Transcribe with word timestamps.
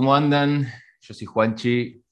¿cómo 0.00 0.14
andan? 0.14 0.66
Yo 1.02 1.12
soy 1.12 1.26
Juanchi. 1.26 2.02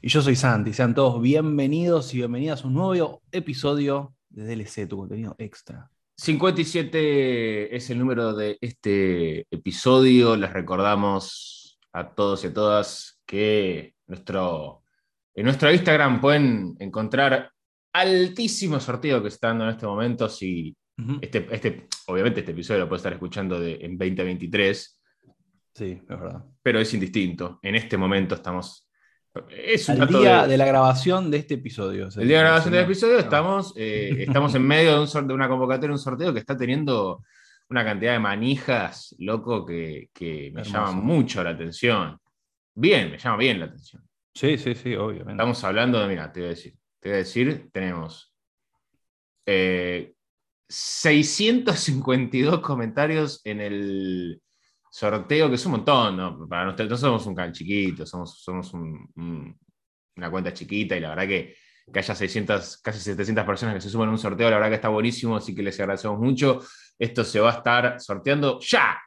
Y 0.00 0.08
yo 0.08 0.22
soy 0.22 0.36
Santi. 0.36 0.72
Sean 0.72 0.94
todos 0.94 1.20
bienvenidos 1.20 2.14
y 2.14 2.18
bienvenidas 2.18 2.62
a 2.62 2.68
un 2.68 2.74
nuevo 2.74 3.22
episodio 3.32 4.14
de 4.28 4.44
DLC, 4.46 4.86
tu 4.88 4.98
contenido 4.98 5.34
extra. 5.36 5.90
57 6.16 7.74
es 7.74 7.90
el 7.90 7.98
número 7.98 8.34
de 8.34 8.56
este 8.60 9.48
episodio. 9.50 10.36
Les 10.36 10.52
recordamos 10.52 11.80
a 11.92 12.08
todos 12.14 12.44
y 12.44 12.46
a 12.46 12.54
todas 12.54 13.20
que 13.26 13.96
nuestro, 14.06 14.84
en 15.34 15.44
nuestro 15.46 15.72
Instagram 15.72 16.20
pueden 16.20 16.76
encontrar 16.78 17.50
altísimo 17.92 18.78
sorteo 18.78 19.20
que 19.20 19.26
está 19.26 19.48
dando 19.48 19.64
en 19.64 19.70
este 19.70 19.86
momento. 19.86 20.28
Si 20.28 20.76
Ujú. 20.96 21.18
este, 21.20 21.48
este, 21.50 21.88
obviamente 22.06 22.38
este 22.40 22.52
episodio 22.52 22.78
lo 22.82 22.88
puede 22.88 22.98
estar 22.98 23.12
escuchando 23.12 23.58
de- 23.58 23.78
en 23.80 23.98
2023, 23.98 24.97
Sí, 25.78 25.92
es 26.02 26.06
verdad. 26.08 26.44
pero 26.62 26.80
es 26.80 26.92
indistinto. 26.92 27.58
En 27.62 27.74
este 27.76 27.96
momento 27.96 28.34
estamos... 28.34 28.84
Es 29.50 29.88
un 29.88 29.94
Al 29.94 30.00
dato 30.08 30.20
día 30.20 30.42
de- 30.42 30.48
de 30.48 30.58
la 30.58 30.66
grabación 30.66 31.30
de 31.30 31.36
este 31.38 31.54
episodio. 31.54 32.08
El 32.16 32.26
día 32.26 32.38
de 32.38 32.42
grabación 32.44 32.72
del 32.72 32.80
señor. 32.80 32.90
episodio 32.90 33.18
estamos, 33.20 33.72
eh, 33.76 34.24
estamos 34.26 34.54
en 34.56 34.62
medio 34.66 34.94
de, 34.94 35.00
un 35.00 35.06
sor- 35.06 35.26
de 35.26 35.34
una 35.34 35.48
convocatoria, 35.48 35.92
un 35.92 35.98
sorteo 35.98 36.32
que 36.32 36.40
está 36.40 36.56
teniendo 36.56 37.22
una 37.70 37.84
cantidad 37.84 38.12
de 38.14 38.18
manijas, 38.18 39.14
loco, 39.18 39.64
que, 39.64 40.08
que 40.12 40.50
me 40.52 40.64
llama 40.64 40.90
mucho 40.92 41.44
la 41.44 41.50
atención. 41.50 42.18
Bien, 42.74 43.10
me 43.12 43.18
llama 43.18 43.36
bien 43.36 43.60
la 43.60 43.66
atención. 43.66 44.02
Sí, 44.34 44.56
sí, 44.58 44.74
sí, 44.74 44.94
obviamente. 44.96 45.32
Estamos 45.32 45.62
hablando 45.62 46.00
de, 46.00 46.08
mira, 46.08 46.32
te 46.32 46.40
voy 46.40 46.46
a 46.46 46.50
decir, 46.50 46.74
te 46.98 47.08
voy 47.10 47.14
a 47.14 47.18
decir, 47.18 47.68
tenemos 47.72 48.32
eh, 49.46 50.14
652 50.68 52.60
comentarios 52.60 53.40
en 53.44 53.60
el 53.60 54.40
sorteo, 54.90 55.48
que 55.48 55.54
es 55.56 55.66
un 55.66 55.72
montón, 55.72 56.16
¿no? 56.16 56.48
Para 56.48 56.64
nosotros 56.66 56.88
no 56.90 56.96
somos 56.96 57.26
un 57.26 57.34
canal 57.34 57.52
chiquito, 57.52 58.04
somos, 58.06 58.40
somos 58.42 58.72
un- 58.74 59.08
un- 59.16 59.58
una 60.16 60.30
cuenta 60.30 60.52
chiquita 60.52 60.96
y 60.96 61.00
la 61.00 61.10
verdad 61.10 61.26
que, 61.28 61.54
que 61.92 61.98
haya 61.98 62.14
600, 62.14 62.78
casi 62.82 62.98
700 63.00 63.44
personas 63.44 63.74
que 63.76 63.80
se 63.80 63.88
suman 63.90 64.08
a 64.08 64.12
un 64.12 64.18
sorteo, 64.18 64.50
la 64.50 64.56
verdad 64.56 64.68
que 64.70 64.74
está 64.76 64.88
buenísimo, 64.88 65.36
así 65.36 65.54
que 65.54 65.62
les 65.62 65.78
agradecemos 65.80 66.18
mucho. 66.18 66.60
Esto 66.98 67.24
se 67.24 67.40
va 67.40 67.50
a 67.50 67.56
estar 67.58 68.00
sorteando 68.00 68.58
ya, 68.60 68.98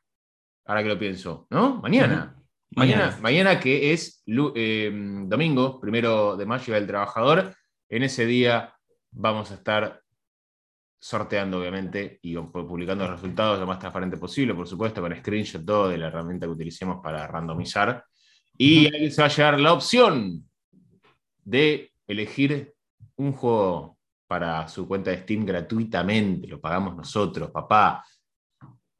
ahora 0.65 0.81
que 0.83 0.89
lo 0.89 0.97
pienso, 0.97 1.47
¿no? 1.49 1.81
Mañana. 1.81 2.35
Mañana, 2.73 3.05
Mañana. 3.07 3.17
mañana 3.21 3.59
que 3.59 3.91
es 3.91 4.23
eh, 4.55 4.89
domingo, 5.25 5.79
primero 5.81 6.37
de 6.37 6.45
mayo 6.45 6.73
del 6.73 6.87
trabajador, 6.87 7.53
en 7.89 8.03
ese 8.03 8.25
día 8.25 8.73
vamos 9.11 9.51
a 9.51 9.55
estar 9.55 10.01
sorteando, 11.03 11.59
obviamente, 11.59 12.19
y 12.21 12.35
publicando 12.37 13.05
los 13.05 13.15
resultados 13.15 13.59
lo 13.59 13.65
más 13.65 13.79
transparente 13.79 14.17
posible, 14.17 14.53
por 14.53 14.67
supuesto, 14.67 15.01
con 15.01 15.15
screenshot 15.15 15.65
todo 15.65 15.89
de 15.89 15.97
la 15.97 16.07
herramienta 16.07 16.45
que 16.45 16.51
utilicemos 16.51 17.01
para 17.01 17.25
randomizar. 17.25 18.05
Y 18.55 18.93
ahí 18.93 19.09
se 19.09 19.21
va 19.21 19.27
a 19.27 19.31
llegar 19.31 19.59
la 19.59 19.73
opción 19.73 20.47
de 21.43 21.91
elegir 22.07 22.73
un 23.15 23.31
juego 23.33 23.97
para 24.27 24.67
su 24.67 24.87
cuenta 24.87 25.09
de 25.09 25.23
Steam 25.23 25.43
gratuitamente. 25.43 26.47
Lo 26.47 26.61
pagamos 26.61 26.95
nosotros, 26.95 27.49
papá. 27.49 28.05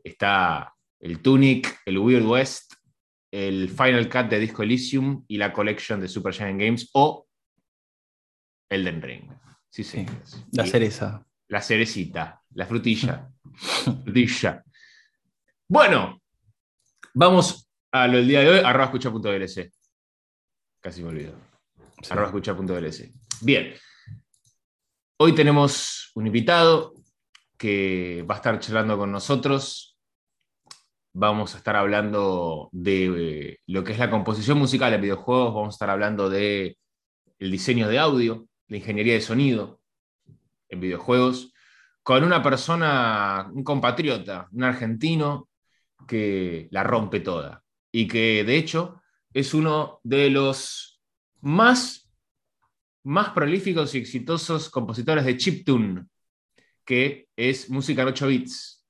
Está 0.03 0.73
el 0.99 1.21
Tunic, 1.21 1.81
el 1.85 1.99
Weird 1.99 2.25
West, 2.25 2.73
el 3.31 3.69
Final 3.69 4.09
Cut 4.09 4.27
de 4.29 4.39
Disco 4.39 4.63
Elysium 4.63 5.23
y 5.27 5.37
la 5.37 5.53
Collection 5.53 6.01
de 6.01 6.07
Super 6.07 6.33
Giant 6.33 6.59
Games 6.59 6.89
o 6.93 7.27
Elden 8.69 9.01
Ring. 9.01 9.31
Sí, 9.69 9.83
sí. 9.83 10.03
La 10.53 10.65
Y- 10.65 10.69
cereza. 10.69 11.23
La 11.51 11.61
cerecita, 11.61 12.41
la 12.53 12.65
frutilla. 12.65 13.29
frutilla. 14.03 14.63
Bueno, 15.67 16.21
vamos 17.13 17.69
a 17.91 18.07
lo 18.07 18.17
del 18.17 18.27
día 18.27 18.39
de 18.39 18.49
hoy, 18.49 18.59
arroba 18.59 18.85
escucha.dlc. 18.85 19.69
Casi 20.79 21.03
me 21.03 21.09
olvido. 21.09 21.33
Sí. 22.01 22.09
Arroba 22.09 22.27
escucha.dlc. 22.27 23.11
Bien. 23.41 23.73
Hoy 25.17 25.35
tenemos 25.35 26.11
un 26.15 26.27
invitado 26.27 26.93
que 27.57 28.25
va 28.29 28.35
a 28.35 28.37
estar 28.37 28.57
charlando 28.59 28.97
con 28.97 29.11
nosotros. 29.11 29.99
Vamos 31.13 31.53
a 31.53 31.57
estar 31.57 31.75
hablando 31.75 32.69
de 32.71 33.49
eh, 33.49 33.59
lo 33.67 33.83
que 33.83 33.91
es 33.91 33.99
la 33.99 34.09
composición 34.09 34.57
musical 34.57 34.93
en 34.93 35.01
videojuegos. 35.01 35.53
Vamos 35.53 35.73
a 35.73 35.75
estar 35.75 35.89
hablando 35.89 36.29
de 36.29 36.77
el 37.39 37.51
diseño 37.51 37.89
de 37.89 37.99
audio, 37.99 38.47
la 38.67 38.77
ingeniería 38.77 39.15
de 39.15 39.21
sonido 39.21 39.80
en 40.71 40.79
videojuegos, 40.79 41.53
con 42.01 42.23
una 42.23 42.41
persona, 42.41 43.49
un 43.53 43.63
compatriota, 43.63 44.47
un 44.51 44.63
argentino 44.63 45.49
que 46.07 46.67
la 46.71 46.83
rompe 46.83 47.19
toda. 47.19 47.63
Y 47.91 48.07
que 48.07 48.43
de 48.43 48.57
hecho 48.57 49.01
es 49.33 49.53
uno 49.53 49.99
de 50.03 50.29
los 50.29 51.01
más, 51.41 52.09
más 53.03 53.29
prolíficos 53.29 53.93
y 53.93 53.99
exitosos 53.99 54.69
compositores 54.69 55.25
de 55.25 55.37
chiptune, 55.37 56.05
que 56.85 57.27
es 57.35 57.69
música 57.69 58.01
en 58.01 58.07
8 58.09 58.27
bits, 58.27 58.87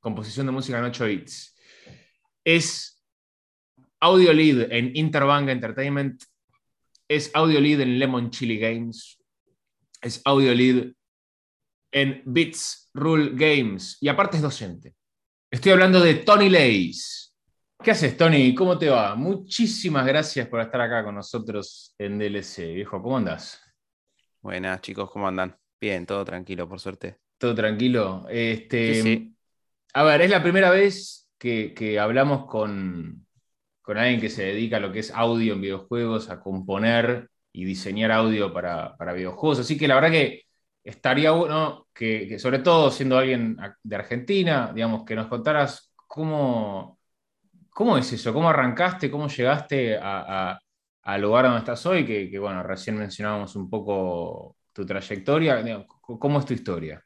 composición 0.00 0.46
de 0.46 0.52
música 0.52 0.78
en 0.78 0.84
8 0.84 1.04
bits. 1.06 1.56
Es 2.44 3.02
audio 4.00 4.32
lead 4.32 4.70
en 4.70 4.96
Interbang 4.96 5.48
Entertainment, 5.48 6.22
es 7.08 7.30
audio 7.34 7.60
lead 7.60 7.80
en 7.80 7.98
Lemon 7.98 8.30
Chili 8.30 8.58
Games, 8.58 9.18
es 10.00 10.20
audio 10.24 10.54
lead 10.54 10.92
en 11.90 12.22
Bits 12.24 12.90
Rule 12.94 13.30
Games 13.34 13.98
y 14.00 14.08
aparte 14.08 14.36
es 14.36 14.42
docente. 14.42 14.94
Estoy 15.50 15.72
hablando 15.72 16.00
de 16.00 16.14
Tony 16.16 16.50
Leis. 16.50 17.34
¿Qué 17.82 17.92
haces, 17.92 18.16
Tony? 18.16 18.54
¿Cómo 18.54 18.76
te 18.76 18.88
va? 18.90 19.14
Muchísimas 19.14 20.04
gracias 20.04 20.48
por 20.48 20.60
estar 20.60 20.80
acá 20.80 21.04
con 21.04 21.14
nosotros 21.14 21.94
en 21.98 22.18
DLC. 22.18 22.74
Viejo, 22.74 23.00
¿cómo 23.00 23.16
andás? 23.16 23.60
Buenas 24.40 24.80
chicos, 24.80 25.10
¿cómo 25.10 25.28
andan? 25.28 25.56
Bien, 25.80 26.04
todo 26.04 26.24
tranquilo, 26.24 26.68
por 26.68 26.80
suerte. 26.80 27.18
¿Todo 27.38 27.54
tranquilo? 27.54 28.26
Este, 28.28 28.94
Sí, 28.94 29.02
sí. 29.02 29.36
A 29.94 30.02
ver, 30.02 30.22
es 30.22 30.30
la 30.30 30.42
primera 30.42 30.70
vez 30.70 31.30
que, 31.38 31.72
que 31.72 31.98
hablamos 32.00 32.46
con, 32.46 33.26
con 33.80 33.96
alguien 33.96 34.20
que 34.20 34.28
se 34.28 34.42
dedica 34.42 34.78
a 34.78 34.80
lo 34.80 34.92
que 34.92 34.98
es 34.98 35.12
audio 35.12 35.54
en 35.54 35.60
videojuegos, 35.60 36.30
a 36.30 36.40
componer 36.40 37.30
y 37.52 37.64
diseñar 37.64 38.10
audio 38.10 38.52
para, 38.52 38.96
para 38.96 39.12
videojuegos. 39.12 39.60
Así 39.60 39.78
que 39.78 39.88
la 39.88 39.94
verdad 39.94 40.10
que 40.10 40.47
estaría 40.88 41.30
bueno 41.32 41.88
que, 41.94 42.26
que 42.28 42.38
sobre 42.38 42.60
todo 42.60 42.90
siendo 42.90 43.18
alguien 43.18 43.56
de 43.82 43.96
Argentina, 43.96 44.72
digamos, 44.74 45.04
que 45.04 45.14
nos 45.16 45.28
contaras 45.28 45.92
cómo, 46.06 46.98
cómo 47.70 47.98
es 47.98 48.12
eso, 48.12 48.32
cómo 48.34 48.48
arrancaste, 48.50 49.10
cómo 49.10 49.28
llegaste 49.28 49.96
a- 49.98 50.52
a- 50.52 50.60
al 51.04 51.22
lugar 51.22 51.44
donde 51.46 51.60
estás 51.60 51.84
hoy, 51.86 52.06
que, 52.06 52.30
que, 52.30 52.38
bueno, 52.38 52.62
recién 52.62 52.98
mencionábamos 52.98 53.56
un 53.56 53.70
poco 53.70 54.56
tu 54.72 54.86
trayectoria. 54.86 55.62
Digamos, 55.62 55.86
¿Cómo 56.20 56.38
es 56.40 56.46
tu 56.46 56.54
historia? 56.54 57.02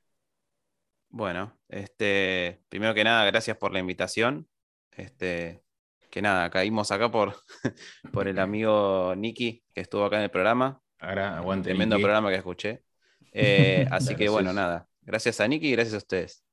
Bueno, 1.09 1.59
este, 1.69 2.63
primero 2.69 2.95
que 2.95 3.05
nada, 3.05 3.25
gracias 3.27 3.57
por 3.59 3.73
la 3.73 3.79
invitación. 3.81 4.49
Este, 4.93 5.63
que 6.11 6.23
nada, 6.23 6.51
caímos 6.51 6.91
acá 6.91 7.11
por, 7.11 7.37
por 8.11 8.29
el 8.29 8.39
amigo 8.39 9.15
Nicky, 9.17 9.63
que 9.75 9.81
estuvo 9.83 10.05
acá 10.05 10.17
en 10.17 10.23
el 10.25 10.31
programa. 10.31 10.81
Ahora, 11.01 11.37
aguante. 11.37 11.75
Tremendo 11.75 12.01
Nicky. 12.01 12.01
programa 12.01 12.31
que 12.31 12.37
escuché. 12.37 12.85
Eh, 13.33 13.87
así 13.91 14.15
que 14.15 14.29
bueno, 14.29 14.53
nada. 14.53 14.87
Gracias 15.03 15.41
a 15.41 15.49
Nicky 15.49 15.69
y 15.69 15.73
gracias 15.73 15.95
a 15.95 15.99
ustedes. 15.99 16.45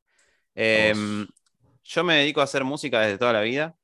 Em, 0.56 1.28
yo 1.84 2.04
me 2.04 2.16
dedico 2.16 2.42
a 2.42 2.46
hacer 2.46 2.64
música 2.64 3.02
desde 3.02 3.18
toda 3.18 3.34
la 3.34 3.42
vida 3.42 3.76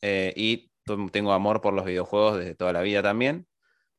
eh, 0.00 0.32
y 0.36 0.70
tengo 1.10 1.32
amor 1.32 1.60
por 1.60 1.74
los 1.74 1.84
videojuegos 1.84 2.38
desde 2.38 2.54
toda 2.54 2.72
la 2.72 2.82
vida 2.82 3.02
también. 3.02 3.46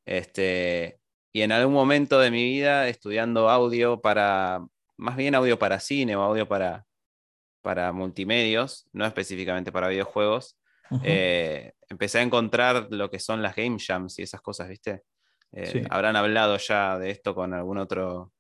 Este, 0.06 1.00
y 1.32 1.42
en 1.42 1.52
algún 1.52 1.74
momento 1.74 2.20
de 2.20 2.32
mi 2.32 2.44
vida 2.44 2.88
estudiando 2.88 3.50
audio 3.50 4.02
para, 4.02 4.66
más 4.98 5.16
bien 5.16 5.36
audio 5.36 5.58
para 5.58 5.80
cine 5.80 6.16
o 6.16 6.22
audio 6.22 6.48
para, 6.48 6.86
para 7.62 7.92
multimedios, 7.92 8.88
no 8.92 9.06
específicamente 9.06 9.72
para 9.72 9.88
videojuegos, 9.88 10.58
eh, 11.04 11.74
empecé 11.90 12.20
a 12.20 12.22
encontrar 12.22 12.88
lo 12.92 13.10
que 13.10 13.20
son 13.20 13.42
las 13.42 13.56
game 13.56 13.78
jams 13.80 14.20
y 14.20 14.24
esas 14.24 14.42
cosas, 14.42 14.68
¿viste? 14.70 15.04
Eh, 15.52 15.66
Sí. 15.66 15.82
Habrán 15.90 16.16
hablado 16.16 16.58
ya 16.58 17.00
de 17.00 17.12
esto 17.12 17.34
con 17.34 17.54
algún 17.54 17.78
otro 17.78 18.33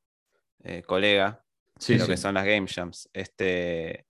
eh, 0.63 0.81
colega 0.81 1.43
Sí, 1.79 1.97
lo 1.97 2.05
sí. 2.05 2.11
que 2.11 2.17
son 2.17 2.35
las 2.35 2.45
game 2.45 2.67
jams. 2.67 3.09
Este, 3.13 4.05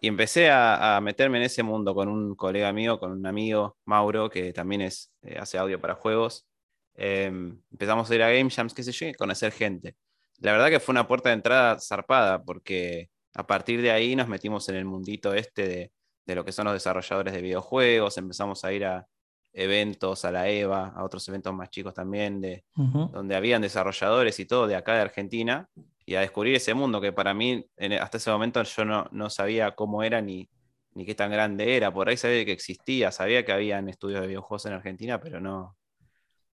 y 0.00 0.08
empecé 0.08 0.50
a, 0.50 0.98
meterme 1.02 1.38
en 1.38 1.44
ese 1.44 1.62
mundo 1.62 1.94
con 1.94 2.08
un 2.08 2.34
colega 2.34 2.72
mío, 2.72 2.98
con 2.98 3.12
un 3.12 3.26
amigo, 3.26 3.76
Mauro, 3.84 4.28
que 4.30 4.52
también 4.52 4.82
es, 4.82 5.12
eh, 5.22 5.38
hace 5.38 5.58
audio 5.58 5.80
para 5.80 5.94
juegos. 5.94 6.46
Em, 6.94 7.60
empezamos 7.70 8.10
a 8.10 8.14
ir 8.14 8.22
a 8.22 8.30
Game 8.30 8.50
Jams, 8.50 8.74
qué 8.74 8.82
sé 8.82 8.92
yo, 8.92 9.06
y 9.06 9.14
conocer 9.14 9.52
gente. 9.52 9.96
La 10.38 10.52
verdad 10.52 10.70
que 10.70 10.80
fue 10.80 10.92
una 10.92 11.06
puerta 11.06 11.28
de 11.28 11.36
entrada 11.36 11.78
zarpada, 11.78 12.42
porque 12.42 13.10
a 13.34 13.46
partir 13.46 13.80
de 13.82 13.92
ahí 13.92 14.16
nos 14.16 14.28
metimos 14.28 14.68
en 14.68 14.76
el 14.76 14.84
mundito 14.84 15.32
este 15.34 15.68
de, 15.68 15.92
de 16.26 16.34
lo 16.34 16.44
que 16.44 16.52
son 16.52 16.64
los 16.64 16.74
desarrolladores 16.74 17.32
de 17.32 17.42
videojuegos, 17.42 18.18
empezamos 18.18 18.64
a 18.64 18.72
ir 18.72 18.84
a 18.84 19.06
eventos, 19.52 20.24
a 20.24 20.32
la 20.32 20.48
EVA, 20.48 20.88
a 20.88 21.04
otros 21.04 21.28
eventos 21.28 21.54
más 21.54 21.70
chicos 21.70 21.94
también, 21.94 22.40
de, 22.40 22.64
donde 22.74 23.36
habían 23.36 23.62
desarrolladores 23.62 24.40
y 24.40 24.46
todo 24.46 24.66
de 24.66 24.76
acá 24.76 24.94
de 24.94 25.02
Argentina, 25.02 25.68
y 26.04 26.14
a 26.14 26.20
descubrir 26.20 26.54
ese 26.54 26.74
mundo 26.74 27.00
que 27.00 27.12
para 27.12 27.34
mí 27.34 27.64
hasta 28.00 28.18
ese 28.18 28.30
momento 28.30 28.62
yo 28.62 28.84
no, 28.84 29.08
no, 29.12 29.30
sabía 29.30 29.74
cómo 29.74 30.02
era 30.02 30.20
ni, 30.20 30.48
ni 30.94 31.04
qué 31.04 31.14
tan 31.14 31.30
grande 31.30 31.76
era. 31.76 31.92
Por 31.92 32.08
ahí 32.08 32.16
sabía 32.16 32.44
que 32.44 32.52
existía, 32.52 33.12
sabía 33.12 33.44
que 33.44 33.52
habían 33.52 33.88
estudios 33.88 34.20
de 34.20 34.26
videojuegos 34.28 34.66
en 34.66 34.72
Argentina, 34.72 35.20
pero 35.20 35.40
no, 35.40 35.76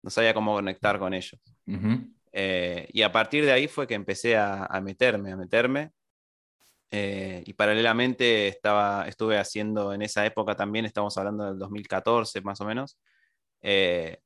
no 0.02 0.10
sabía 0.10 0.34
cómo 0.34 0.54
conectar 0.54 1.00
con 1.00 1.14
ellos. 1.14 1.40
Eh, 2.32 2.88
y 2.92 3.02
a 3.02 3.12
partir 3.12 3.46
de 3.46 3.52
ahí 3.52 3.68
fue 3.68 3.88
que 3.88 3.96
empecé 3.96 4.36
a, 4.38 4.66
a 4.66 4.82
meterme, 4.82 5.32
a 5.32 5.38
meterme. 5.38 5.92
Eh, 6.90 7.44
y 7.46 7.54
paralelamente 7.54 8.48
estaba, 8.48 9.08
estuve 9.08 9.38
haciendo 9.38 9.94
en 9.94 10.02
esa 10.02 10.26
época 10.26 10.56
también, 10.56 10.86
estamos 10.86 11.18
hablando 11.18 11.46
del 11.46 11.60
2014 11.60 12.40
más 12.42 12.62
o 12.62 12.66
menos, 12.66 12.98
eh, 13.62 14.20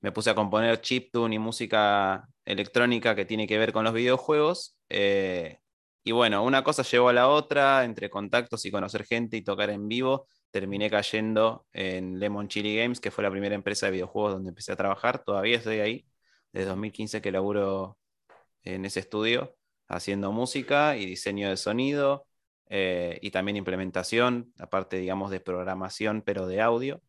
me 0.00 0.12
puse 0.12 0.30
a 0.30 0.34
componer 0.34 0.80
chiptune 0.80 1.34
y 1.34 1.38
música 1.38 2.26
electrónica 2.48 3.14
que 3.14 3.24
tiene 3.26 3.46
que 3.46 3.58
ver 3.58 3.72
con 3.72 3.84
los 3.84 3.92
videojuegos. 3.94 4.76
Eh, 4.88 5.58
y 6.02 6.12
bueno, 6.12 6.42
una 6.44 6.64
cosa 6.64 6.82
llevó 6.82 7.10
a 7.10 7.12
la 7.12 7.28
otra, 7.28 7.84
entre 7.84 8.08
contactos 8.10 8.64
y 8.64 8.70
conocer 8.70 9.04
gente 9.04 9.36
y 9.36 9.42
tocar 9.42 9.70
en 9.70 9.88
vivo, 9.88 10.26
terminé 10.50 10.90
cayendo 10.90 11.66
en 11.72 12.18
Lemon 12.18 12.48
Chili 12.48 12.76
Games, 12.76 13.00
que 13.00 13.10
fue 13.10 13.22
la 13.24 13.30
primera 13.30 13.54
empresa 13.54 13.86
de 13.86 13.92
videojuegos 13.92 14.32
donde 14.34 14.48
empecé 14.50 14.72
a 14.72 14.76
trabajar. 14.76 15.22
Todavía 15.22 15.58
estoy 15.58 15.80
ahí, 15.80 16.06
desde 16.52 16.68
2015 16.68 17.20
que 17.20 17.32
laburo 17.32 17.98
en 18.62 18.84
ese 18.86 19.00
estudio, 19.00 19.56
haciendo 19.88 20.32
música 20.32 20.96
y 20.96 21.06
diseño 21.06 21.50
de 21.50 21.56
sonido, 21.58 22.26
eh, 22.70 23.18
y 23.22 23.30
también 23.30 23.56
implementación, 23.56 24.52
aparte, 24.58 24.98
digamos, 24.98 25.30
de 25.30 25.40
programación, 25.40 26.22
pero 26.22 26.46
de 26.46 26.60
audio. 26.62 27.02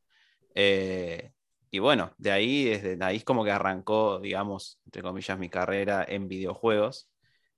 Eh, 0.56 1.32
y 1.72 1.80
bueno, 1.80 2.14
de 2.18 2.32
ahí, 2.32 2.66
desde 2.66 2.98
ahí 3.04 3.18
es 3.18 3.24
como 3.24 3.44
que 3.44 3.52
arrancó, 3.52 4.20
digamos, 4.20 4.80
entre 4.86 5.04
comillas, 5.04 5.38
mi 5.38 5.50
carrera 5.50 6.04
en 6.08 6.28
videojuegos. 6.28 7.10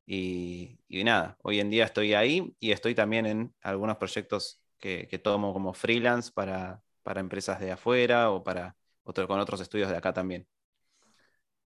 Y, 0.05 0.79
nada, 0.89 1.37
hoy 1.41 1.61
en 1.61 1.69
día 1.69 1.85
estoy 1.85 2.13
ahí 2.13 2.53
y 2.59 2.71
estoy 2.71 2.93
también 2.93 3.25
en 3.25 3.53
algunos 3.61 3.97
proyectos 3.97 4.61
que, 4.79 5.07
tomo 5.23 5.53
como 5.53 5.73
freelance 5.73 6.31
para, 6.33 6.81
empresas 7.15 7.59
de 7.61 7.71
afuera 7.71 8.31
o 8.31 8.43
para 8.43 8.75
otro, 9.03 9.27
con 9.27 9.39
otros 9.39 9.61
estudios 9.61 9.89
de 9.89 9.97
acá 9.97 10.11
también. 10.11 10.45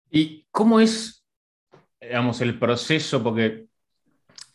¿Y 0.10 0.48
cómo 0.52 0.80
es, 0.80 1.26
digamos, 2.00 2.40
el 2.40 2.58
proceso? 2.58 3.22
Porque, 3.22 3.66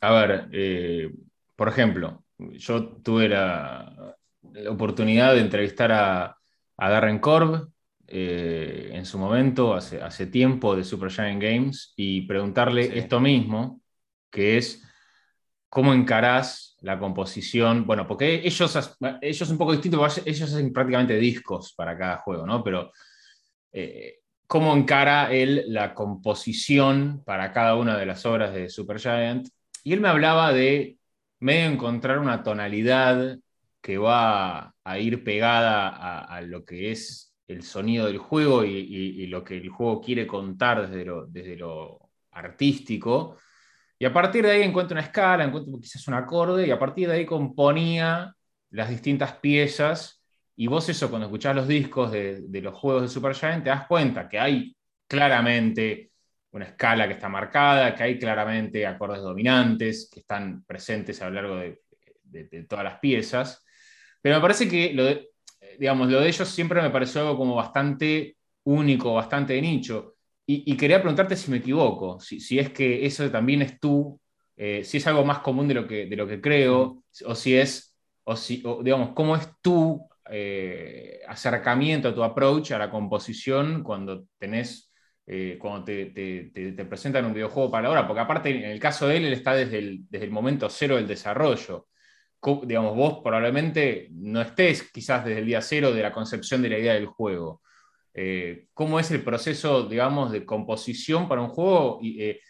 a 0.00 0.12
ver, 0.12 0.48
eh, 0.52 1.12
por 1.54 1.68
ejemplo, 1.68 2.24
yo 2.38 2.88
tuve 3.02 3.28
la 3.28 4.16
oportunidad 4.68 5.34
de 5.34 5.40
entrevistar 5.40 5.92
a, 5.92 6.38
a 6.76 6.90
Darren 6.90 7.18
Korb 7.18 7.70
eh, 8.08 8.90
en 8.92 9.04
su 9.04 9.18
momento, 9.18 9.74
hace, 9.74 10.00
hace 10.00 10.26
tiempo, 10.26 10.76
de 10.76 10.84
Supergiant 10.84 11.42
Games, 11.42 11.92
y 11.96 12.22
preguntarle 12.22 12.98
esto 12.98 13.20
mismo, 13.20 13.80
que 14.30 14.58
es 14.58 14.82
cómo 15.68 15.92
encarás 15.92 16.76
la 16.80 16.98
composición, 16.98 17.86
bueno, 17.86 18.06
porque 18.06 18.42
ellos, 18.44 18.96
ellos 19.20 19.50
un 19.50 19.58
poco 19.58 19.72
distinto, 19.72 20.06
ellos 20.24 20.52
hacen 20.52 20.72
prácticamente 20.72 21.16
discos 21.16 21.74
para 21.74 21.98
cada 21.98 22.18
juego, 22.18 22.46
¿no? 22.46 22.62
Pero 22.62 22.92
eh, 23.72 24.20
cómo 24.46 24.74
encara 24.74 25.32
él 25.32 25.64
la 25.68 25.94
composición 25.94 27.22
para 27.24 27.52
cada 27.52 27.74
una 27.74 27.98
de 27.98 28.06
las 28.06 28.24
obras 28.24 28.54
de 28.54 28.68
Supergiant. 28.68 29.48
Y 29.82 29.92
él 29.92 30.00
me 30.00 30.08
hablaba 30.08 30.52
de 30.52 30.96
medio 31.40 31.70
encontrar 31.70 32.18
una 32.18 32.42
tonalidad 32.42 33.36
que 33.86 33.98
va 33.98 34.74
a 34.82 34.98
ir 34.98 35.22
pegada 35.22 36.24
a, 36.24 36.40
lo 36.40 36.64
que 36.64 36.90
es 36.90 37.36
el 37.46 37.62
sonido 37.62 38.06
del 38.06 38.18
juego 38.18 38.64
y, 38.64 39.28
lo 39.28 39.44
que 39.44 39.56
el 39.58 39.68
juego 39.68 40.00
quiere 40.00 40.26
contar 40.26 40.88
desde 40.88 41.04
lo, 41.04 41.24
desde 41.28 41.54
lo 41.54 42.10
artístico. 42.32 43.38
Y 43.96 44.04
a 44.04 44.12
partir 44.12 44.44
de 44.44 44.50
ahí 44.50 44.62
encuentro 44.62 44.96
una 44.96 45.04
escala, 45.04 45.44
encuentro 45.44 45.78
quizás 45.78 46.08
un 46.08 46.14
acorde, 46.14 46.66
y 46.66 46.72
a 46.72 46.80
partir 46.80 47.06
de 47.06 47.14
ahí 47.14 47.24
componía 47.26 48.34
las 48.70 48.88
distintas 48.90 49.34
piezas. 49.34 50.20
Y 50.56 50.66
vos 50.66 50.88
eso, 50.88 51.08
cuando 51.08 51.26
escuchás 51.26 51.54
los 51.54 51.68
discos 51.68 52.10
de, 52.10 52.42
los 52.60 52.74
juegos 52.74 53.02
de 53.02 53.08
Supergiant, 53.08 53.62
te 53.62 53.70
das 53.70 53.86
cuenta 53.86 54.28
que 54.28 54.40
hay 54.40 54.76
claramente 55.06 56.10
una 56.50 56.64
escala 56.64 57.06
que 57.06 57.14
está 57.14 57.28
marcada, 57.28 57.94
que 57.94 58.02
hay 58.02 58.18
claramente 58.18 58.84
acordes 58.84 59.22
dominantes 59.22 60.10
que 60.12 60.18
están 60.20 60.64
presentes 60.64 61.22
a 61.22 61.28
lo 61.28 61.34
largo 61.36 61.76
de 62.24 62.66
todas 62.68 62.84
las 62.84 62.98
piezas. 62.98 63.62
Pero 64.26 64.38
me 64.38 64.42
parece 64.42 64.68
que 64.68 64.92
lo 64.92 65.04
de, 65.04 65.30
digamos, 65.78 66.10
lo 66.10 66.20
de 66.20 66.26
ellos 66.26 66.48
siempre 66.48 66.82
me 66.82 66.90
pareció 66.90 67.20
algo 67.20 67.36
como 67.36 67.54
bastante 67.54 68.36
único, 68.64 69.14
bastante 69.14 69.52
de 69.52 69.62
nicho. 69.62 70.16
Y, 70.44 70.76
quería 70.76 70.98
preguntarte 70.98 71.36
si 71.36 71.48
me 71.48 71.58
equivoco, 71.58 72.18
si, 72.18 72.58
es 72.58 72.70
que 72.70 73.06
eso 73.06 73.30
también 73.30 73.62
es 73.62 73.78
tú, 73.78 74.20
eh, 74.56 74.82
si 74.82 74.96
es 74.96 75.06
algo 75.06 75.24
más 75.24 75.38
común 75.38 75.68
de 75.68 75.74
lo 75.74 75.86
que, 75.86 76.06
de 76.06 76.16
lo 76.16 76.26
que 76.26 76.40
creo, 76.40 77.04
o 77.24 77.34
si 77.36 77.54
es, 77.56 77.94
o 78.24 78.34
si, 78.34 78.64
digamos, 78.82 79.12
cómo 79.14 79.36
es 79.36 79.48
tu 79.62 80.08
eh, 80.28 81.20
acercamiento, 81.28 82.12
tu 82.12 82.24
approach 82.24 82.72
a 82.72 82.78
la 82.78 82.90
composición 82.90 83.84
cuando 83.84 84.24
tenés, 84.38 84.92
eh, 85.24 85.56
cuando 85.60 85.84
te, 85.84 86.06
te, 86.06 86.84
presentan 86.84 87.26
un 87.26 87.32
videojuego 87.34 87.70
para 87.70 87.86
ahora, 87.86 88.08
porque 88.08 88.22
aparte 88.22 88.50
en 88.50 88.72
el 88.72 88.80
caso 88.80 89.06
de 89.06 89.18
él, 89.18 89.26
él 89.26 89.34
está 89.34 89.54
desde 89.54 89.78
el, 89.78 90.00
desde 90.10 90.24
el 90.24 90.32
momento 90.32 90.68
cero 90.68 90.96
del 90.96 91.06
desarrollo 91.06 91.86
digamos, 92.64 92.94
vos 92.94 93.20
probablemente 93.22 94.08
no 94.12 94.40
estés 94.40 94.90
quizás 94.92 95.24
desde 95.24 95.40
el 95.40 95.46
día 95.46 95.60
cero 95.60 95.92
de 95.92 96.02
la 96.02 96.12
concepción 96.12 96.62
de 96.62 96.68
la 96.68 96.78
idea 96.78 96.94
del 96.94 97.06
juego. 97.06 97.62
Eh, 98.14 98.68
¿Cómo 98.72 98.98
es 98.98 99.10
el 99.10 99.22
proceso, 99.22 99.86
digamos, 99.86 100.32
de 100.32 100.46
composición 100.46 101.28
para 101.28 101.42
un 101.42 101.48
juego? 101.48 101.98
Y, 102.00 102.22
eh, 102.22 102.40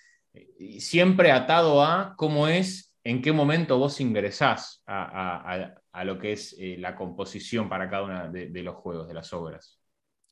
siempre 0.78 1.32
atado 1.32 1.82
a 1.82 2.14
cómo 2.16 2.46
es, 2.46 2.94
en 3.02 3.22
qué 3.22 3.32
momento 3.32 3.78
vos 3.78 4.00
ingresás 4.00 4.82
a, 4.86 5.74
lo 6.04 6.18
que 6.18 6.32
es 6.32 6.54
eh, 6.58 6.76
la 6.78 6.94
composición 6.94 7.68
para 7.68 7.88
cada 7.88 8.02
uno 8.04 8.30
de, 8.30 8.62
los 8.62 8.76
juegos, 8.76 9.08
de 9.08 9.14
las 9.14 9.32
obras. 9.32 9.80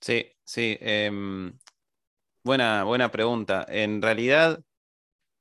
Sí, 0.01 0.31
sí. 0.45 0.77
Em, 0.81 1.57
buena, 2.45 2.85
buena 2.85 3.11
pregunta. 3.11 3.65
En 3.69 4.03
realidad 4.03 4.61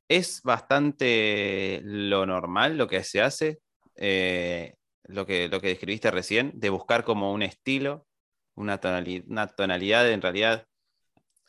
es 0.08 0.42
bastante 0.44 1.82
lo 1.84 2.26
normal 2.26 2.78
lo 2.78 2.88
que 2.88 3.04
se 3.04 3.22
hace. 3.22 3.60
Eh, 3.96 4.76
lo, 5.04 5.26
que, 5.26 5.48
lo 5.50 5.60
que 5.62 5.68
describiste 5.68 6.12
recién, 6.12 6.52
de 6.56 6.70
buscar 6.70 7.04
como 7.04 7.34
un 7.34 7.44
estilo, 7.44 8.08
una 8.56 8.80
tonalidad, 8.80 9.26
una 9.28 9.48
tonalidad 9.48 10.10
en 10.10 10.22
realidad. 10.22 10.68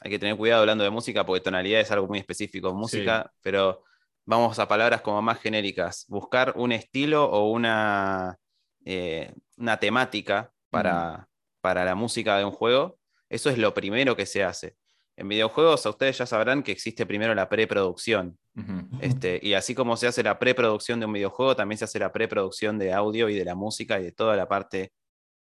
Hay 0.01 0.11
que 0.11 0.19
tener 0.19 0.37
cuidado 0.37 0.61
hablando 0.61 0.85
de 0.85 0.91
música 0.91 1.25
porque 1.25 1.41
tonalidad 1.41 1.81
es 1.81 1.91
algo 1.91 2.09
muy 2.09 2.19
específico 2.19 2.75
música, 2.75 3.33
pero 3.43 3.85
vamos 4.25 4.59
a 4.59 4.69
palabras 4.69 5.03
como 5.03 5.23
más 5.23 5.41
genéricas. 5.41 6.05
Buscar 6.09 6.55
un 6.57 6.73
estilo 6.73 7.25
o 7.31 7.51
una, 7.51 8.39
eh, 8.85 9.33
una 9.57 9.79
temática 9.79 10.53
para, 10.71 11.29
para 11.61 11.85
la 11.85 11.95
música 11.95 12.37
de 12.39 12.45
un 12.45 12.51
juego, 12.51 12.99
eso 13.29 13.51
es 13.51 13.59
lo 13.59 13.73
primero 13.73 14.17
que 14.17 14.27
se 14.27 14.43
hace. 14.43 14.77
En 15.17 15.29
videojuegos, 15.29 15.87
a 15.87 15.91
ustedes 15.91 16.19
ya 16.19 16.27
sabrán 16.27 16.63
que 16.63 16.73
existe 16.73 17.07
primero 17.07 17.35
la 17.35 17.49
preproducción. 17.49 18.39
este, 19.01 19.39
y 19.43 19.55
así 19.55 19.75
como 19.75 19.97
se 19.97 20.07
hace 20.07 20.23
la 20.23 20.39
preproducción 20.39 21.01
de 21.01 21.07
un 21.07 21.13
videojuego, 21.13 21.55
también 21.57 21.79
se 21.79 21.85
hace 21.85 21.99
la 21.99 22.13
preproducción 22.13 22.79
de 22.79 22.93
audio 22.93 23.29
y 23.29 23.35
de 23.35 23.45
la 23.45 23.55
música 23.55 24.01
y 24.01 24.05
de 24.05 24.13
toda 24.13 24.37
la 24.37 24.49
parte, 24.49 24.93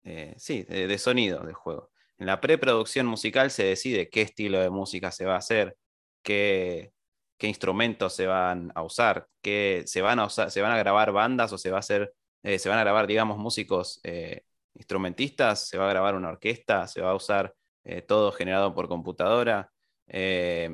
eh, 0.03 0.33
sí, 0.37 0.63
de, 0.63 0.97
sonido 0.97 1.43
del 1.43 1.53
juego. 1.53 1.91
En 2.17 2.27
la 2.27 2.39
preproducción 2.39 3.05
musical 3.05 3.51
se 3.51 3.63
decide 3.65 4.09
qué 4.09 4.21
estilo 4.21 4.59
de 4.59 4.69
música 4.69 5.11
se 5.11 5.25
va 5.25 5.35
a 5.35 5.39
hacer, 5.39 5.77
qué, 6.23 6.91
qué 7.37 7.47
instrumentos 7.47 8.13
se 8.13 8.25
van 8.25 8.71
a 8.73 8.83
usar, 8.83 9.27
qué 9.41 9.83
se 9.85 10.01
van 10.01 10.19
a 10.19 10.25
usar, 10.25 10.49
se 10.49 10.61
van 10.61 10.71
a 10.71 10.77
grabar 10.77 11.11
bandas 11.11 11.51
o 11.53 11.57
se 11.57 11.71
va 11.71 11.77
a 11.77 11.79
hacer, 11.81 12.13
eh, 12.43 12.57
se 12.57 12.69
van 12.69 12.79
a 12.79 12.83
grabar, 12.83 13.05
digamos, 13.05 13.37
músicos 13.37 13.99
eh, 14.03 14.43
instrumentistas, 14.75 15.67
se 15.67 15.77
va 15.77 15.87
a 15.87 15.89
grabar 15.89 16.15
una 16.15 16.29
orquesta, 16.29 16.87
se 16.87 17.01
va 17.01 17.11
a 17.11 17.15
usar 17.15 17.53
eh, 17.89 18.01
todo 18.01 18.33
generado 18.33 18.75
por 18.75 18.89
computadora, 18.89 19.71
eh, 20.07 20.69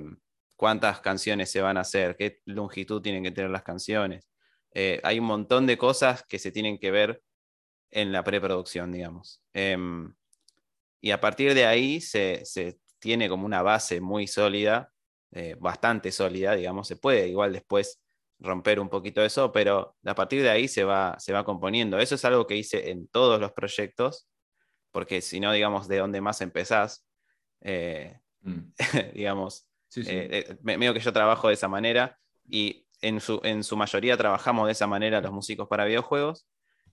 cuántas 0.56 1.00
canciones 1.00 1.52
se 1.52 1.62
van 1.62 1.78
a 1.78 1.82
hacer, 1.82 2.16
qué 2.18 2.40
longitud 2.46 3.04
tienen 3.04 3.24
que 3.24 3.30
tener 3.30 3.52
las 3.52 3.62
canciones. 3.62 4.28
Eh, 4.74 5.00
hay 5.04 5.20
un 5.20 5.26
montón 5.26 5.68
de 5.68 5.78
cosas 5.78 6.24
que 6.24 6.40
se 6.40 6.52
tienen 6.52 6.80
que 6.80 6.90
ver 6.90 7.22
en 7.92 8.12
la 8.12 8.24
preproducción, 8.24 8.92
digamos. 8.92 9.44
Em, 9.54 10.12
y 11.02 11.12
a 11.12 11.22
partir 11.22 11.54
de 11.54 11.68
ahí 11.68 12.02
se, 12.02 12.44
tiene 12.98 13.30
como 13.30 13.46
una 13.46 13.62
base 13.62 14.02
muy 14.02 14.26
sólida, 14.26 14.92
bastante 15.60 16.12
sólida, 16.12 16.56
digamos. 16.56 16.88
Se 16.88 16.96
puede 16.96 17.28
igual 17.28 17.54
después 17.54 18.02
romper 18.40 18.80
un 18.80 18.90
poquito 18.90 19.24
eso, 19.24 19.52
pero 19.52 19.96
a 20.06 20.16
partir 20.16 20.42
de 20.42 20.50
ahí 20.50 20.68
se 20.68 20.84
va, 20.84 21.16
se 21.20 21.34
va 21.34 21.44
componiendo. 21.44 22.00
Eso 22.00 22.16
es 22.16 22.26
algo 22.26 22.48
que 22.48 22.56
hice 22.56 22.90
en 22.90 23.08
todos 23.08 23.40
los 23.40 23.52
proyectos, 23.52 24.28
porque 24.94 25.22
si 25.22 25.42
no, 25.42 25.52
digamos, 25.52 25.90
de 25.90 25.98
dónde 25.98 26.22
más 26.22 26.40
empezás, 26.40 27.06
eh, 27.62 28.20
mm. 28.42 28.60
digamos, 29.14 29.68
eh, 29.98 30.56
medio 30.62 30.94
que 30.94 31.02
yo 31.02 31.12
trabajo 31.12 31.50
de 31.50 31.56
esa 31.56 31.68
manera 31.68 32.18
y 32.48 32.88
en 33.02 33.20
su, 33.20 33.42
en 33.44 33.64
su 33.64 33.76
mayoría 33.76 34.16
trabajamos 34.16 34.68
de 34.68 34.72
esa 34.72 34.88
manera 34.88 35.20
los 35.20 35.34
músicos 35.34 35.68
para 35.68 35.84
videojuegos. 35.84 36.48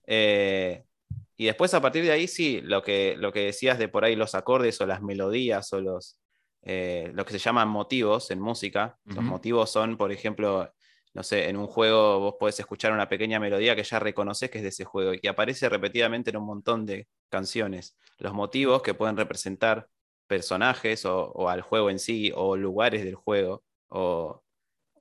y 0.07 1.45
después 1.45 1.73
a 1.73 1.81
partir 1.81 2.03
de 2.03 2.11
ahí 2.11 2.27
sí, 2.27 2.59
lo 2.61 2.83
que, 2.83 3.15
lo 3.17 3.31
que 3.31 3.45
decías 3.45 3.79
de 3.79 3.87
por 3.87 4.03
ahí 4.03 4.15
los 4.15 4.35
acordes 4.35 4.81
o 4.81 4.85
las 4.85 5.01
melodías 5.01 5.71
o 5.71 5.79
los, 5.79 6.19
lo 6.63 7.25
que 7.25 7.31
se 7.31 7.39
llaman 7.39 7.69
motivos 7.69 8.29
en 8.31 8.41
música. 8.41 8.97
Los 9.05 9.23
motivos 9.23 9.71
son, 9.71 9.95
por 9.95 10.11
ejemplo, 10.11 10.71
no 11.13 11.23
sé, 11.23 11.49
en 11.49 11.57
un 11.57 11.67
juego 11.67 12.19
vos 12.19 12.35
podés 12.39 12.59
escuchar 12.59 12.93
una 12.93 13.09
pequeña 13.09 13.39
melodía 13.39 13.75
que 13.75 13.83
ya 13.83 13.99
reconoces 13.99 14.49
que 14.49 14.59
es 14.59 14.63
de 14.63 14.69
ese 14.69 14.85
juego 14.85 15.13
y 15.13 15.19
que 15.19 15.29
aparece 15.29 15.67
repetidamente 15.69 16.29
en 16.29 16.37
un 16.37 16.45
montón 16.45 16.85
de 16.85 17.07
canciones. 17.29 17.97
Los 18.17 18.33
motivos 18.33 18.81
que 18.81 18.93
pueden 18.93 19.17
representar 19.17 19.89
personajes 20.27 21.05
o, 21.05 21.49
al 21.49 21.61
juego 21.61 21.89
en 21.89 21.99
sí, 21.99 22.31
o 22.33 22.55
lugares 22.55 23.03
del 23.03 23.15
juego, 23.15 23.63
o 23.89 24.43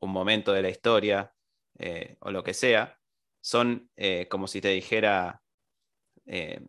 un 0.01 0.11
momento 0.11 0.53
de 0.53 0.63
la 0.63 0.71
historia, 0.71 1.33
eh, 1.79 2.17
o 2.21 2.33
lo 2.33 2.43
que 2.43 2.55
sea, 2.55 2.99
son 3.41 3.91
eh, 3.97 4.27
como 4.29 4.49
si 4.49 4.61
te 4.61 4.69
dijera 4.71 5.43
eh, 6.27 6.61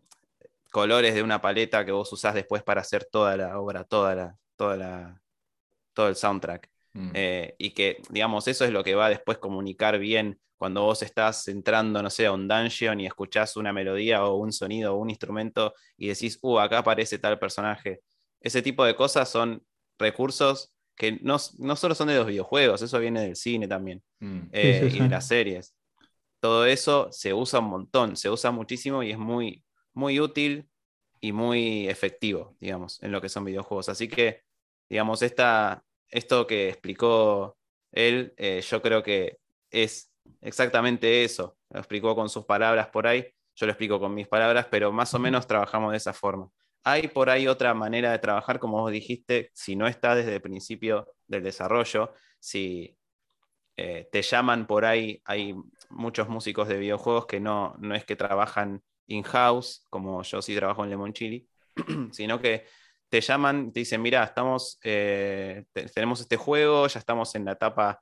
colores 0.70 1.14
de 1.14 1.22
una 1.22 1.40
paleta 1.40 1.84
que 1.84 1.92
vos 1.92 2.12
usás 2.12 2.34
después 2.34 2.62
para 2.62 2.82
hacer 2.82 3.04
toda 3.06 3.36
la 3.36 3.60
obra, 3.60 3.84
toda 3.84 4.14
la, 4.14 4.38
toda 4.56 4.76
la, 4.76 5.22
todo 5.94 6.08
el 6.08 6.16
soundtrack. 6.16 6.71
Mm. 6.94 7.10
Eh, 7.14 7.54
y 7.58 7.70
que, 7.70 8.02
digamos, 8.10 8.48
eso 8.48 8.64
es 8.64 8.70
lo 8.70 8.84
que 8.84 8.94
va 8.94 9.06
a 9.06 9.10
después 9.10 9.38
comunicar 9.38 9.98
bien 9.98 10.38
cuando 10.56 10.82
vos 10.82 11.02
estás 11.02 11.48
entrando, 11.48 12.02
no 12.02 12.10
sé, 12.10 12.26
a 12.26 12.32
un 12.32 12.46
dungeon 12.46 13.00
y 13.00 13.06
escuchás 13.06 13.56
una 13.56 13.72
melodía 13.72 14.24
o 14.24 14.36
un 14.36 14.52
sonido 14.52 14.94
o 14.94 14.98
un 14.98 15.10
instrumento 15.10 15.74
y 15.96 16.08
decís, 16.08 16.38
uh, 16.42 16.60
acá 16.60 16.78
aparece 16.78 17.18
tal 17.18 17.38
personaje. 17.38 18.00
Ese 18.40 18.62
tipo 18.62 18.84
de 18.84 18.94
cosas 18.94 19.28
son 19.28 19.64
recursos 19.98 20.72
que 20.96 21.18
no, 21.22 21.38
solo 21.38 21.94
son 21.94 22.08
de 22.08 22.16
los 22.16 22.26
videojuegos, 22.26 22.82
eso 22.82 22.98
viene 23.00 23.22
del 23.22 23.36
cine 23.36 23.66
también 23.66 24.02
mm. 24.20 24.40
eh, 24.52 24.90
y 24.92 25.00
de 25.00 25.08
las 25.08 25.26
series. 25.26 25.74
Todo 26.38 26.66
eso 26.66 27.08
se 27.10 27.34
usa 27.34 27.60
un 27.60 27.68
montón, 27.68 28.16
se 28.16 28.30
usa 28.30 28.50
muchísimo 28.50 29.02
y 29.02 29.10
es 29.10 29.18
muy, 29.18 29.64
muy 29.94 30.20
útil 30.20 30.68
y 31.20 31.32
muy 31.32 31.88
efectivo, 31.88 32.56
digamos, 32.60 33.02
en 33.02 33.12
lo 33.12 33.20
que 33.20 33.28
son 33.28 33.44
videojuegos. 33.44 33.88
Así 33.88 34.08
que, 34.08 34.42
digamos, 34.88 35.22
esta, 35.22 35.84
esto 36.12 36.46
que 36.46 36.68
explicó 36.68 37.56
él, 37.90 38.34
eh, 38.36 38.60
yo 38.60 38.80
creo 38.82 39.02
que 39.02 39.38
es 39.70 40.12
exactamente 40.40 41.24
eso. 41.24 41.56
Lo 41.70 41.80
explicó 41.80 42.14
con 42.14 42.28
sus 42.28 42.44
palabras 42.44 42.88
por 42.88 43.06
ahí, 43.06 43.26
yo 43.56 43.66
lo 43.66 43.72
explico 43.72 43.98
con 43.98 44.14
mis 44.14 44.28
palabras, 44.28 44.66
pero 44.70 44.92
más 44.92 45.12
o 45.14 45.18
menos 45.18 45.46
trabajamos 45.46 45.90
de 45.92 45.96
esa 45.96 46.12
forma. 46.12 46.48
Hay 46.84 47.08
por 47.08 47.30
ahí 47.30 47.48
otra 47.48 47.74
manera 47.74 48.12
de 48.12 48.18
trabajar, 48.18 48.58
como 48.58 48.80
vos 48.80 48.92
dijiste, 48.92 49.50
si 49.54 49.74
no 49.76 49.86
está 49.86 50.14
desde 50.14 50.34
el 50.34 50.42
principio 50.42 51.08
del 51.26 51.42
desarrollo, 51.42 52.12
si 52.38 52.96
eh, 53.76 54.08
te 54.12 54.22
llaman 54.22 54.66
por 54.66 54.84
ahí, 54.84 55.22
hay 55.24 55.54
muchos 55.90 56.28
músicos 56.28 56.68
de 56.68 56.78
videojuegos 56.78 57.26
que 57.26 57.40
no, 57.40 57.74
no 57.78 57.94
es 57.94 58.04
que 58.04 58.16
trabajan 58.16 58.82
in-house, 59.06 59.86
como 59.90 60.22
yo 60.22 60.42
sí 60.42 60.54
trabajo 60.54 60.84
en 60.84 60.90
Lemon 60.90 61.12
Chili, 61.12 61.48
sino 62.12 62.40
que 62.40 62.66
te 63.12 63.20
llaman, 63.20 63.74
te 63.74 63.80
dicen, 63.80 64.00
mira, 64.00 64.24
estamos, 64.24 64.78
eh, 64.82 65.66
tenemos 65.94 66.22
este 66.22 66.38
juego, 66.38 66.86
ya 66.86 66.98
estamos 66.98 67.34
en 67.34 67.44
la 67.44 67.52
etapa, 67.52 68.00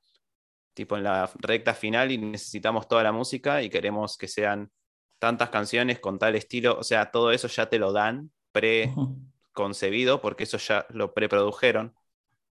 tipo 0.73 0.97
en 0.97 1.03
la 1.03 1.29
recta 1.41 1.75
final 1.75 2.13
y 2.13 2.19
necesitamos 2.19 2.87
toda 2.87 3.03
la 3.03 3.11
música 3.11 3.61
y 3.61 3.71
queremos 3.71 4.17
que 4.17 4.29
sean 4.29 4.71
tantas 5.19 5.51
canciones 5.51 5.99
con 5.99 6.21
tal 6.21 6.37
estilo, 6.37 6.79
o 6.79 6.85
sea, 6.85 7.11
todo 7.11 7.33
eso 7.33 7.49
ya 7.49 7.69
te 7.69 7.81
lo 7.81 7.93
dan 7.93 8.31
preconcebido 8.53 10.21
porque 10.21 10.45
eso 10.45 10.59
ya 10.59 10.87
lo 10.91 11.13
preprodujeron. 11.13 11.93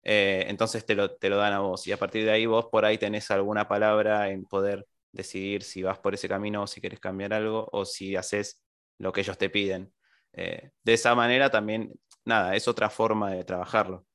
Eh, 0.02 0.44
entonces 0.48 0.84
te 0.84 0.94
lo, 0.94 1.10
te 1.16 1.30
lo 1.30 1.38
dan 1.38 1.54
a 1.54 1.60
vos 1.60 1.86
y 1.86 1.92
a 1.92 1.96
partir 1.96 2.26
de 2.26 2.32
ahí 2.32 2.44
vos 2.44 2.66
por 2.66 2.84
ahí 2.84 2.98
tenés 2.98 3.30
alguna 3.30 3.66
palabra 3.66 4.28
en 4.30 4.44
poder 4.44 4.86
decidir 5.10 5.62
si 5.62 5.82
vas 5.82 5.98
por 6.00 6.12
ese 6.12 6.28
camino 6.28 6.64
o 6.64 6.66
si 6.66 6.82
quieres 6.82 7.00
cambiar 7.00 7.32
algo 7.32 7.66
o 7.72 7.86
si 7.86 8.14
haces 8.14 8.62
lo 8.98 9.10
que 9.10 9.22
ellos 9.22 9.38
te 9.38 9.48
piden. 9.48 9.90
Eh, 10.34 10.70
de 10.82 10.92
esa 10.92 11.14
manera 11.14 11.50
también 11.50 11.92
nada, 12.24 12.54
es 12.56 12.68
otra 12.68 12.90
forma 12.90 13.32
de 13.32 13.44
trabajarlo. 13.44 14.06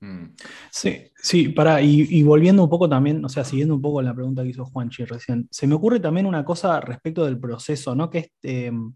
Mm. 0.00 0.34
Sí, 0.70 1.12
sí, 1.14 1.48
para, 1.50 1.80
y, 1.80 2.22
volviendo 2.24 2.64
un 2.64 2.68
poco 2.68 2.88
también, 2.88 3.24
o 3.24 3.28
sea, 3.28 3.44
siguiendo 3.44 3.74
un 3.76 3.80
poco 3.80 4.02
la 4.02 4.14
pregunta 4.14 4.42
que 4.42 4.48
hizo 4.48 4.64
Juanchi 4.66 5.04
recién, 5.04 5.46
se 5.50 5.66
me 5.68 5.76
ocurre 5.76 6.00
también 6.00 6.26
una 6.26 6.44
cosa 6.44 6.80
respecto 6.80 7.24
del 7.24 7.38
proceso, 7.38 7.94
¿no? 7.94 8.10
Que 8.10 8.18
es, 8.18 8.32
em, 8.42 8.94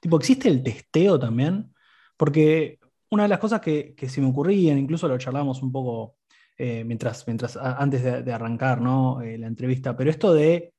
tipo, 0.00 0.16
¿existe 0.16 0.48
el 0.48 0.62
testeo 0.62 1.18
también? 1.18 1.74
Porque 2.16 2.78
una 3.10 3.24
de 3.24 3.28
las 3.30 3.40
cosas 3.40 3.60
que, 3.60 3.94
se 4.08 4.20
me 4.20 4.28
ocurrían, 4.28 4.78
incluso 4.78 5.08
lo 5.08 5.18
charlamos 5.18 5.60
un 5.62 5.72
poco 5.72 6.16
eh, 6.56 6.84
mientras, 6.84 7.26
mientras, 7.26 7.56
antes 7.56 8.24
de, 8.24 8.32
arrancar, 8.32 8.80
¿no? 8.80 9.22
Eh, 9.22 9.38
la 9.38 9.48
entrevista, 9.48 9.96
pero 9.96 10.10
esto 10.10 10.32
de 10.32 10.72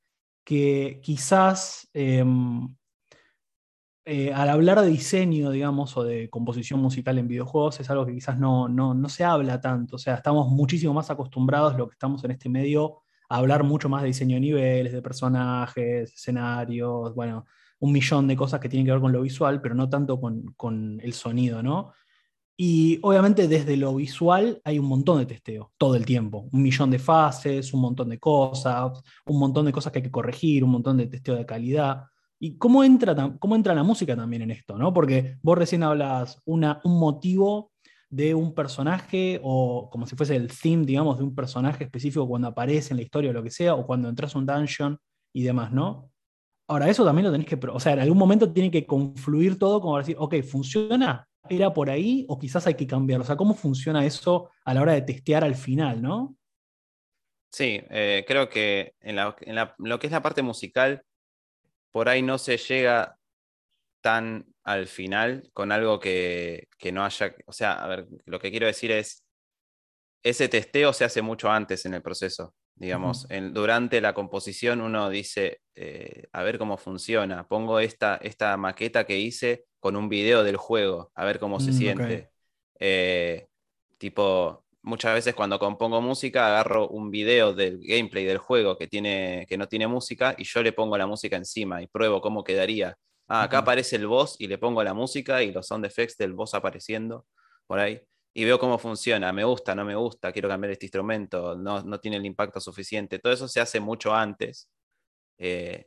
que 0.44 1.00
quizás 1.02 1.88
em, 1.92 2.74
eh, 4.08 4.32
al 4.32 4.48
hablar 4.50 4.80
de 4.80 4.86
diseño, 4.86 5.50
digamos, 5.50 5.96
o 5.96 6.04
de 6.04 6.30
composición 6.30 6.78
musical 6.80 7.18
en 7.18 7.26
videojuegos, 7.26 7.80
es 7.80 7.90
algo 7.90 8.06
que 8.06 8.14
quizás 8.14 8.38
no, 8.38 8.68
no, 8.68 9.08
se 9.08 9.24
habla 9.24 9.60
tanto. 9.60 9.96
O 9.96 9.98
sea, 9.98 10.14
estamos 10.14 10.48
muchísimo 10.48 10.94
más 10.94 11.10
acostumbrados, 11.10 11.76
lo 11.76 11.88
que 11.88 11.94
estamos 11.94 12.22
en 12.22 12.30
este 12.30 12.48
medio, 12.48 13.02
a 13.28 13.38
hablar 13.38 13.64
mucho 13.64 13.88
más 13.88 14.02
de 14.02 14.08
diseño 14.08 14.36
de 14.36 14.40
niveles, 14.40 14.92
de 14.92 15.02
personajes, 15.02 16.14
escenarios, 16.14 17.16
bueno, 17.16 17.46
un 17.80 17.90
millón 17.92 18.28
de 18.28 18.36
cosas 18.36 18.60
que 18.60 18.68
tienen 18.68 18.86
que 18.86 18.92
ver 18.92 19.00
con 19.00 19.10
lo 19.10 19.22
visual, 19.22 19.60
pero 19.60 19.74
no 19.74 19.88
tanto 19.88 20.20
con, 20.20 21.00
el 21.02 21.12
sonido, 21.12 21.60
¿no? 21.60 21.92
Y 22.56 23.00
obviamente 23.02 23.48
desde 23.48 23.76
lo 23.76 23.96
visual 23.96 24.62
hay 24.64 24.78
un 24.78 24.86
montón 24.86 25.18
de 25.18 25.26
testeo, 25.26 25.72
todo 25.76 25.96
el 25.96 26.06
tiempo. 26.06 26.48
Un 26.52 26.62
millón 26.62 26.90
de 26.90 27.00
fases, 27.00 27.74
un 27.74 27.80
montón 27.80 28.08
de 28.10 28.20
cosas, 28.20 29.02
un 29.26 29.38
montón 29.40 29.66
de 29.66 29.72
cosas 29.72 29.92
que 29.92 29.98
hay 29.98 30.04
que 30.04 30.10
corregir, 30.12 30.62
un 30.62 30.70
montón 30.70 30.96
de 30.96 31.08
testeo 31.08 31.34
de 31.34 31.44
calidad. 31.44 32.04
¿Y 32.38 32.58
cómo 32.58 32.84
entra, 32.84 33.36
cómo 33.38 33.56
entra 33.56 33.74
la 33.74 33.82
música 33.82 34.14
también 34.14 34.42
en 34.42 34.50
esto? 34.50 34.76
¿no? 34.76 34.92
Porque 34.92 35.38
vos 35.42 35.56
recién 35.56 35.82
hablas 35.82 36.40
un 36.44 36.76
motivo 36.84 37.72
de 38.08 38.34
un 38.34 38.54
personaje 38.54 39.40
o 39.42 39.88
como 39.90 40.06
si 40.06 40.16
fuese 40.16 40.36
el 40.36 40.48
theme, 40.48 40.84
digamos, 40.84 41.18
de 41.18 41.24
un 41.24 41.34
personaje 41.34 41.84
específico 41.84 42.28
cuando 42.28 42.48
aparece 42.48 42.92
en 42.92 42.98
la 42.98 43.02
historia 43.02 43.30
o 43.30 43.34
lo 43.34 43.42
que 43.42 43.50
sea, 43.50 43.74
o 43.74 43.86
cuando 43.86 44.08
entras 44.08 44.34
a 44.34 44.38
un 44.38 44.46
dungeon 44.46 44.98
y 45.34 45.42
demás, 45.42 45.72
¿no? 45.72 46.10
Ahora, 46.68 46.88
eso 46.88 47.04
también 47.04 47.26
lo 47.26 47.32
tenés 47.32 47.46
que, 47.46 47.58
o 47.68 47.80
sea, 47.80 47.92
en 47.92 48.00
algún 48.00 48.18
momento 48.18 48.52
tiene 48.52 48.70
que 48.70 48.86
confluir 48.86 49.58
todo 49.58 49.80
como 49.80 49.94
para 49.94 50.02
decir, 50.02 50.16
ok, 50.18 50.42
¿funciona? 50.42 51.26
¿Era 51.48 51.72
por 51.72 51.90
ahí 51.90 52.26
o 52.28 52.38
quizás 52.38 52.66
hay 52.66 52.74
que 52.74 52.86
cambiarlo? 52.86 53.22
O 53.22 53.26
sea, 53.26 53.36
¿cómo 53.36 53.54
funciona 53.54 54.04
eso 54.04 54.50
a 54.64 54.74
la 54.74 54.82
hora 54.82 54.92
de 54.92 55.02
testear 55.02 55.44
al 55.44 55.54
final, 55.54 56.02
no? 56.02 56.36
Sí, 57.52 57.80
eh, 57.88 58.24
creo 58.26 58.48
que 58.48 58.94
en, 59.00 59.16
lo 59.16 59.98
que 59.98 60.06
es 60.06 60.12
la 60.12 60.22
parte 60.22 60.42
musical, 60.42 61.02
por 61.96 62.10
ahí 62.10 62.20
no 62.20 62.36
se 62.36 62.58
llega 62.58 63.16
tan 64.02 64.44
al 64.64 64.86
final 64.86 65.48
con 65.54 65.72
algo 65.72 65.98
que, 65.98 66.68
no 66.92 67.02
haya, 67.02 67.34
o 67.46 67.52
sea, 67.52 67.72
a 67.72 67.88
ver, 67.88 68.06
lo 68.26 68.38
que 68.38 68.50
quiero 68.50 68.66
decir 68.66 68.90
es, 68.90 69.24
ese 70.22 70.50
testeo 70.50 70.92
se 70.92 71.06
hace 71.06 71.22
mucho 71.22 71.50
antes 71.50 71.86
en 71.86 71.94
el 71.94 72.02
proceso, 72.02 72.54
digamos, 72.74 73.26
durante 73.52 74.02
la 74.02 74.12
composición 74.12 74.82
uno 74.82 75.08
dice, 75.08 75.62
eh, 75.74 76.24
a 76.32 76.42
ver 76.42 76.58
cómo 76.58 76.76
funciona, 76.76 77.48
pongo 77.48 77.80
esta, 77.80 78.16
esta 78.16 78.54
maqueta 78.58 79.06
que 79.06 79.16
hice 79.16 79.64
con 79.80 79.96
un 79.96 80.10
video 80.10 80.44
del 80.44 80.58
juego, 80.58 81.12
a 81.14 81.24
ver 81.24 81.38
cómo 81.38 81.60
se 81.60 81.70
mm, 81.70 81.74
siente. 81.74 82.30
Eh, 82.78 83.46
tipo, 83.96 84.65
muchas 84.86 85.14
veces 85.14 85.34
cuando 85.34 85.58
compongo 85.58 86.00
música 86.00 86.46
agarro 86.46 86.88
un 86.88 87.10
video 87.10 87.52
del 87.52 87.80
gameplay 87.82 88.24
del 88.24 88.38
juego 88.38 88.78
que, 88.78 88.86
tiene, 88.86 89.44
que 89.48 89.58
no 89.58 89.66
tiene 89.66 89.88
música 89.88 90.34
y 90.38 90.44
yo 90.44 90.62
le 90.62 90.72
pongo 90.72 90.96
la 90.96 91.08
música 91.08 91.36
encima 91.36 91.82
y 91.82 91.88
pruebo 91.88 92.20
cómo 92.20 92.44
quedaría. 92.44 92.96
Ah, 93.28 93.42
acá 93.42 93.58
aparece 93.58 93.96
el 93.96 94.06
boss 94.06 94.36
y 94.38 94.46
le 94.46 94.58
pongo 94.58 94.82
la 94.84 94.94
música 94.94 95.42
y 95.42 95.50
los 95.50 95.66
sound 95.66 95.84
effects 95.84 96.16
del 96.16 96.34
boss 96.34 96.54
apareciendo 96.54 97.26
por 97.66 97.80
ahí. 97.80 98.00
Y 98.32 98.44
veo 98.44 98.60
cómo 98.60 98.78
funciona, 98.78 99.32
me 99.32 99.42
gusta, 99.44 99.74
no 99.74 99.84
me 99.84 99.96
gusta, 99.96 100.32
quiero 100.32 100.48
cambiar 100.48 100.70
este 100.70 100.86
instrumento, 100.86 101.56
no, 101.56 101.82
no 101.82 101.98
tiene 101.98 102.18
el 102.18 102.26
impacto 102.26 102.60
suficiente. 102.60 103.18
Todo 103.18 103.32
eso 103.32 103.48
se 103.48 103.60
hace 103.60 103.80
mucho 103.80 104.14
antes. 104.14 104.70
Eh, 105.38 105.86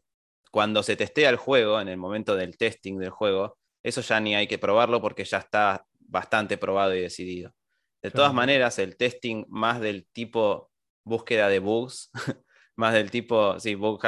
cuando 0.52 0.84
se 0.84 0.98
testea 0.98 1.30
el 1.30 1.38
juego, 1.38 1.80
en 1.80 1.88
el 1.88 1.98
momento 1.98 2.36
del 2.36 2.58
testing 2.58 2.98
del 2.98 3.12
juego, 3.12 3.58
eso 3.82 4.02
ya 4.02 4.20
ni 4.20 4.36
hay 4.36 4.48
que 4.48 4.58
probarlo 4.58 5.02
porque 5.02 5.24
ya 5.24 5.38
está 5.38 5.86
bastante 6.00 6.58
probado 6.58 6.96
y 6.96 7.02
decidido. 7.02 7.54
De 8.02 8.12
todas 8.12 8.34
maneras, 8.34 8.80
el 8.80 8.96
testing 8.96 9.46
más 9.50 9.82
del 9.82 10.08
tipo 10.12 10.72
búsqueda 11.04 11.50
de 11.50 11.60
bugs, 11.60 12.12
más 12.76 12.94
del 12.94 13.12
tipo, 13.12 13.60
sí, 13.60 13.76
bug, 13.76 14.00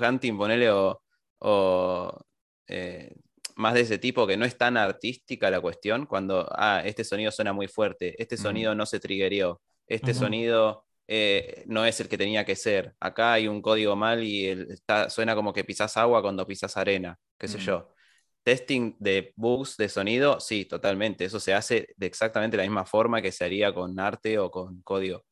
hunting, 0.00 0.36
ponele, 0.38 0.70
o, 0.70 2.20
eh, 2.66 3.14
más 3.56 3.74
de 3.74 3.80
ese 3.80 3.98
tipo 3.98 4.26
que 4.26 4.36
no 4.36 4.44
es 4.44 4.56
tan 4.56 4.76
artística 4.76 5.50
la 5.50 5.60
cuestión, 5.60 6.06
cuando, 6.06 6.48
ah, 6.50 6.82
este 6.84 7.04
sonido 7.04 7.30
suena 7.30 7.52
muy 7.52 7.68
fuerte, 7.68 8.20
este 8.20 8.36
sonido 8.36 8.74
no 8.74 8.86
se 8.86 8.98
triggerió, 8.98 9.60
este 9.86 10.14
sonido 10.14 10.84
eh, 11.06 11.64
no 11.66 11.84
es 11.84 12.00
el 12.00 12.08
que 12.08 12.18
tenía 12.18 12.44
que 12.44 12.56
ser. 12.56 12.94
Acá 12.98 13.34
hay 13.34 13.46
un 13.46 13.60
código 13.60 13.94
mal 13.94 14.22
y 14.22 14.46
está, 14.46 15.10
suena 15.10 15.34
como 15.34 15.52
que 15.52 15.64
pisas 15.64 15.96
agua 15.96 16.22
cuando 16.22 16.46
pisas 16.46 16.76
arena, 16.76 17.18
qué 17.38 17.48
sé 17.48 17.58
mm. 17.58 17.60
yo. 17.60 17.94
Testing 18.44 18.96
de 19.00 19.32
bugs 19.36 19.76
de 19.76 19.88
sonido, 19.88 20.38
sí, 20.40 20.66
totalmente. 20.66 21.24
Eso 21.24 21.40
se 21.40 21.54
hace 21.54 21.88
de 21.96 22.06
exactamente 22.06 22.56
la 22.56 22.62
misma 22.64 22.84
forma 22.84 23.22
que 23.22 23.32
se 23.32 23.44
haría 23.44 23.74
con 23.74 23.98
arte 23.98 24.38
o 24.38 24.50
con 24.50 24.82
código. 24.82 25.24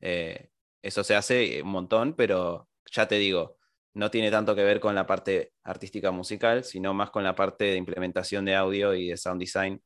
Eh, 0.00 0.50
eso 0.82 1.04
se 1.04 1.14
hace 1.16 1.62
un 1.62 1.70
montón, 1.70 2.14
pero 2.14 2.68
ya 2.92 3.08
te 3.08 3.16
digo, 3.16 3.58
no 3.94 4.10
tiene 4.10 4.30
tanto 4.30 4.54
que 4.54 4.64
ver 4.64 4.80
con 4.80 4.94
la 4.94 5.06
parte 5.06 5.52
artística 5.64 6.10
musical, 6.12 6.64
sino 6.64 6.94
más 6.94 7.10
con 7.10 7.24
la 7.24 7.34
parte 7.34 7.64
de 7.66 7.76
implementación 7.76 8.44
de 8.44 8.54
audio 8.56 8.94
y 8.94 9.08
de 9.08 9.16
sound 9.16 9.40
design 9.40 9.82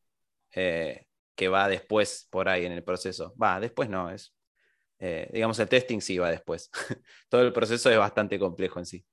eh, 0.52 1.06
que 1.34 1.48
va 1.48 1.68
después 1.68 2.28
por 2.30 2.48
ahí 2.48 2.66
en 2.66 2.72
el 2.72 2.84
proceso. 2.84 3.34
Va, 3.42 3.60
después 3.60 3.88
no, 3.88 4.10
es 4.10 4.36
eh, 4.98 5.28
digamos, 5.32 5.58
el 5.58 5.68
testing 5.68 6.00
sí 6.00 6.18
va 6.18 6.30
después. 6.30 6.70
Todo 7.28 7.42
el 7.42 7.52
proceso 7.52 7.90
es 7.90 7.98
bastante 7.98 8.38
complejo 8.38 8.78
en 8.78 8.86
sí. 8.86 9.04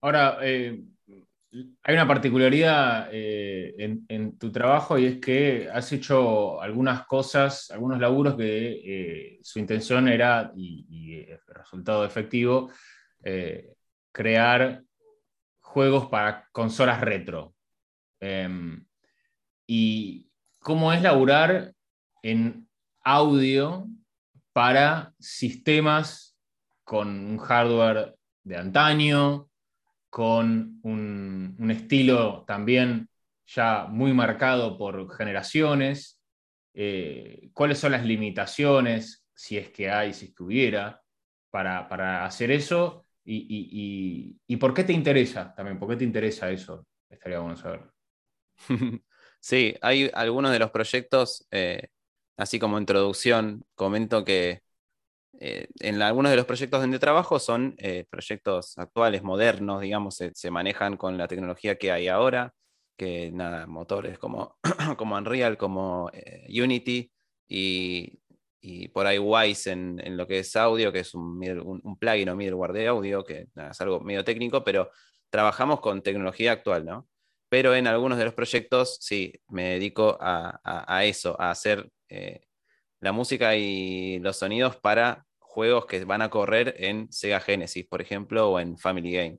Ahora, 0.00 0.38
hay 1.50 1.94
una 1.94 2.06
particularidad 2.06 3.08
eh, 3.10 3.74
en, 4.08 4.38
tu 4.38 4.52
trabajo 4.52 4.98
y 4.98 5.06
es 5.06 5.18
que 5.18 5.68
has 5.72 5.90
hecho 5.92 6.60
algunas 6.60 7.06
cosas, 7.06 7.70
algunos 7.70 7.98
laburos 7.98 8.36
que 8.36 9.38
su 9.42 9.58
intención 9.58 10.08
era, 10.08 10.52
y, 10.54 11.24
el 11.28 11.40
resultado 11.48 12.04
efectivo, 12.04 12.70
crear 14.12 14.82
juegos 15.60 16.06
para 16.06 16.48
consolas 16.52 17.00
retro. 17.00 17.54
Em, 18.20 18.84
y 19.66 20.30
cómo 20.60 20.92
es 20.92 21.02
laburar 21.02 21.72
en 22.22 22.68
audio 23.04 23.86
para 24.52 25.14
sistemas 25.18 26.36
con 26.84 27.08
un 27.08 27.38
hardware 27.38 28.16
de 28.42 28.56
antaño, 28.56 29.47
con 30.10 30.80
un, 30.82 31.56
estilo 31.70 32.44
también 32.46 33.08
ya 33.46 33.86
muy 33.86 34.12
marcado 34.12 34.76
por 34.78 35.14
generaciones. 35.14 36.20
Eh, 36.74 37.50
¿Cuáles 37.52 37.78
son 37.78 37.92
las 37.92 38.04
limitaciones, 38.04 39.24
si 39.34 39.56
es 39.56 39.70
que 39.70 39.90
hay, 39.90 40.12
si 40.12 40.26
es 40.26 40.34
que 40.34 40.42
hubiera, 40.42 41.02
para, 41.50 42.24
hacer 42.24 42.50
eso? 42.50 43.04
Y, 43.24 44.56
por 44.58 44.72
qué 44.74 44.84
te 44.84 44.92
interesa 44.92 45.54
también? 45.54 45.78
¿Por 45.78 45.88
qué 45.90 45.96
te 45.96 46.04
interesa 46.04 46.50
eso? 46.50 46.86
Estaría 47.08 47.38
bueno 47.40 47.56
saber. 47.56 47.82
Sí, 49.40 49.76
hay 49.82 50.10
algunos 50.14 50.50
de 50.50 50.58
los 50.58 50.72
proyectos 50.72 51.46
eh, 51.52 51.90
así 52.36 52.58
como 52.58 52.78
introducción, 52.78 53.64
comento 53.74 54.24
que 54.24 54.62
eh, 55.40 55.68
en 55.80 56.02
algunos 56.02 56.30
de 56.30 56.36
los 56.36 56.46
proyectos 56.46 56.80
donde 56.80 56.98
trabajo 56.98 57.38
son 57.38 57.76
eh, 57.78 58.04
proyectos 58.10 58.76
actuales, 58.76 59.22
modernos, 59.22 59.80
digamos, 59.80 60.16
se, 60.16 60.50
manejan 60.50 60.96
con 60.96 61.16
la 61.16 61.28
tecnología 61.28 61.76
que 61.78 61.92
hay 61.92 62.08
ahora, 62.08 62.54
que 62.96 63.30
nada, 63.30 63.68
motores 63.68 64.18
como, 64.18 64.58
como 64.98 65.16
Unreal, 65.16 65.56
como 65.56 66.10
eh, 66.12 66.46
Unity 66.60 67.12
y, 67.48 68.18
por 68.92 69.06
ahí 69.06 69.18
Wise 69.18 69.70
en, 69.70 70.16
lo 70.16 70.26
que 70.26 70.40
es 70.40 70.56
audio, 70.56 70.92
que 70.92 71.00
es 71.00 71.14
un, 71.14 71.40
un, 71.84 71.98
plugin 71.98 72.28
o 72.28 72.36
middleware 72.36 72.72
de 72.72 72.88
audio, 72.88 73.24
que 73.24 73.46
es 73.54 73.80
algo 73.80 74.00
medio 74.00 74.24
técnico, 74.24 74.64
pero 74.64 74.90
trabajamos 75.30 75.80
con 75.80 76.02
tecnología 76.02 76.52
actual, 76.52 76.84
¿no? 76.84 77.08
Pero 77.48 77.74
en 77.74 77.86
algunos 77.86 78.18
de 78.18 78.24
los 78.24 78.34
proyectos 78.34 78.98
sí, 79.00 79.32
me 79.48 79.70
dedico 79.70 80.18
a, 80.20 80.60
a 80.64 81.04
eso, 81.04 81.40
a 81.40 81.50
hacer 81.50 81.88
la 83.00 83.12
música 83.12 83.56
y 83.56 84.18
los 84.18 84.36
sonidos 84.36 84.76
para 84.76 85.27
juegos 85.58 85.86
que 85.86 86.04
van 86.04 86.22
a 86.22 86.30
correr 86.30 86.76
en 86.78 87.10
Sega 87.10 87.40
Genesis, 87.40 87.84
por 87.84 88.00
ejemplo, 88.00 88.48
o 88.48 88.60
en 88.60 88.78
Family 88.78 89.10
Game. 89.10 89.38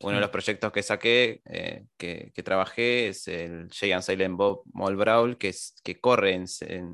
Uno 0.00 0.14
de 0.14 0.20
los 0.22 0.30
proyectos 0.30 0.72
que 0.72 0.82
saqué, 0.82 1.42
eh, 1.44 1.84
que, 1.98 2.42
trabajé, 2.42 3.08
es 3.08 3.28
el 3.28 3.68
Jay 3.70 3.92
Silent 4.00 4.34
Bob 4.34 4.62
Mall 4.72 4.96
Brawl, 4.96 5.36
que, 5.36 5.48
es, 5.48 5.74
que 5.84 6.00
corre 6.00 6.32
en, 6.32 6.46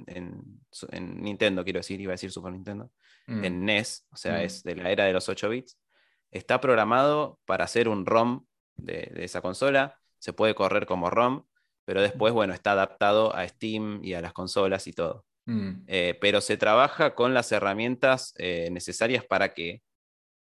en, 0.09 1.22
Nintendo, 1.22 1.62
quiero 1.62 1.79
decir, 1.79 2.01
iba 2.01 2.11
a 2.11 2.18
decir 2.18 2.33
Super 2.33 2.51
Nintendo, 2.51 2.90
mm. 3.29 3.44
en 3.44 3.64
NES, 3.64 4.09
o 4.11 4.16
sea, 4.16 4.38
mm. 4.38 4.42
es 4.42 4.64
de 4.64 4.75
la 4.75 4.90
era 4.90 5.05
de 5.05 5.12
los 5.12 5.29
8 5.29 5.49
bits. 5.51 5.79
Está 6.33 6.61
programado 6.61 7.38
para 7.44 7.66
hacer 7.66 7.88
un 7.88 8.05
ROM 8.05 8.44
de, 8.75 9.09
de 9.14 9.22
esa 9.22 9.40
consola, 9.40 10.01
se 10.18 10.33
puede 10.33 10.57
correr 10.57 10.85
como 10.87 11.11
ROM, 11.11 11.44
pero 11.85 12.03
después, 12.03 12.33
bueno, 12.33 12.53
está 12.53 12.72
adaptado 12.72 13.37
a 13.37 13.46
Steam 13.46 14.01
y 14.03 14.14
a 14.14 14.20
las 14.20 14.33
consolas 14.33 14.88
y 14.88 14.92
todo. 14.92 15.25
Mm. 15.46 15.85
Eh, 15.87 16.18
pero 16.20 16.40
se 16.40 16.57
trabaja 16.57 17.14
con 17.14 17.35
las 17.35 17.52
herramientas 17.52 18.35
eh, 18.38 18.68
necesarias 18.70 19.24
para 19.24 19.52
que, 19.52 19.83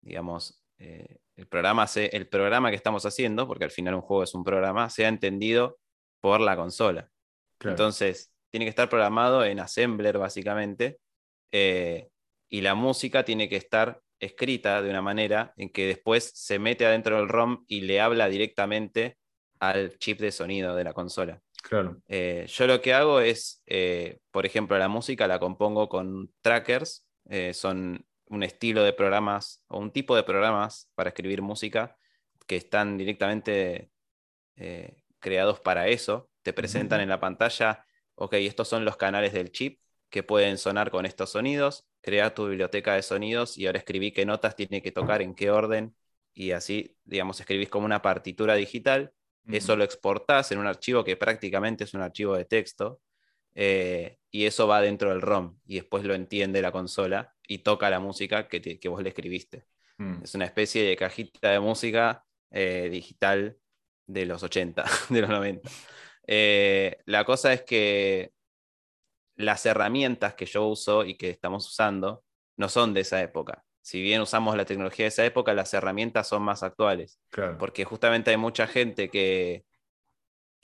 digamos, 0.01 0.63
eh, 0.77 1.17
el, 1.35 1.47
programa 1.47 1.85
el 1.95 2.27
programa 2.27 2.69
que 2.69 2.75
estamos 2.75 3.05
haciendo, 3.05 3.47
porque 3.47 3.65
al 3.65 3.71
final 3.71 3.95
un 3.95 4.01
juego 4.01 4.23
es 4.23 4.33
un 4.33 4.43
programa, 4.43 4.89
sea 4.89 5.09
entendido 5.09 5.79
por 6.21 6.39
la 6.39 6.55
consola. 6.55 7.09
Entonces, 7.59 8.31
tiene 8.51 8.65
que 8.65 8.69
estar 8.69 8.89
programado 8.89 9.45
en 9.45 9.59
Assembler, 9.59 10.17
básicamente, 10.17 10.99
y 11.51 12.61
la 12.61 12.75
música 12.75 13.23
tiene 13.23 13.47
que 13.47 13.55
estar 13.55 14.01
escrita 14.19 14.81
de 14.81 14.89
una 14.89 15.01
manera 15.01 15.53
en 15.57 15.69
que 15.69 15.87
después 15.87 16.31
se 16.35 16.59
mete 16.59 16.85
adentro 16.85 17.17
del 17.17 17.29
ROM 17.29 17.63
y 17.67 17.81
le 17.81 18.01
habla 18.01 18.27
directamente 18.27 19.17
al 19.59 19.97
chip 19.97 20.19
de 20.19 20.31
sonido 20.31 20.75
de 20.75 20.83
la 20.83 20.93
consola. 20.93 21.41
Claro. 21.63 22.01
Eh, 22.07 22.45
yo 22.47 22.67
lo 22.67 22.81
que 22.81 22.93
hago 22.93 23.21
es, 23.21 23.63
eh, 23.65 24.19
por 24.31 24.45
ejemplo, 24.45 24.77
la 24.77 24.89
música 24.89 25.27
la 25.27 25.39
compongo 25.39 25.87
con 25.87 26.29
trackers, 26.41 27.07
eh, 27.29 27.53
son 27.53 28.05
un 28.25 28.43
estilo 28.43 28.83
de 28.83 28.91
programas 28.91 29.63
o 29.67 29.79
un 29.79 29.91
tipo 29.91 30.15
de 30.15 30.23
programas 30.23 30.91
para 30.93 31.09
escribir 31.09 31.41
música 31.41 31.95
que 32.45 32.57
están 32.57 32.97
directamente 32.97 33.89
creados 35.19 35.59
para 35.61 35.87
eso. 35.87 36.29
Te 36.41 36.53
presentan 36.53 37.01
en 37.01 37.09
la 37.09 37.19
pantalla, 37.19 37.85
ok, 38.15 38.33
estos 38.33 38.67
son 38.67 38.85
los 38.85 38.97
canales 38.97 39.33
del 39.33 39.51
chip 39.51 39.79
que 40.09 40.21
pueden 40.21 40.57
sonar 40.57 40.91
con 40.91 41.05
estos 41.05 41.31
sonidos, 41.31 41.87
crea 42.01 42.33
tu 42.33 42.47
biblioteca 42.47 42.93
de 42.93 43.01
sonidos 43.01 43.57
y 43.57 43.65
ahora 43.65 43.79
escribí 43.79 44.11
qué 44.11 44.25
notas 44.25 44.55
tiene 44.55 44.81
que 44.81 44.91
tocar, 44.91 45.21
en 45.21 45.33
qué 45.33 45.49
orden, 45.49 45.95
y 46.33 46.51
así, 46.51 46.97
digamos, 47.05 47.39
escribís 47.39 47.69
como 47.69 47.85
una 47.85 48.01
partitura 48.01 48.55
digital 48.55 49.13
eso 49.51 49.75
lo 49.75 49.83
exportás 49.83 50.51
en 50.51 50.59
un 50.59 50.67
archivo 50.67 51.03
que 51.03 51.17
prácticamente 51.17 51.83
es 51.83 51.93
un 51.93 52.01
archivo 52.01 52.35
de 52.35 52.45
texto. 52.45 53.01
Eh, 53.55 54.17
y 54.31 54.45
eso 54.45 54.67
va 54.67 54.81
dentro 54.81 55.09
del 55.09 55.21
ROM 55.21 55.59
y 55.65 55.75
después 55.75 56.03
lo 56.05 56.15
entiende 56.15 56.61
la 56.61 56.71
consola 56.71 57.35
y 57.47 57.59
toca 57.59 57.89
la 57.91 57.99
música 57.99 58.47
que, 58.47 58.79
vos 58.89 59.03
le 59.03 59.09
escribiste. 59.09 59.67
Mm. 59.97 60.23
Es 60.23 60.33
una 60.33 60.45
especie 60.45 60.83
de 60.83 60.95
cajita 60.95 61.51
de 61.51 61.59
música 61.59 62.25
eh, 62.49 62.89
digital 62.91 63.57
de 64.07 64.25
los 64.25 64.41
80, 64.41 64.83
de 65.09 65.21
los 65.21 65.29
90. 65.29 65.69
Eh, 66.25 66.97
la 67.05 67.25
cosa 67.25 67.53
es 67.53 67.61
que 67.61 68.31
las 69.35 69.65
herramientas 69.65 70.33
que 70.35 70.45
yo 70.45 70.65
uso 70.67 71.05
y 71.05 71.15
que 71.15 71.29
estamos 71.29 71.67
usando 71.69 72.23
no 72.57 72.69
son 72.69 72.93
de 72.93 73.01
esa 73.01 73.21
época 73.21 73.63
si 73.83 74.01
bien 74.01 74.21
usamos 74.21 74.55
la 74.55 74.63
tecnología 74.63 75.03
de 75.03 75.09
esa 75.09 75.25
época, 75.25 75.53
las 75.53 75.73
herramientas 75.73 76.29
son 76.29 76.41
más 76.41 76.63
actuales. 76.63 77.19
Porque 77.59 77.83
justamente 77.83 78.31
hay 78.31 78.37
mucha 78.37 78.65
gente 78.65 79.09
que, 79.09 79.65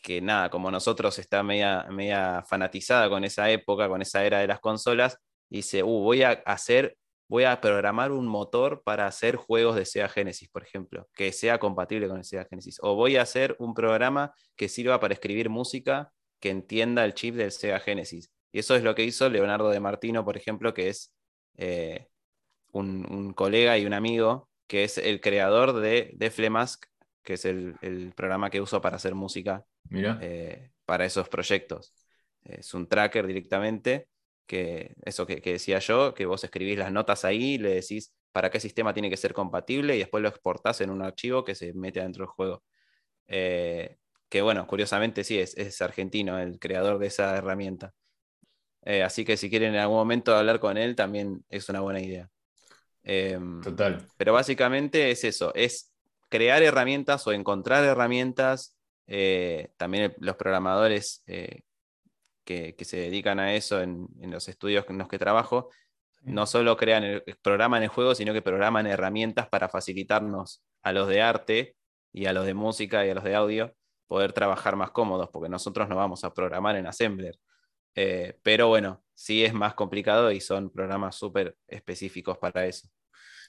que 0.01 0.21
nada, 0.21 0.49
como 0.49 0.71
nosotros 0.71 1.19
está 1.19 1.43
media, 1.43 1.85
media 1.89 2.45
fanatizada 2.47 3.09
con 3.09 3.25
esa 3.25 3.49
época, 3.51 3.89
con 3.89 4.01
esa 4.01 4.23
era 4.23 4.39
de 4.39 4.47
las 4.47 4.61
consolas, 4.61 5.17
y 5.49 5.57
dice, 5.57 5.83
uh, 5.83 5.99
voy 5.99 6.23
a 6.23 6.31
hacer, 6.45 6.95
voy 7.27 7.43
a 7.43 7.59
programar 7.59 8.13
un 8.13 8.25
motor 8.25 8.83
para 8.85 9.05
hacer 9.05 9.35
juegos 9.35 9.75
de 9.75 9.85
Sega 9.85 10.07
Genesis, 10.07 10.47
por 10.47 10.63
ejemplo, 10.63 11.09
que 11.13 11.33
sea 11.33 11.59
compatible 11.59 12.07
con 12.07 12.19
el 12.19 12.23
Sega 12.23 12.47
Genesis. 12.49 12.77
O 12.81 12.95
voy 12.95 13.17
a 13.17 13.23
hacer 13.23 13.57
un 13.59 13.73
programa 13.73 14.33
que 14.55 14.69
sirva 14.69 14.97
para 15.01 15.13
escribir 15.13 15.49
música 15.49 16.13
que 16.39 16.51
entienda 16.51 17.03
el 17.03 17.13
chip 17.13 17.35
del 17.35 17.51
Sega 17.51 17.81
Genesis. 17.81 18.31
Y 18.53 18.59
eso 18.59 18.77
es 18.77 18.83
lo 18.83 18.95
que 18.95 19.03
hizo 19.03 19.27
Leonardo 19.27 19.69
de 19.71 19.81
Martino, 19.81 20.23
por 20.23 20.37
ejemplo, 20.37 20.73
que 20.73 20.87
es 20.87 21.13
eh, 21.57 22.07
un, 22.71 23.33
colega 23.33 23.77
y 23.77 23.85
un 23.85 23.93
amigo 23.93 24.49
que 24.67 24.83
es 24.83 24.97
el 24.97 25.21
creador 25.21 25.73
de, 25.79 26.11
de 26.15 26.31
Flemask, 26.31 26.85
que 27.23 27.33
es 27.33 27.45
el, 27.45 28.13
programa 28.15 28.49
que 28.49 28.61
uso 28.61 28.81
para 28.81 28.97
hacer 28.97 29.15
música 29.15 29.65
eh, 29.91 30.71
para 30.85 31.05
esos 31.05 31.29
proyectos. 31.29 31.93
Es 32.43 32.73
un 32.73 32.87
tracker 32.87 33.27
directamente, 33.27 34.07
que 34.45 34.95
eso 35.03 35.25
que, 35.27 35.39
decía 35.41 35.79
yo, 35.79 36.13
que 36.13 36.25
vos 36.25 36.43
escribís 36.43 36.77
las 36.77 36.91
notas 36.91 37.25
ahí, 37.25 37.57
le 37.57 37.69
decís 37.75 38.13
para 38.31 38.49
qué 38.49 38.59
sistema 38.59 38.93
tiene 38.93 39.09
que 39.09 39.17
ser 39.17 39.33
compatible 39.33 39.95
y 39.95 39.99
después 39.99 40.21
lo 40.21 40.29
exportás 40.29 40.81
en 40.81 40.89
un 40.91 41.01
archivo 41.01 41.43
que 41.43 41.55
se 41.55 41.73
mete 41.73 42.01
dentro 42.01 42.25
del 42.25 42.31
juego. 42.31 42.63
Eh, 43.27 43.97
que 44.29 44.41
bueno, 44.41 44.65
curiosamente 44.67 45.23
sí, 45.23 45.39
es, 45.39 45.57
es, 45.57 45.81
argentino 45.81 46.39
el 46.39 46.59
creador 46.59 46.99
de 46.99 47.07
esa 47.07 47.35
herramienta. 47.37 47.93
Eh, 48.83 49.03
así 49.03 49.25
que 49.25 49.37
si 49.37 49.49
quieren 49.49 49.75
en 49.75 49.81
algún 49.81 49.97
momento 49.97 50.35
hablar 50.35 50.59
con 50.59 50.77
él, 50.77 50.95
también 50.95 51.43
es 51.49 51.69
una 51.69 51.81
buena 51.81 52.01
idea. 52.01 52.29
Em, 53.03 53.61
Total. 53.61 54.05
Pero 54.17 54.33
básicamente 54.33 55.11
es 55.11 55.23
eso, 55.23 55.53
es 55.55 55.93
crear 56.29 56.61
herramientas 56.63 57.25
o 57.27 57.31
encontrar 57.31 57.83
herramientas. 57.83 58.77
Eh, 59.07 59.71
también 59.77 60.13
los 60.19 60.35
programadores 60.35 61.23
eh, 61.25 61.63
que, 62.43 62.75
se 62.81 62.97
dedican 62.97 63.39
a 63.39 63.55
eso 63.55 63.81
en, 63.81 64.07
los 64.21 64.47
estudios 64.47 64.85
en 64.89 64.97
los 64.97 65.07
que 65.07 65.19
trabajo 65.19 65.69
no 66.21 66.45
solo 66.45 66.75
crean 66.77 67.03
el, 67.03 67.23
programan 67.41 67.83
el 67.83 67.89
juego, 67.89 68.13
sino 68.15 68.33
que 68.33 68.41
programan 68.41 68.87
herramientas 68.87 69.47
para 69.47 69.69
facilitarnos 69.69 70.63
a 70.81 70.91
los 70.91 71.07
de 71.07 71.21
arte 71.21 71.75
y 72.11 72.25
a 72.25 72.33
los 72.33 72.45
de 72.45 72.53
música 72.53 73.05
y 73.05 73.09
a 73.09 73.15
los 73.15 73.23
de 73.23 73.35
audio 73.35 73.73
poder 74.07 74.33
trabajar 74.33 74.75
más 74.75 74.91
cómodos, 74.91 75.29
porque 75.31 75.49
nosotros 75.49 75.87
no 75.87 75.95
vamos 75.95 76.23
a 76.23 76.33
programar 76.33 76.75
en 76.75 76.87
Assembler. 76.87 77.39
Eh, 77.95 78.37
pero 78.41 78.67
bueno, 78.67 79.03
sí 79.19 79.43
es 79.43 79.53
más 79.53 79.73
complicado 79.73 80.31
y 80.31 80.39
son 80.39 80.69
programas 80.69 81.13
súper 81.13 81.53
específicos 81.67 82.37
para 82.37 82.65
eso. 82.65 82.87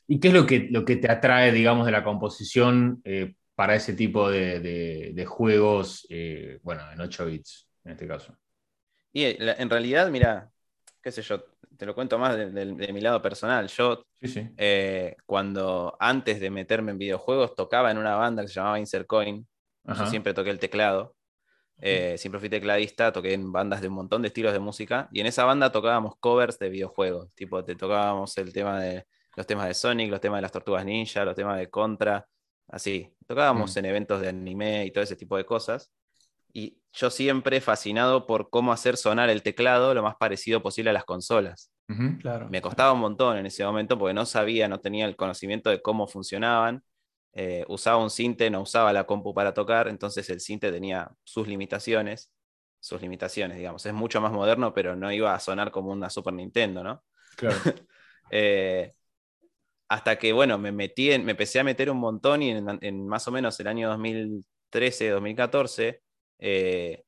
¿Y 0.08 0.18
qué 0.18 0.28
es 0.28 0.34
lo 0.34 0.44
que, 0.44 0.66
lo 0.68 0.84
que 0.84 0.96
te 0.96 1.08
atrae, 1.08 1.52
digamos, 1.52 1.86
de 1.86 1.92
la 1.92 2.02
composición 2.02 3.00
eh, 3.04 3.34
para 3.54 3.76
ese 3.76 3.94
tipo 3.94 4.28
de, 4.28 5.24
juegos, 5.28 6.08
eh, 6.10 6.58
bueno, 6.64 6.82
en 6.90 7.00
8 7.00 7.24
bits, 7.24 7.68
en 7.84 7.92
este 7.92 8.08
caso? 8.08 8.36
Y 9.12 9.36
en 9.38 9.70
realidad, 9.70 10.10
mira, 10.10 10.50
qué 11.00 11.12
sé 11.12 11.22
yo, 11.22 11.44
te 11.76 11.86
lo 11.86 11.94
cuento 11.94 12.18
más 12.18 12.36
de, 12.36 12.92
mi 12.92 13.00
lado 13.00 13.22
personal. 13.22 13.68
Yo, 13.68 14.02
cuando 15.24 15.96
antes 16.00 16.40
de 16.40 16.50
meterme 16.50 16.90
en 16.90 16.98
videojuegos, 16.98 17.54
tocaba 17.54 17.92
en 17.92 17.98
una 17.98 18.16
banda 18.16 18.42
que 18.42 18.48
se 18.48 18.54
llamaba 18.54 18.80
Insert 18.80 19.06
Coin, 19.06 19.46
yo 19.84 20.06
siempre 20.06 20.34
toqué 20.34 20.50
el 20.50 20.58
teclado. 20.58 21.14
Eh, 21.80 22.16
siempre 22.18 22.38
fui 22.40 22.48
tecladista, 22.48 23.12
toqué 23.12 23.32
en 23.32 23.52
bandas 23.52 23.80
de 23.80 23.88
un 23.88 23.94
montón 23.94 24.22
de 24.22 24.28
estilos 24.28 24.52
de 24.52 24.58
música. 24.58 25.08
Y 25.12 25.20
en 25.20 25.26
esa 25.26 25.44
banda 25.44 25.72
tocábamos 25.72 26.14
covers 26.20 26.58
de 26.58 26.68
videojuegos. 26.68 27.32
Tipo, 27.34 27.64
te 27.64 27.74
tocábamos 27.74 28.36
el 28.38 28.52
tema 28.52 28.80
de 28.80 29.06
los 29.36 29.46
temas 29.46 29.66
de 29.66 29.74
Sonic, 29.74 30.10
los 30.10 30.20
temas 30.20 30.38
de 30.38 30.42
las 30.42 30.52
tortugas 30.52 30.84
ninja, 30.84 31.24
los 31.24 31.34
temas 31.34 31.58
de 31.58 31.70
Contra. 31.70 32.26
Así. 32.68 33.12
Tocábamos 33.26 33.74
mm. 33.74 33.78
en 33.78 33.84
eventos 33.84 34.20
de 34.20 34.28
anime 34.28 34.84
y 34.86 34.90
todo 34.90 35.04
ese 35.04 35.16
tipo 35.16 35.36
de 35.36 35.44
cosas. 35.44 35.90
Y 36.52 36.78
yo 36.92 37.10
siempre 37.10 37.60
fascinado 37.60 38.26
por 38.26 38.50
cómo 38.50 38.72
hacer 38.72 38.96
sonar 38.96 39.30
el 39.30 39.42
teclado 39.42 39.94
lo 39.94 40.02
más 40.02 40.16
parecido 40.16 40.62
posible 40.62 40.90
a 40.90 40.92
las 40.92 41.04
consolas. 41.04 41.70
claro. 42.20 42.48
Me 42.50 42.60
costaba 42.60 42.92
un 42.92 43.00
montón 43.00 43.38
en 43.38 43.46
ese 43.46 43.64
momento 43.64 43.98
porque 43.98 44.14
no 44.14 44.26
sabía, 44.26 44.68
no 44.68 44.80
tenía 44.80 45.06
el 45.06 45.16
conocimiento 45.16 45.70
de 45.70 45.80
cómo 45.80 46.06
funcionaban. 46.06 46.82
Eh, 47.32 47.64
usaba 47.68 47.98
un 47.98 48.10
cinte, 48.10 48.50
no 48.50 48.62
usaba 48.62 48.92
la 48.92 49.04
compu 49.04 49.32
para 49.32 49.54
tocar, 49.54 49.88
entonces 49.88 50.28
el 50.30 50.40
cinte 50.40 50.72
tenía 50.72 51.10
sus 51.24 51.46
limitaciones, 51.46 52.32
sus 52.80 53.00
limitaciones, 53.00 53.58
digamos. 53.58 53.86
Es 53.86 53.92
mucho 53.92 54.20
más 54.20 54.32
moderno, 54.32 54.74
pero 54.74 54.96
no 54.96 55.12
iba 55.12 55.34
a 55.34 55.40
sonar 55.40 55.70
como 55.70 55.90
una 55.90 56.10
Super 56.10 56.34
Nintendo, 56.34 56.82
¿no? 56.82 57.04
Claro. 57.36 57.56
Eh, 58.32 58.94
hasta 59.88 60.16
que, 60.20 60.32
bueno, 60.32 60.56
me 60.56 60.70
metí 60.70 61.08
me 61.18 61.32
empecé 61.32 61.58
a 61.58 61.64
meter 61.64 61.90
un 61.90 61.96
montón 61.98 62.42
y 62.42 62.50
en, 62.50 63.08
más 63.08 63.26
o 63.26 63.32
menos 63.32 63.58
el 63.58 63.66
año 63.66 63.88
2013, 63.88 65.08
2014, 65.08 66.00
eh, 66.38 67.02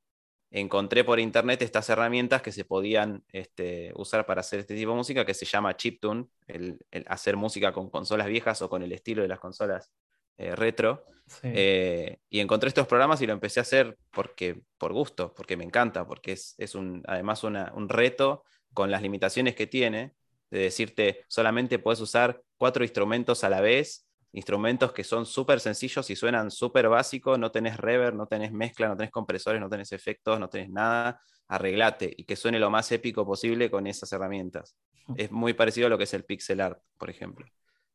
encontré 0.50 1.04
por 1.04 1.20
internet 1.20 1.62
estas 1.62 1.88
herramientas 1.90 2.42
que 2.42 2.50
se 2.50 2.64
podían 2.64 3.24
este, 3.28 3.92
usar 3.94 4.26
para 4.26 4.40
hacer 4.40 4.58
este 4.58 4.74
tipo 4.74 4.90
de 4.90 4.96
música, 4.96 5.24
que 5.24 5.32
se 5.32 5.46
llama 5.46 5.76
chiptune, 5.76 6.26
el, 6.48 6.78
hacer 7.06 7.36
música 7.36 7.72
con 7.72 7.88
consolas 7.88 8.26
viejas 8.26 8.60
o 8.62 8.68
con 8.68 8.82
el 8.82 8.92
estilo 8.92 9.22
de 9.22 9.28
las 9.28 9.38
consolas 9.38 9.92
eh, 10.36 10.54
retro. 10.54 11.04
Eh, 11.42 12.18
y 12.28 12.40
encontré 12.40 12.68
estos 12.68 12.86
programas 12.86 13.22
y 13.22 13.26
lo 13.26 13.32
empecé 13.32 13.60
a 13.60 13.62
hacer 13.62 13.96
porque, 14.10 14.60
por 14.76 14.92
gusto, 14.92 15.32
porque 15.34 15.56
me 15.56 15.64
encanta, 15.64 16.06
porque 16.06 16.32
es, 16.32 16.74
un, 16.74 17.02
además 17.06 17.42
un 17.44 17.88
reto 17.88 18.44
con 18.74 18.90
las 18.90 19.00
limitaciones 19.00 19.54
que 19.54 19.66
tiene, 19.66 20.14
de 20.50 20.58
decirte 20.58 21.24
solamente 21.28 21.78
puedes 21.78 22.00
usar 22.00 22.42
cuatro 22.58 22.84
instrumentos 22.84 23.44
a 23.44 23.48
la 23.48 23.62
vez, 23.62 24.06
instrumentos 24.32 24.92
que 24.92 25.04
son 25.04 25.24
súper 25.26 25.60
sencillos 25.60 26.08
y 26.10 26.16
suenan 26.16 26.50
súper 26.50 26.88
básicos, 26.88 27.38
no 27.38 27.50
tenés 27.50 27.76
reverb, 27.76 28.14
no 28.14 28.26
tenés 28.26 28.52
mezcla, 28.52 28.88
no 28.88 28.96
tenés 28.96 29.10
compresores, 29.10 29.60
no 29.60 29.68
tenés 29.68 29.92
efectos, 29.92 30.38
no 30.38 30.48
tenés 30.48 30.70
nada, 30.70 31.20
arreglate 31.48 32.12
y 32.16 32.24
que 32.24 32.36
suene 32.36 32.58
lo 32.58 32.70
más 32.70 32.90
épico 32.92 33.26
posible 33.26 33.70
con 33.70 33.86
esas 33.86 34.12
herramientas. 34.12 34.76
Es 35.16 35.32
muy 35.32 35.52
parecido 35.52 35.88
a 35.88 35.90
lo 35.90 35.98
que 35.98 36.04
es 36.04 36.14
el 36.14 36.24
pixel 36.24 36.60
art, 36.60 36.80
por 36.96 37.10
ejemplo. 37.10 37.44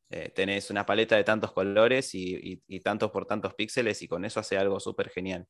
Eh, 0.09 0.31
tenés 0.33 0.69
una 0.69 0.85
paleta 0.85 1.17
de 1.17 1.23
tantos 1.23 1.51
colores 1.51 2.11
y, 2.13 2.61
tantos 2.83 3.11
por 3.11 3.25
tantos 3.25 3.53
píxeles 3.55 4.01
y 4.01 4.07
con 4.07 4.23
eso 4.23 4.39
hace 4.39 4.57
algo 4.57 4.79
súper 4.79 5.09
genial. 5.09 5.47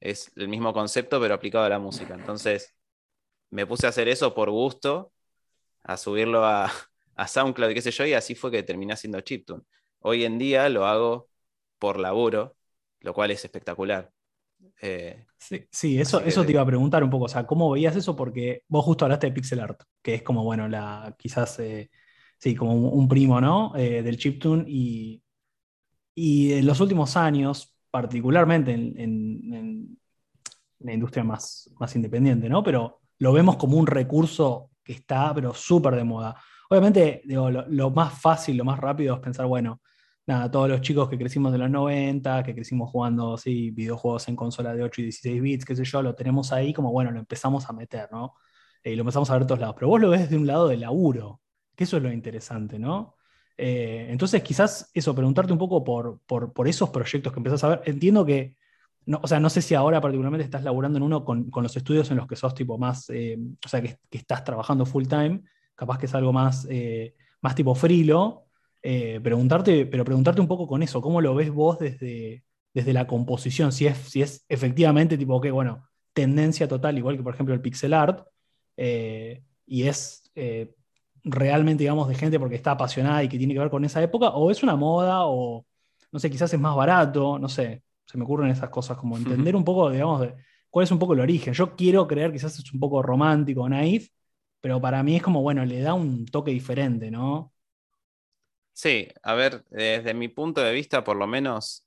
Es 0.00 0.30
el 0.36 0.48
mismo 0.48 0.72
concepto 0.72 1.20
pero 1.20 1.34
aplicado 1.34 1.64
a 1.64 1.68
la 1.68 1.78
música. 1.78 2.14
Entonces 2.14 2.74
me 3.50 3.66
puse 3.66 3.86
a 3.86 3.90
hacer 3.90 4.08
eso 4.08 4.34
por 4.34 4.50
gusto, 4.50 5.12
a 5.82 5.96
subirlo 5.96 6.44
a, 6.44 6.70
a 7.16 7.28
SoundCloud 7.28 7.70
y 7.70 7.74
qué 7.74 7.82
sé 7.82 7.90
yo, 7.90 8.06
y 8.06 8.14
así 8.14 8.34
fue 8.34 8.50
que 8.50 8.62
terminé 8.62 8.92
haciendo 8.92 9.20
chiptune. 9.20 9.62
Hoy 10.00 10.24
en 10.24 10.38
día 10.38 10.68
lo 10.68 10.86
hago 10.86 11.28
por 11.78 11.98
laburo, 11.98 12.56
lo 13.00 13.12
cual 13.14 13.30
es 13.30 13.44
espectacular. 13.44 14.12
Eh, 14.80 15.26
sí, 15.70 16.00
eso, 16.00 16.20
eso 16.20 16.44
te 16.44 16.52
iba 16.52 16.62
a 16.62 16.66
preguntar 16.66 17.02
un 17.02 17.10
poco, 17.10 17.24
o 17.24 17.28
sea, 17.28 17.46
¿cómo 17.46 17.70
veías 17.70 17.96
eso? 17.96 18.14
Porque 18.16 18.62
vos 18.68 18.84
justo 18.84 19.04
hablaste 19.04 19.28
de 19.28 19.32
pixel 19.32 19.60
art, 19.60 19.82
que 20.02 20.14
es 20.14 20.22
como, 20.22 20.44
bueno, 20.44 20.68
la, 20.68 21.14
quizás 21.18 21.58
eh, 21.58 21.90
sí, 22.38 22.54
como 22.54 22.74
un, 22.74 23.08
primo, 23.08 23.40
¿no? 23.40 23.72
Eh, 23.76 24.02
del 24.02 24.18
chiptune 24.18 24.64
y, 24.66 25.22
y 26.14 26.54
en 26.54 26.66
los 26.66 26.80
últimos 26.80 27.16
años, 27.16 27.76
particularmente 27.90 28.72
en, 28.72 29.98
la 30.80 30.92
industria 30.92 31.24
más, 31.24 31.70
más 31.80 31.94
independiente, 31.96 32.48
¿no? 32.48 32.62
Pero 32.62 33.00
lo 33.18 33.32
vemos 33.32 33.56
como 33.56 33.76
un 33.76 33.86
recurso 33.86 34.70
que 34.84 34.92
está, 34.92 35.34
pero 35.34 35.52
súper 35.54 35.96
de 35.96 36.04
moda. 36.04 36.36
Obviamente, 36.70 37.22
digo, 37.24 37.50
lo, 37.50 37.90
más 37.90 38.20
fácil, 38.20 38.56
lo 38.56 38.64
más 38.64 38.78
rápido 38.78 39.14
es 39.14 39.20
pensar, 39.20 39.46
bueno, 39.46 39.80
nada, 40.26 40.50
todos 40.50 40.68
los 40.68 40.80
chicos 40.80 41.08
que 41.08 41.18
crecimos 41.18 41.54
en 41.54 41.60
los 41.60 41.70
90, 41.70 42.42
que 42.42 42.54
crecimos 42.54 42.90
jugando 42.90 43.36
sí, 43.36 43.70
videojuegos 43.70 44.28
en 44.28 44.36
consola 44.36 44.74
de 44.74 44.82
8 44.82 45.00
y 45.00 45.04
16 45.04 45.42
bits, 45.42 45.64
qué 45.64 45.76
sé 45.76 45.84
yo, 45.84 46.02
lo 46.02 46.14
tenemos 46.14 46.52
ahí 46.52 46.72
como, 46.72 46.92
bueno, 46.92 47.10
lo 47.10 47.18
empezamos 47.18 47.68
a 47.68 47.72
meter, 47.72 48.08
¿no? 48.12 48.34
Y 48.82 48.94
lo 48.94 49.02
empezamos 49.02 49.30
a 49.30 49.34
ver 49.34 49.42
de 49.42 49.48
todos 49.48 49.60
lados. 49.60 49.76
Pero 49.76 49.88
vos 49.88 50.00
lo 50.00 50.10
ves 50.10 50.30
de 50.30 50.36
un 50.36 50.46
lado 50.46 50.68
del 50.68 50.80
laburo, 50.80 51.40
que 51.76 51.84
eso 51.84 51.98
es 51.98 52.02
lo 52.02 52.10
interesante, 52.10 52.78
¿no? 52.78 53.16
Eh, 53.58 54.08
entonces, 54.10 54.42
quizás 54.42 54.90
eso, 54.92 55.14
preguntarte 55.14 55.52
un 55.52 55.58
poco 55.58 55.82
por, 55.84 56.20
por, 56.26 56.68
esos 56.68 56.90
proyectos 56.90 57.32
que 57.32 57.38
empezás 57.38 57.64
a 57.64 57.68
ver. 57.68 57.82
Entiendo 57.86 58.24
que, 58.26 58.56
no, 59.06 59.20
o 59.22 59.28
sea, 59.28 59.40
no 59.40 59.50
sé 59.50 59.62
si 59.62 59.74
ahora 59.74 60.00
particularmente 60.00 60.44
estás 60.44 60.64
laburando 60.64 60.98
en 60.98 61.04
uno 61.04 61.24
con, 61.24 61.50
los 61.54 61.76
estudios 61.76 62.10
en 62.10 62.16
los 62.18 62.26
que 62.26 62.36
sos 62.36 62.54
tipo 62.54 62.78
más, 62.78 63.08
eh, 63.10 63.38
o 63.64 63.68
sea, 63.68 63.80
que, 63.82 63.98
estás 64.10 64.44
trabajando 64.44 64.84
full 64.86 65.06
time, 65.06 65.42
capaz 65.74 65.98
que 65.98 66.06
es 66.06 66.14
algo 66.14 66.32
más, 66.32 66.66
eh, 66.70 67.14
más 67.40 67.54
tipo 67.54 67.74
frilo. 67.74 68.46
preguntarte, 68.82 69.86
pero 69.86 70.04
preguntarte 70.04 70.40
un 70.40 70.48
poco 70.48 70.66
con 70.66 70.82
eso, 70.82 71.00
¿cómo 71.00 71.20
lo 71.20 71.34
ves 71.34 71.50
vos 71.50 71.78
desde, 71.78 72.44
desde 72.74 72.92
la 72.92 73.06
composición? 73.06 73.72
Si 73.72 73.86
es, 73.86 73.96
si 73.98 74.22
es 74.22 74.44
efectivamente 74.48 75.18
tipo, 75.18 75.40
que 75.40 75.50
bueno, 75.50 75.88
tendencia 76.12 76.68
total, 76.68 76.98
igual 76.98 77.16
que 77.16 77.22
por 77.22 77.34
ejemplo 77.34 77.54
el 77.54 77.60
pixel 77.60 77.94
art, 77.94 78.26
y 78.76 79.82
es 79.82 80.30
realmente, 81.26 81.82
digamos, 81.82 82.08
de 82.08 82.14
gente 82.14 82.38
porque 82.38 82.54
está 82.54 82.72
apasionada 82.72 83.22
y 83.24 83.28
que 83.28 83.38
tiene 83.38 83.52
que 83.52 83.60
ver 83.60 83.70
con 83.70 83.84
esa 83.84 84.02
época, 84.02 84.28
o 84.30 84.50
es 84.50 84.62
una 84.62 84.76
moda, 84.76 85.26
o 85.26 85.66
no 86.12 86.18
sé, 86.18 86.30
quizás 86.30 86.52
es 86.54 86.60
más 86.60 86.74
barato, 86.76 87.38
no 87.38 87.48
sé, 87.48 87.82
se 88.06 88.16
me 88.16 88.24
ocurren 88.24 88.50
esas 88.50 88.70
cosas, 88.70 88.96
como 88.96 89.16
entender 89.16 89.56
un 89.56 89.64
poco, 89.64 89.90
digamos, 89.90 90.20
de 90.22 90.34
cuál 90.70 90.84
es 90.84 90.90
un 90.92 90.98
poco 90.98 91.14
el 91.14 91.20
origen. 91.20 91.52
Yo 91.52 91.74
quiero 91.74 92.06
creer, 92.06 92.32
quizás 92.32 92.58
es 92.58 92.72
un 92.72 92.80
poco 92.80 93.02
romántico, 93.02 93.68
naif, 93.68 94.08
pero 94.60 94.80
para 94.80 95.02
mí 95.02 95.16
es 95.16 95.22
como, 95.22 95.42
bueno, 95.42 95.64
le 95.64 95.80
da 95.80 95.94
un 95.94 96.26
toque 96.26 96.52
diferente, 96.52 97.10
¿no? 97.10 97.52
Sí, 98.72 99.08
a 99.22 99.34
ver, 99.34 99.64
desde 99.70 100.14
mi 100.14 100.28
punto 100.28 100.60
de 100.60 100.72
vista, 100.72 101.02
por 101.02 101.16
lo 101.16 101.26
menos, 101.26 101.84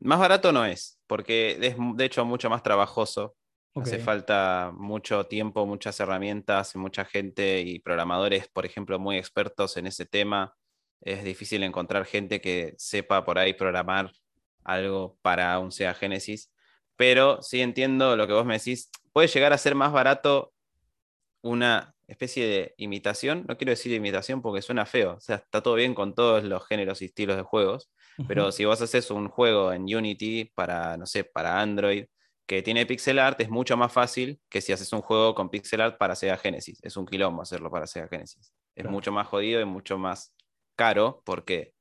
más 0.00 0.18
barato 0.18 0.52
no 0.52 0.64
es, 0.64 0.98
porque 1.06 1.58
es 1.60 1.76
de 1.96 2.04
hecho 2.04 2.24
mucho 2.24 2.48
más 2.48 2.62
trabajoso 2.62 3.36
Hace 3.82 3.98
falta 3.98 4.72
mucho 4.74 5.26
tiempo, 5.26 5.66
muchas 5.66 6.00
herramientas, 6.00 6.74
mucha 6.76 7.04
gente 7.04 7.60
y 7.60 7.78
programadores, 7.78 8.48
por 8.48 8.64
ejemplo, 8.64 8.98
muy 8.98 9.18
expertos 9.18 9.76
en 9.76 9.86
ese 9.86 10.06
tema. 10.06 10.56
Es 11.02 11.24
difícil 11.24 11.62
encontrar 11.62 12.06
gente 12.06 12.40
que 12.40 12.74
sepa 12.78 13.24
por 13.24 13.38
ahí 13.38 13.52
programar 13.52 14.12
algo 14.64 15.18
para 15.20 15.58
un 15.58 15.72
Sega 15.72 15.92
Genesis. 15.92 16.50
Pero 16.96 17.42
sí 17.42 17.60
entiendo 17.60 18.16
lo 18.16 18.26
que 18.26 18.32
vos 18.32 18.46
me 18.46 18.54
decís. 18.54 18.90
Puede 19.12 19.28
llegar 19.28 19.52
a 19.52 19.58
ser 19.58 19.74
más 19.74 19.92
barato 19.92 20.54
una 21.42 21.94
especie 22.06 22.46
de 22.46 22.74
imitación. 22.78 23.44
No 23.46 23.58
quiero 23.58 23.70
decir 23.70 23.92
imitación 23.92 24.40
porque 24.40 24.62
suena 24.62 24.86
feo. 24.86 25.16
O 25.16 25.20
sea, 25.20 25.36
está 25.36 25.62
todo 25.62 25.74
bien 25.74 25.94
con 25.94 26.14
todos 26.14 26.44
los 26.44 26.66
géneros 26.66 27.02
y 27.02 27.06
estilos 27.06 27.36
de 27.36 27.42
juegos. 27.42 27.90
Pero 28.26 28.50
si 28.50 28.64
vos 28.64 28.80
haces 28.80 29.10
un 29.10 29.28
juego 29.28 29.70
en 29.74 29.82
Unity 29.82 30.46
para, 30.54 30.96
no 30.96 31.04
sé, 31.04 31.24
para 31.24 31.60
Android 31.60 32.06
que 32.46 32.62
tiene 32.62 32.86
pixel 32.86 33.18
art 33.18 33.40
es 33.40 33.50
mucho 33.50 33.76
más 33.76 33.92
fácil 33.92 34.40
que 34.48 34.60
si 34.60 34.72
haces 34.72 34.92
un 34.92 35.02
juego 35.02 35.34
con 35.34 35.50
pixel 35.50 35.80
art 35.80 35.98
para 35.98 36.14
Sega 36.14 36.36
Genesis. 36.36 36.78
Es 36.82 36.96
un 36.96 37.06
quilombo 37.06 37.42
hacerlo 37.42 37.70
para 37.70 37.86
Sega 37.86 38.08
Genesis. 38.08 38.52
Es 38.74 38.86
mucho 38.86 39.10
más 39.10 39.26
jodido 39.26 39.60
y 39.60 39.64
mucho 39.64 39.98
más 39.98 40.34
caro 40.76 41.22
porque, 41.24 41.74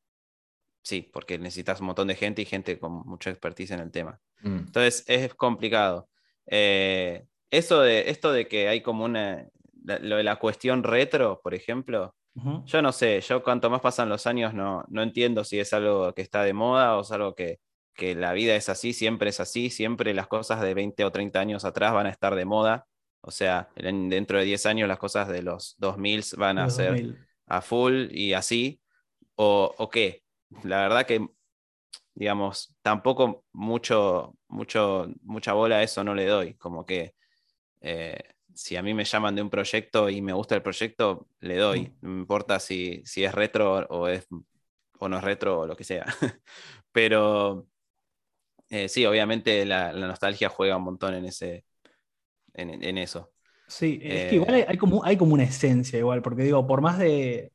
sí, 0.82 1.10
porque 1.14 1.38
necesitas 1.38 1.82
un 1.82 1.88
montón 1.88 2.08
de 2.08 2.16
gente 2.16 2.42
y 2.42 2.46
gente 2.46 2.80
con 2.80 2.94
mucha 3.06 3.30
expertise 3.30 3.72
en 3.72 3.80
el 3.80 3.92
tema. 3.92 4.20
Mm. 4.42 4.58
Entonces 4.58 5.04
es 5.08 5.36
complicado. 5.36 6.10
Eh, 6.48 7.26
eso 7.52 7.82
de, 7.82 8.10
esto 8.10 8.32
de 8.32 8.48
que 8.48 8.68
hay 8.68 8.82
como 8.82 9.06
una, 9.06 9.48
lo 9.84 10.18
de 10.18 10.24
la 10.24 10.38
cuestión 10.38 10.84
retro, 10.84 11.42
por 11.44 11.54
ejemplo, 11.54 12.16
yo 12.66 12.82
no 12.82 12.92
sé, 12.92 13.22
yo 13.22 13.42
cuanto 13.42 13.70
más 13.70 13.80
pasan 13.80 14.10
los 14.10 14.28
años 14.28 14.54
no, 14.54 14.84
no 14.90 15.02
entiendo 15.02 15.46
si 15.46 15.58
es 15.58 15.72
algo 15.72 16.14
que 16.14 16.22
está 16.22 16.44
de 16.44 16.52
moda 16.52 16.98
o 16.98 17.02
es 17.02 17.12
algo 17.12 17.34
que, 17.34 17.60
que 17.96 18.16
la 18.16 18.34
vida 18.34 18.56
es 18.56 18.70
así, 18.70 18.94
siempre 18.94 19.30
es 19.30 19.40
así, 19.40 19.70
siempre 19.70 20.14
las 20.14 20.28
cosas 20.28 20.62
de 20.62 20.74
20 20.74 21.06
o 21.06 21.12
30 21.12 21.40
años 21.40 21.66
atrás 21.66 21.94
van 21.94 22.08
a 22.08 22.10
estar 22.12 22.36
de 22.36 22.46
moda. 22.46 22.88
O 23.22 23.32
sea, 23.32 23.70
en- 23.76 24.10
dentro 24.10 24.38
de 24.40 24.46
10 24.46 24.66
años 24.66 24.88
las 24.88 25.00
cosas 25.00 25.28
de 25.30 25.42
los 25.44 25.76
2000 25.80 26.24
van 26.38 26.60
a 26.60 26.70
Los 26.70 26.74
ser 26.74 27.02
2000. 27.02 27.28
a 27.48 27.62
full 27.62 28.08
y 28.12 28.34
así. 28.34 28.82
O, 29.36 29.74
o 29.78 29.90
qué. 29.90 30.24
La 30.64 30.80
verdad 30.82 31.06
que, 31.08 31.28
digamos, 32.14 32.76
tampoco 32.82 33.46
mucho, 33.54 34.36
mucho, 34.48 35.08
mucha 35.24 35.54
bola 35.54 35.78
a 35.78 35.84
eso 35.84 36.04
no 36.04 36.16
le 36.16 36.26
doy. 36.26 36.56
Como 36.56 36.86
que 36.86 37.16
eh, 37.82 38.18
si 38.54 38.76
a 38.78 38.84
mí 38.84 38.94
me 38.94 39.06
llaman 39.06 39.36
de 39.36 39.42
un 39.44 39.50
proyecto 39.50 40.10
y 40.10 40.22
me 40.22 40.34
gusta 40.34 40.56
el 40.56 40.64
proyecto, 40.64 41.28
le 41.42 41.58
doy. 41.58 41.96
No 42.02 42.10
me 42.12 42.20
importa 42.22 42.60
si, 42.60 43.04
si 43.06 43.24
es 43.24 43.34
retro 43.36 43.76
o, 43.90 44.08
es, 44.08 44.28
o 45.00 45.10
no 45.10 45.18
es 45.18 45.24
retro 45.24 45.62
o 45.62 45.68
lo 45.68 45.76
que 45.76 45.84
sea. 45.84 46.06
Pero 46.92 47.68
eh, 48.70 48.90
sí, 48.90 49.06
obviamente 49.06 49.66
la, 49.66 49.94
la 49.94 50.08
nostalgia 50.08 50.50
juega 50.50 50.78
un 50.78 50.84
montón 50.84 51.14
en, 51.16 51.26
ese, 51.26 51.66
en, 52.54 52.84
en 52.84 52.98
eso. 53.00 53.34
Sí, 53.68 54.00
es 54.04 54.26
Eh, 54.26 54.28
que 54.28 54.36
igual 54.36 54.54
hay, 54.56 54.64
hay 54.68 54.78
como, 54.78 55.04
hay 55.04 55.18
como 55.18 55.34
una 55.34 55.44
esencia 55.44 55.98
igual, 55.98 56.22
porque 56.22 56.44
digo, 56.44 56.68
por 56.68 56.82
más 56.82 57.00
de 57.00 57.52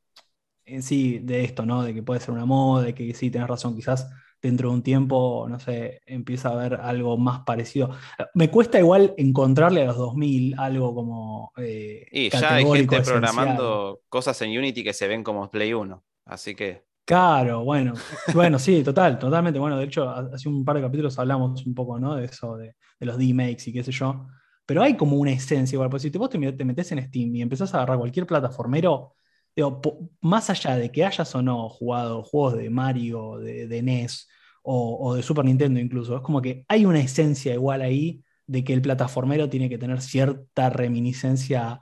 en 0.65 0.83
sí 0.83 1.19
de 1.19 1.43
esto, 1.45 1.65
¿no? 1.65 1.83
De 1.83 1.93
que 1.93 2.03
puede 2.03 2.19
ser 2.21 2.31
una 2.31 2.45
moda, 2.45 2.85
de 2.85 2.95
que 2.95 3.13
sí, 3.15 3.31
tenés 3.31 3.47
razón, 3.49 3.75
quizás 3.75 4.09
dentro 4.41 4.69
de 4.69 4.75
un 4.75 4.83
tiempo, 4.83 5.47
no 5.49 5.59
sé, 5.59 6.01
empieza 6.07 6.49
a 6.49 6.53
haber 6.53 6.75
algo 6.75 7.17
más 7.17 7.41
parecido. 7.45 7.91
Me 8.35 8.51
cuesta 8.51 8.79
igual 8.79 9.13
encontrarle 9.17 9.83
a 9.83 9.87
los 9.87 9.97
2000 9.97 10.55
algo 10.59 10.95
como 10.95 11.53
eh, 11.57 12.07
Y 12.09 12.29
ya 12.29 12.55
hay 12.55 12.65
gente 12.67 12.97
esencial. 12.99 13.61
programando 13.61 14.03
cosas 14.09 14.41
en 14.41 14.57
Unity 14.57 14.83
que 14.83 14.93
se 14.93 15.07
ven 15.07 15.23
como 15.23 15.49
Play 15.49 15.73
1. 15.73 16.03
Así 16.25 16.55
que 16.55 16.85
Claro, 17.11 17.65
bueno, 17.65 17.93
bueno, 18.33 18.57
sí, 18.57 18.83
total, 18.83 19.19
totalmente. 19.19 19.59
Bueno, 19.59 19.77
de 19.77 19.83
hecho, 19.85 20.09
ha- 20.09 20.29
hace 20.33 20.47
un 20.47 20.63
par 20.63 20.77
de 20.77 20.81
capítulos 20.81 21.19
hablamos 21.19 21.65
un 21.65 21.75
poco, 21.75 21.99
¿no? 21.99 22.15
De 22.15 22.25
eso, 22.25 22.55
de, 22.55 22.73
los 23.01 23.17
D-Makes 23.17 23.69
y 23.69 23.73
qué 23.73 23.83
sé 23.83 23.91
yo. 23.91 24.27
Pero 24.65 24.81
hay 24.81 24.95
como 24.95 25.17
una 25.17 25.31
esencia 25.31 25.75
igual, 25.75 25.89
porque 25.89 26.03
si 26.03 26.11
te, 26.11 26.17
vos 26.17 26.29
te, 26.29 26.39
met- 26.39 26.55
te 26.57 26.63
metes 26.63 26.89
en 26.93 27.03
Steam 27.05 27.35
y 27.35 27.41
empezás 27.41 27.73
a 27.73 27.77
agarrar 27.77 27.97
cualquier 27.97 28.25
plataformero, 28.25 29.15
digo, 29.53 29.81
más 30.21 30.49
allá 30.49 30.77
de 30.77 30.89
que 30.89 31.03
hayas 31.03 31.35
o 31.35 31.41
no 31.41 31.67
jugado 31.67 32.23
juegos 32.23 32.53
de 32.57 32.69
Mario, 32.69 33.39
de, 33.39 33.77
NES 33.79 34.27
o 34.63 35.15
de 35.15 35.23
Super 35.23 35.43
Nintendo 35.43 35.79
incluso, 35.81 36.15
es 36.15 36.21
como 36.21 36.41
que 36.41 36.63
hay 36.69 36.85
una 36.85 36.99
esencia 37.01 37.53
igual 37.53 37.81
ahí 37.81 38.23
de 38.45 38.63
que 38.63 38.73
el 38.73 38.81
plataformero 38.81 39.49
tiene 39.49 39.67
que 39.69 39.77
tener 39.77 40.01
cierta 40.01 40.69
reminiscencia 40.69 41.81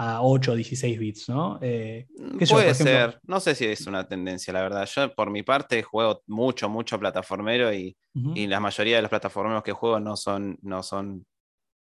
a 0.00 0.22
8 0.22 0.52
o 0.52 0.54
16 0.54 0.96
bits, 0.96 1.28
¿no? 1.28 1.58
Eh, 1.60 2.06
yo, 2.16 2.46
puede 2.54 2.70
ejemplo- 2.70 2.84
ser. 2.84 3.20
No 3.24 3.40
sé 3.40 3.56
si 3.56 3.64
es 3.66 3.84
una 3.88 4.06
tendencia, 4.06 4.52
la 4.52 4.62
verdad. 4.62 4.86
Yo, 4.86 5.12
por 5.12 5.28
mi 5.28 5.42
parte, 5.42 5.82
juego 5.82 6.22
mucho, 6.28 6.68
mucho 6.68 7.00
plataformero 7.00 7.74
y, 7.74 7.96
y 8.14 8.46
la 8.46 8.60
mayoría 8.60 8.94
de 8.96 9.02
los 9.02 9.08
plataformeros 9.08 9.64
que 9.64 9.72
juego 9.72 9.98
no 9.98 10.16
son, 10.16 10.56
no 10.62 10.84
son, 10.84 11.26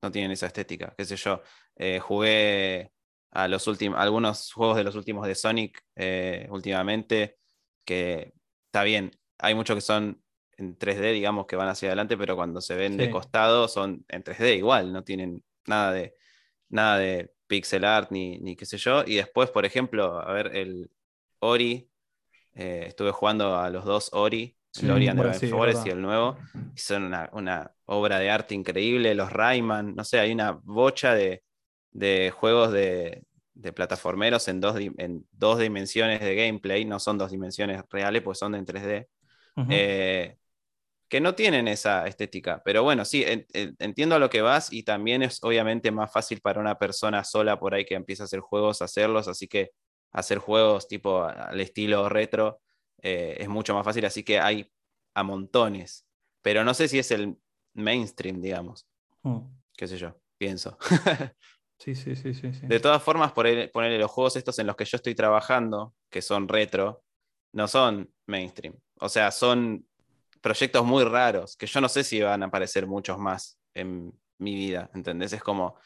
no 0.00 0.12
tienen 0.12 0.30
esa 0.30 0.46
estética. 0.46 0.94
Qué 0.96 1.04
sé 1.04 1.16
yo. 1.16 1.42
Eh, 1.76 1.98
jugué 1.98 2.92
a 3.32 3.48
los 3.48 3.66
últimos, 3.66 3.98
algunos 3.98 4.52
juegos 4.52 4.76
de 4.76 4.84
los 4.84 4.94
últimos 4.94 5.26
de 5.26 5.34
Sonic 5.34 5.82
eh, 5.96 6.46
últimamente, 6.50 7.38
que 7.84 8.32
está 8.66 8.84
bien. 8.84 9.10
Hay 9.40 9.56
muchos 9.56 9.74
que 9.74 9.80
son 9.80 10.22
en 10.56 10.78
3D, 10.78 11.12
digamos, 11.14 11.46
que 11.46 11.56
van 11.56 11.66
hacia 11.68 11.88
adelante, 11.88 12.16
pero 12.16 12.36
cuando 12.36 12.60
se 12.60 12.76
ven 12.76 12.96
de 12.96 13.10
costado 13.10 13.66
son 13.66 14.04
en 14.08 14.22
3D 14.22 14.56
igual, 14.56 14.92
no 14.92 15.02
tienen 15.02 15.42
nada 15.66 15.90
de, 15.92 16.14
nada 16.68 16.98
de 16.98 17.34
pixel 17.54 17.84
art 17.84 18.10
ni, 18.10 18.38
ni 18.38 18.56
qué 18.56 18.66
sé 18.66 18.78
yo. 18.78 19.04
Y 19.06 19.16
después, 19.16 19.50
por 19.50 19.64
ejemplo, 19.64 20.20
a 20.20 20.32
ver, 20.32 20.56
el 20.56 20.90
Ori, 21.40 21.90
eh, 22.54 22.84
estuve 22.88 23.12
jugando 23.12 23.56
a 23.56 23.70
los 23.70 23.84
dos 23.84 24.10
Ori, 24.12 24.56
Sí, 24.72 24.86
el 24.86 24.90
Ori 24.90 25.08
and 25.08 25.18
the 25.18 25.22
bueno, 25.22 25.32
Blind 25.32 25.42
sí, 25.42 25.46
es 25.46 25.52
Forest 25.52 25.86
y 25.86 25.90
el 25.90 26.02
nuevo, 26.02 26.40
y 26.74 26.80
son 26.80 27.04
una, 27.04 27.30
una 27.32 27.72
obra 27.86 28.18
de 28.18 28.30
arte 28.30 28.54
increíble. 28.54 29.14
Los 29.14 29.32
Rayman, 29.32 29.94
no 29.94 30.04
sé, 30.04 30.20
hay 30.20 30.32
una 30.32 30.52
bocha 30.52 31.14
de, 31.14 31.44
de 31.92 32.30
juegos 32.32 32.72
de, 32.72 33.24
de 33.54 33.72
plataformeros 33.72 34.48
en 34.48 34.60
dos, 34.60 34.76
en 34.98 35.26
dos 35.32 35.58
dimensiones 35.60 36.20
de 36.20 36.34
gameplay, 36.34 36.84
no 36.84 36.98
son 37.00 37.18
dos 37.18 37.30
dimensiones 37.30 37.82
reales, 37.90 38.22
pues 38.22 38.38
son 38.38 38.54
en 38.54 38.64
3D. 38.66 39.08
Ujú. 39.56 39.86
eh, 39.86 40.38
que 41.08 41.20
no 41.20 41.34
tienen 41.34 41.68
esa 41.68 42.06
estética. 42.06 42.62
Pero 42.64 42.82
bueno, 42.82 43.04
sí, 43.04 43.22
en- 43.24 43.46
en- 43.52 43.76
entiendo 43.78 44.14
a 44.14 44.18
lo 44.18 44.30
que 44.30 44.42
vas 44.42 44.72
y 44.72 44.82
también 44.82 45.22
es 45.22 45.38
obviamente 45.42 45.90
más 45.90 46.12
fácil 46.12 46.40
para 46.40 46.60
una 46.60 46.78
persona 46.78 47.22
sola 47.24 47.58
por 47.58 47.74
ahí 47.74 47.84
que 47.84 47.94
empieza 47.94 48.24
a 48.24 48.26
hacer 48.26 48.40
juegos, 48.40 48.82
hacerlos, 48.82 49.28
así 49.28 49.46
que 49.48 49.70
hacer 50.12 50.38
juegos 50.38 50.88
tipo 50.88 51.22
al 51.24 51.60
estilo 51.60 52.08
retro 52.08 52.60
eh, 53.02 53.36
es 53.38 53.48
mucho 53.48 53.74
más 53.74 53.84
fácil, 53.84 54.04
así 54.06 54.22
que 54.22 54.38
hay 54.40 54.70
a 55.14 55.22
montones. 55.22 56.06
Pero 56.42 56.64
no 56.64 56.72
sé 56.74 56.88
si 56.88 56.98
es 56.98 57.10
el 57.10 57.36
mainstream, 57.74 58.40
digamos, 58.40 58.86
Mm. 59.22 59.40
qué 59.76 59.86
sé 59.88 59.96
yo, 59.98 60.18
pienso. 60.38 60.76
Sí, 61.76 61.96
sí, 61.96 62.14
sí, 62.14 62.32
sí, 62.34 62.52
sí. 62.54 62.66
De 62.68 62.78
todas 62.78 63.02
formas, 63.02 63.32
ponerle 63.32 63.98
los 63.98 64.10
juegos 64.10 64.36
estos 64.36 64.58
en 64.60 64.66
los 64.68 64.76
que 64.76 64.84
yo 64.84 64.96
estoy 64.96 65.14
trabajando, 65.16 65.92
que 66.08 66.22
son 66.22 66.46
retro, 66.48 67.02
no 67.52 67.66
son 67.66 68.14
mainstream. 68.26 68.74
O 69.00 69.08
sea, 69.08 69.32
son 69.32 69.84
proyectos 70.44 70.86
muy 70.86 71.04
raros, 71.04 71.56
que 71.56 71.66
yo 71.66 71.80
no 71.82 71.90
sé 71.90 72.04
si 72.04 72.22
van 72.22 72.44
a 72.44 72.48
aparecer 72.48 72.86
muchos 72.86 73.18
más 73.18 73.58
en 73.74 74.12
mi 74.38 74.54
vida, 74.54 74.90
¿entendés? 74.94 75.32
Es 75.34 75.42
como, 75.42 75.76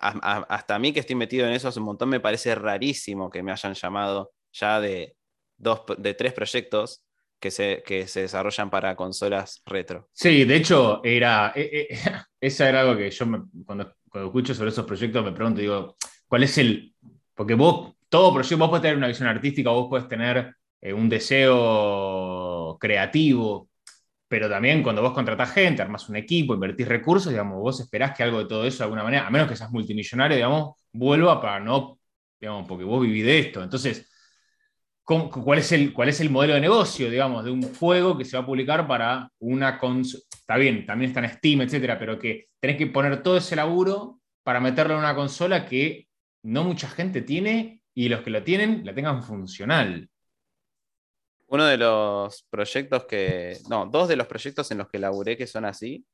hasta 0.00 0.74
a 0.74 0.78
mí 0.78 0.92
que 0.92 1.00
estoy 1.00 1.16
metido 1.16 1.46
en 1.46 1.52
eso 1.52 1.68
hace 1.68 1.80
un 1.80 1.86
montón, 1.86 2.08
me 2.08 2.20
parece 2.20 2.54
rarísimo 2.54 3.30
que 3.30 3.42
me 3.42 3.52
hayan 3.52 3.74
llamado 3.74 4.32
ya 4.52 4.80
de, 4.80 5.16
dos, 5.58 5.82
de 5.98 6.14
tres 6.14 6.32
proyectos 6.32 7.02
que 7.40 7.50
se, 7.50 7.82
que 7.86 8.06
se 8.08 8.22
desarrollan 8.22 8.70
para 8.70 8.96
consolas 8.96 9.62
retro. 9.66 10.08
Sí, 10.12 10.44
de 10.44 10.56
hecho, 10.56 11.02
era, 11.04 11.52
eh, 11.54 11.88
eh, 11.90 11.98
esa 12.40 12.68
era 12.68 12.80
algo 12.82 12.96
que 12.96 13.10
yo 13.10 13.26
me- 13.26 13.42
cuando, 13.64 13.94
cuando 14.10 14.28
escucho 14.28 14.54
sobre 14.54 14.70
esos 14.70 14.86
proyectos 14.86 15.24
me 15.24 15.32
pregunto, 15.32 15.60
digo, 15.60 15.96
¿cuál 16.28 16.44
es 16.44 16.58
el...? 16.58 16.94
Porque 17.34 17.54
vos, 17.54 17.94
todo 18.08 18.32
proyecto, 18.34 18.58
vos 18.58 18.68
podés 18.68 18.82
tener 18.82 18.96
una 18.98 19.08
visión 19.08 19.28
artística, 19.28 19.70
vos 19.70 19.88
podés 19.88 20.08
tener 20.08 20.54
eh, 20.82 20.92
un 20.92 21.08
deseo 21.08 22.76
creativo, 22.78 23.69
pero 24.30 24.48
también 24.50 24.82
cuando 24.84 25.02
vos 25.02 25.12
contratás 25.14 25.52
gente, 25.52 25.82
armás 25.82 26.08
un 26.10 26.16
equipo, 26.16 26.54
invertís 26.54 26.88
recursos, 26.88 27.30
digamos, 27.32 27.58
vos 27.60 27.80
esperás 27.80 28.16
que 28.16 28.24
algo 28.24 28.40
de 28.40 28.46
todo 28.46 28.64
eso 28.66 28.78
de 28.80 28.84
alguna 28.84 29.04
manera, 29.04 29.26
a 29.28 29.30
menos 29.30 29.48
que 29.50 29.56
seas 29.56 29.72
multimillonario, 29.72 30.36
digamos, 30.38 30.76
vuelva 30.92 31.40
para 31.42 31.60
no, 31.60 31.98
digamos, 32.40 32.68
porque 32.68 32.84
vos 32.84 33.02
vivís 33.02 33.24
de 33.26 33.40
esto. 33.40 33.62
Entonces, 33.64 34.08
¿cómo- 35.04 35.30
¿cuál 35.30 35.60
es, 35.60 35.72
el, 35.72 35.92
¿cuál 35.94 36.10
es 36.10 36.20
el 36.20 36.30
modelo 36.30 36.54
de 36.54 36.60
negocio, 36.62 37.10
digamos, 37.10 37.44
de 37.44 37.52
un 37.52 37.62
juego 37.74 38.18
que 38.18 38.26
se 38.26 38.36
va 38.36 38.44
a 38.44 38.46
publicar 38.46 38.86
para 38.88 39.30
una? 39.40 39.80
Está 40.32 40.56
bien, 40.58 40.86
también 40.86 41.10
está 41.10 41.20
en 41.24 41.30
Steam, 41.30 41.62
etcétera, 41.62 41.98
pero 41.98 42.18
que 42.18 42.48
tenés 42.60 42.76
que 42.76 42.88
poner 42.88 43.22
todo 43.22 43.38
ese 43.38 43.56
laburo 43.56 44.20
para 44.44 44.60
meterlo 44.60 44.94
en 44.94 45.00
una 45.00 45.14
consola 45.16 45.66
que 45.66 46.08
no 46.44 46.64
mucha 46.64 46.88
gente 46.90 47.22
tiene 47.22 47.82
y 47.94 48.08
los 48.08 48.22
que 48.22 48.30
lo 48.30 48.42
tienen 48.44 48.82
la 48.84 48.94
tengan 48.94 49.22
funcional. 49.22 50.09
Uno 51.50 51.64
de 51.66 51.76
los 51.76 52.44
proyectos 52.48 53.04
que, 53.06 53.58
no, 53.68 53.86
dos 53.86 54.08
de 54.08 54.16
los 54.16 54.26
proyectos 54.26 54.70
en 54.70 54.78
los 54.78 54.88
que 54.88 54.98
laburé 54.98 55.36
que 55.36 55.46
son 55.46 55.64
así, 55.64 56.04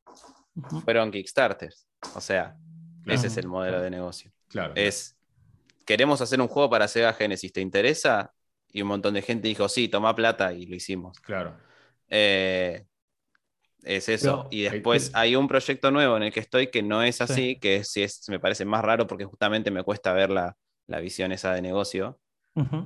fueron 0.85 1.11
Kickstarters. 1.11 1.87
O 2.15 2.21
sea, 2.21 2.57
Claro. 3.05 3.19
ese 3.19 3.27
es 3.29 3.37
el 3.37 3.47
modelo 3.47 3.81
de 3.81 3.91
negocio. 3.91 4.33
Claro. 4.49 4.73
Es, 4.75 5.17
queremos 5.85 6.21
hacer 6.21 6.41
un 6.41 6.49
juego 6.49 6.69
para 6.71 6.89
Sega 6.89 7.13
Genesis, 7.13 7.53
¿te 7.53 7.61
interesa? 7.61 8.33
Y 8.73 8.83
un 8.83 8.89
montón 8.89 9.15
de 9.15 9.23
gente 9.23 9.47
dijo, 9.47 9.69
sí, 9.69 9.89
toma 9.89 10.15
plata 10.15 10.53
y 10.53 10.67
lo 10.67 10.75
hicimos. 10.75 11.21
Claro. 11.21 11.57
Eh, 12.09 12.85
es 13.85 14.09
eso. 14.09 14.45
Pero- 14.45 14.49
y 14.51 14.63
después 14.63 15.11
hay 15.15 15.37
un 15.37 15.47
proyecto 15.49 15.91
nuevo 15.91 16.17
en 16.17 16.25
el 16.25 16.33
que 16.33 16.41
estoy 16.41 16.71
que 16.71 16.83
no 16.83 17.03
es 17.03 17.21
así, 17.21 17.59
que 17.61 17.85
sí 17.85 18.03
es, 18.03 18.29
me 18.29 18.41
parece 18.41 18.65
más 18.65 18.83
raro 18.85 19.07
porque 19.07 19.25
justamente 19.25 19.71
me 19.71 19.83
cuesta 19.85 20.13
ver 20.13 20.31
la, 20.31 20.57
la 20.87 20.99
visión 21.01 21.31
esa 21.31 21.53
de 21.55 21.63
negocio, 21.63 22.19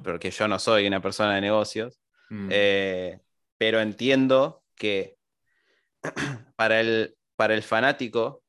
porque 0.04 0.30
yo 0.30 0.48
no 0.48 0.58
soy 0.58 0.86
una 0.86 1.00
persona 1.00 1.34
de 1.36 1.40
negocios. 1.40 2.00
Mm. 2.30 2.48
Eh, 2.50 3.20
pero 3.58 3.80
entiendo 3.80 4.62
que 4.76 5.16
para 6.56 6.80
el, 6.80 7.16
para 7.36 7.54
el 7.54 7.62
fanático, 7.62 8.42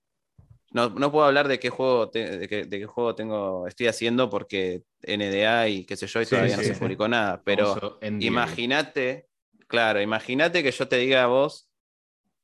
no, 0.71 0.89
no 0.89 1.11
puedo 1.11 1.25
hablar 1.25 1.47
de 1.47 1.59
qué 1.59 1.69
juego, 1.69 2.09
te- 2.09 2.37
de 2.37 2.47
qué, 2.47 2.65
de 2.65 2.79
qué 2.79 2.85
juego 2.85 3.15
tengo, 3.15 3.67
estoy 3.67 3.87
haciendo 3.87 4.29
porque 4.29 4.83
NDA 5.03 5.67
y 5.67 5.85
qué 5.85 5.97
sé 5.97 6.07
yo, 6.07 6.21
y 6.21 6.25
Sí, 6.25 6.29
todavía 6.31 6.57
no 6.57 6.63
se 6.63 6.73
sí. 6.73 6.79
publicó 6.79 7.07
nada. 7.07 7.41
Pero 7.43 7.99
imagínate, 8.19 9.27
claro, 9.67 10.01
imagínate 10.01 10.63
que 10.63 10.71
yo 10.71 10.87
te 10.87 10.97
diga 10.97 11.23
a 11.23 11.27
vos, 11.27 11.69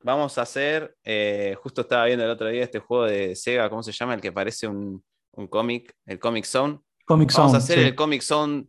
vamos 0.01 0.37
a 0.37 0.41
hacer, 0.43 0.95
eh, 1.03 1.55
justo 1.61 1.81
estaba 1.81 2.05
viendo 2.05 2.25
el 2.25 2.31
otro 2.31 2.47
día 2.49 2.63
este 2.63 2.79
juego 2.79 3.05
de 3.05 3.35
Sega, 3.35 3.69
¿cómo 3.69 3.83
se 3.83 3.91
llama? 3.91 4.15
El 4.15 4.21
que 4.21 4.31
parece 4.31 4.67
un, 4.67 5.03
un 5.31 5.47
cómic, 5.47 5.93
el 6.05 6.19
Comic 6.19 6.45
Zone. 6.45 6.79
Comic 7.05 7.31
Vamos 7.33 7.51
Zone, 7.51 7.55
a 7.55 7.57
hacer 7.59 7.79
sí. 7.79 7.85
el 7.85 7.95
Comic 7.95 8.21
Zone. 8.21 8.65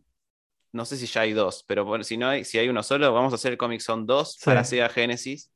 No 0.71 0.85
sé 0.85 0.97
si 0.97 1.05
ya 1.07 1.21
hay 1.21 1.33
dos, 1.33 1.63
pero 1.67 1.83
bueno, 1.85 2.03
si 2.03 2.17
no 2.17 2.27
hay, 2.29 2.43
si 2.45 2.57
hay 2.59 2.69
uno 2.69 2.83
solo, 2.83 3.11
vamos 3.13 3.33
a 3.33 3.35
hacer 3.35 3.51
el 3.53 3.57
Comic 3.57 3.81
Zone 3.81 4.03
2 4.05 4.33
Sí. 4.33 4.45
para 4.45 4.63
Sega 4.63 4.89
Genesis. 4.89 5.51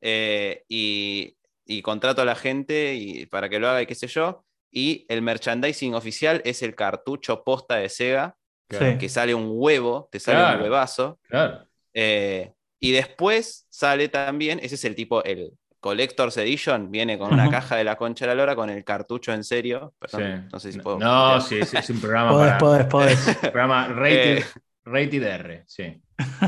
eh, 0.00 0.64
y, 0.68 1.36
y 1.64 1.80
contrato 1.82 2.22
a 2.22 2.24
la 2.24 2.34
gente 2.34 2.94
y, 2.94 3.26
para 3.26 3.48
que 3.48 3.58
lo 3.60 3.68
haga 3.68 3.82
y 3.82 3.86
qué 3.86 3.94
sé 3.94 4.06
yo. 4.08 4.44
Y 4.70 5.04
el 5.08 5.22
merchandising 5.22 5.94
oficial 5.94 6.42
es 6.44 6.62
el 6.62 6.74
cartucho 6.74 7.44
posta 7.44 7.76
de 7.76 7.88
Sega, 7.88 8.36
Claro. 8.68 8.98
que 8.98 9.08
sale 9.08 9.34
un 9.34 9.46
huevo, 9.50 10.08
te 10.10 10.18
sale 10.18 10.38
Claro. 10.38 10.56
un 10.58 10.62
huevazo. 10.64 11.20
Claro. 11.28 11.66
eh, 11.94 12.52
y 12.80 12.90
después 12.92 13.66
sale 13.70 14.08
también, 14.08 14.58
ese 14.60 14.74
es 14.74 14.84
el 14.84 14.94
tipo, 14.96 15.22
el, 15.24 15.52
Collector's 15.82 16.36
Edition 16.38 16.90
viene 16.92 17.18
con 17.18 17.32
una 17.34 17.50
caja 17.50 17.74
de 17.76 17.82
la 17.84 17.96
concha 17.96 18.24
de 18.24 18.28
la 18.28 18.34
lora 18.36 18.54
con 18.56 18.70
el 18.70 18.84
cartucho 18.84 19.32
en 19.32 19.42
serio. 19.44 19.92
Perdón, 19.98 20.22
Sí. 20.44 20.48
no 20.52 20.60
sé 20.60 20.72
si 20.72 20.78
puedo. 20.78 20.98
No, 20.98 21.40
sí, 21.40 21.62
sí, 21.64 21.76
es 21.76 21.90
un 21.90 22.00
programa 22.00 22.30
Podés, 22.30 22.52
para. 22.52 22.88
podés, 22.88 23.18
podés. 23.18 23.36
Programa 23.52 23.88
rated, 23.88 24.38
Eh. 24.38 24.44
rated 24.84 25.22
R, 25.24 25.64
sí. 25.66 26.00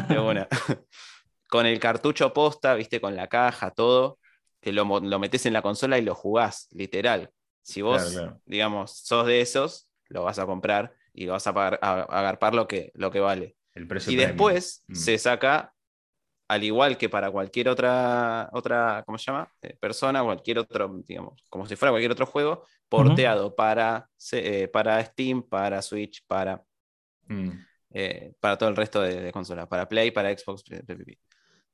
de 0.08 0.18
una. 0.18 0.48
con 1.50 1.66
el 1.66 1.78
cartucho 1.80 2.32
posta, 2.32 2.74
viste, 2.74 3.00
con 3.00 3.16
la 3.16 3.26
caja, 3.26 3.70
todo, 3.72 4.18
que 4.60 4.72
lo, 4.72 4.84
lo 5.00 5.18
metes 5.18 5.44
en 5.46 5.52
la 5.52 5.62
consola 5.62 5.98
y 5.98 6.02
lo 6.02 6.14
jugás, 6.14 6.68
literal. 6.72 7.30
Si 7.62 7.82
vos, 7.82 8.02
Claro, 8.02 8.18
claro. 8.28 8.40
digamos, 8.46 8.96
sos 8.98 9.26
de 9.26 9.40
esos, 9.40 9.88
lo 10.08 10.22
vas 10.22 10.38
a 10.38 10.46
comprar 10.46 10.94
y 11.12 11.26
vas 11.26 11.46
a, 11.46 11.52
pagar, 11.54 11.78
a, 11.82 11.90
a 11.92 12.02
agarpar 12.20 12.54
lo 12.54 12.68
que, 12.68 12.92
lo 12.94 13.10
que 13.10 13.20
vale. 13.20 13.56
El 13.74 13.88
precio 13.88 14.12
Y 14.12 14.16
premium. 14.16 14.36
después 14.36 14.84
Mm. 14.86 14.94
se 14.94 15.18
saca, 15.18 15.73
al 16.48 16.64
igual 16.64 16.96
que 16.98 17.08
para 17.08 17.30
cualquier 17.30 17.68
otra, 17.68 18.48
otra 18.52 19.02
¿cómo 19.06 19.18
se 19.18 19.26
llama? 19.26 19.48
Eh, 19.62 19.76
persona, 19.80 20.22
cualquier 20.22 20.58
otro, 20.58 21.00
digamos, 21.06 21.42
como 21.48 21.66
si 21.66 21.76
fuera 21.76 21.92
cualquier 21.92 22.12
otro 22.12 22.26
juego, 22.26 22.66
porteado 22.88 23.54
para, 23.54 24.08
eh, 24.32 24.68
para 24.68 25.04
Steam, 25.04 25.42
para 25.42 25.82
Switch, 25.82 26.24
para, 26.26 26.62
Mm. 27.28 27.50
eh, 27.92 28.32
para 28.40 28.58
todo 28.58 28.68
el 28.68 28.76
resto 28.76 29.00
de, 29.02 29.20
de 29.20 29.32
consolas, 29.32 29.66
para 29.68 29.88
Play, 29.88 30.10
para 30.10 30.36
Xbox, 30.36 30.64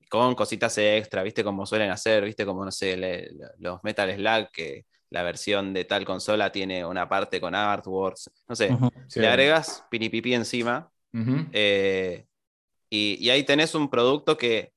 con 0.09 0.35
cositas 0.35 0.77
extra, 0.79 1.23
¿viste? 1.23 1.45
Como 1.45 1.67
suelen 1.67 1.91
hacer, 1.91 2.25
¿viste? 2.25 2.45
Como, 2.45 2.65
no 2.65 2.71
sé, 2.73 2.97
le- 2.97 3.31
los 3.59 3.83
Metal 3.85 4.11
Slug, 4.15 4.51
que 4.53 4.87
la 5.11 5.23
versión 5.23 5.73
de 5.73 5.85
tal 5.85 6.05
consola 6.05 6.51
tiene 6.53 6.85
una 6.85 7.09
parte 7.09 7.41
con 7.41 7.55
artworks, 7.55 8.31
no 8.49 8.57
sé, 8.57 8.73
Ujú. 8.75 8.91
Sí. 9.09 9.21
le 9.21 9.29
agregas 9.29 9.85
piripipi 9.91 10.35
encima 10.35 10.91
eh, 11.53 12.27
y, 12.91 13.17
y 13.25 13.31
ahí 13.31 13.45
tenés 13.45 13.75
un 13.75 13.89
producto 13.89 14.37
que 14.37 14.73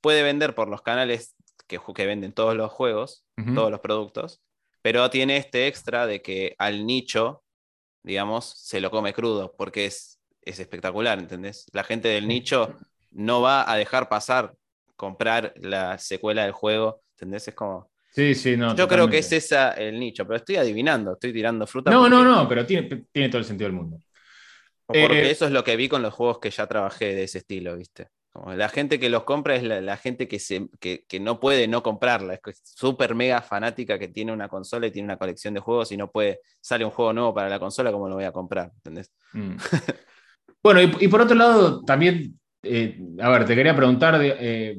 puede 0.00 0.22
vender 0.22 0.54
por 0.54 0.68
los 0.68 0.82
canales 0.82 1.34
que, 1.66 2.06
venden 2.06 2.32
todos 2.32 2.54
los 2.54 2.70
juegos, 2.70 3.24
todos 3.54 3.70
los 3.70 3.80
productos, 3.80 4.42
pero 4.82 5.08
tiene 5.10 5.36
este 5.36 5.68
extra 5.68 6.06
de 6.06 6.20
que 6.20 6.54
al 6.58 6.86
nicho, 6.86 7.42
digamos, 8.02 8.52
se 8.58 8.80
lo 8.80 8.90
come 8.90 9.14
crudo, 9.14 9.54
porque 9.56 9.86
es, 9.86 10.20
es 10.42 10.58
espectacular, 10.58 11.18
¿entendés? 11.18 11.66
La 11.72 11.84
gente 11.84 12.08
del 12.08 12.28
nicho 12.28 12.76
no 13.10 13.40
va 13.40 13.70
a 13.70 13.76
dejar 13.76 14.08
pasar 14.08 14.54
comprar 14.96 15.54
la 15.56 15.98
secuela 15.98 16.42
del 16.42 16.52
juego, 16.52 17.02
¿entendés? 17.16 17.48
Es 17.48 17.54
como... 17.54 17.90
Sí, 18.10 18.34
sí, 18.34 18.56
no. 18.56 18.76
Yo 18.76 18.86
creo 18.86 19.08
que 19.08 19.18
es 19.18 19.32
esa 19.32 19.72
el 19.72 19.98
nicho, 19.98 20.26
pero 20.26 20.36
estoy 20.36 20.56
adivinando, 20.56 21.14
estoy 21.14 21.32
tirando 21.32 21.66
fruta. 21.66 21.90
No, 21.90 22.08
no, 22.08 22.22
no, 22.22 22.46
pero 22.46 22.66
tiene, 22.66 23.06
tiene 23.10 23.28
todo 23.30 23.38
el 23.38 23.44
sentido 23.44 23.68
del 23.68 23.76
mundo. 23.76 23.98
Porque 24.92 25.22
Eh, 25.22 25.30
eso 25.30 25.46
es 25.46 25.52
lo 25.52 25.64
que 25.64 25.76
vi 25.76 25.88
con 25.88 26.02
los 26.02 26.14
juegos 26.14 26.38
que 26.38 26.50
ya 26.50 26.66
trabajé 26.66 27.14
de 27.14 27.24
ese 27.24 27.38
estilo, 27.38 27.76
¿viste? 27.76 28.08
Como 28.32 28.54
la 28.54 28.70
gente 28.70 28.98
que 28.98 29.10
los 29.10 29.24
compra 29.24 29.56
es 29.56 29.62
la, 29.62 29.82
la 29.82 29.98
gente 29.98 30.26
que, 30.26 30.38
se, 30.38 30.66
que, 30.80 31.04
que 31.06 31.20
no 31.20 31.38
puede 31.38 31.68
no 31.68 31.82
comprarla. 31.82 32.34
Es 32.34 32.62
súper 32.64 33.14
mega 33.14 33.42
fanática 33.42 33.98
que 33.98 34.08
tiene 34.08 34.32
una 34.32 34.48
consola 34.48 34.86
y 34.86 34.90
tiene 34.90 35.06
una 35.06 35.18
colección 35.18 35.52
de 35.52 35.60
juegos 35.60 35.92
y 35.92 35.98
no 35.98 36.10
puede. 36.10 36.40
Sale 36.60 36.84
un 36.84 36.90
juego 36.90 37.12
nuevo 37.12 37.34
para 37.34 37.50
la 37.50 37.58
consola, 37.58 37.92
¿cómo 37.92 38.08
lo 38.08 38.14
voy 38.14 38.24
a 38.24 38.32
comprar? 38.32 38.70
¿Entendés? 38.76 39.12
Mm. 39.34 39.56
bueno, 40.62 40.80
y, 40.80 40.96
y 41.00 41.08
por 41.08 41.20
otro 41.20 41.36
lado, 41.36 41.84
también, 41.84 42.40
eh, 42.62 42.98
a 43.20 43.28
ver, 43.28 43.44
te 43.44 43.54
quería 43.54 43.76
preguntar, 43.76 44.18
eh, 44.22 44.78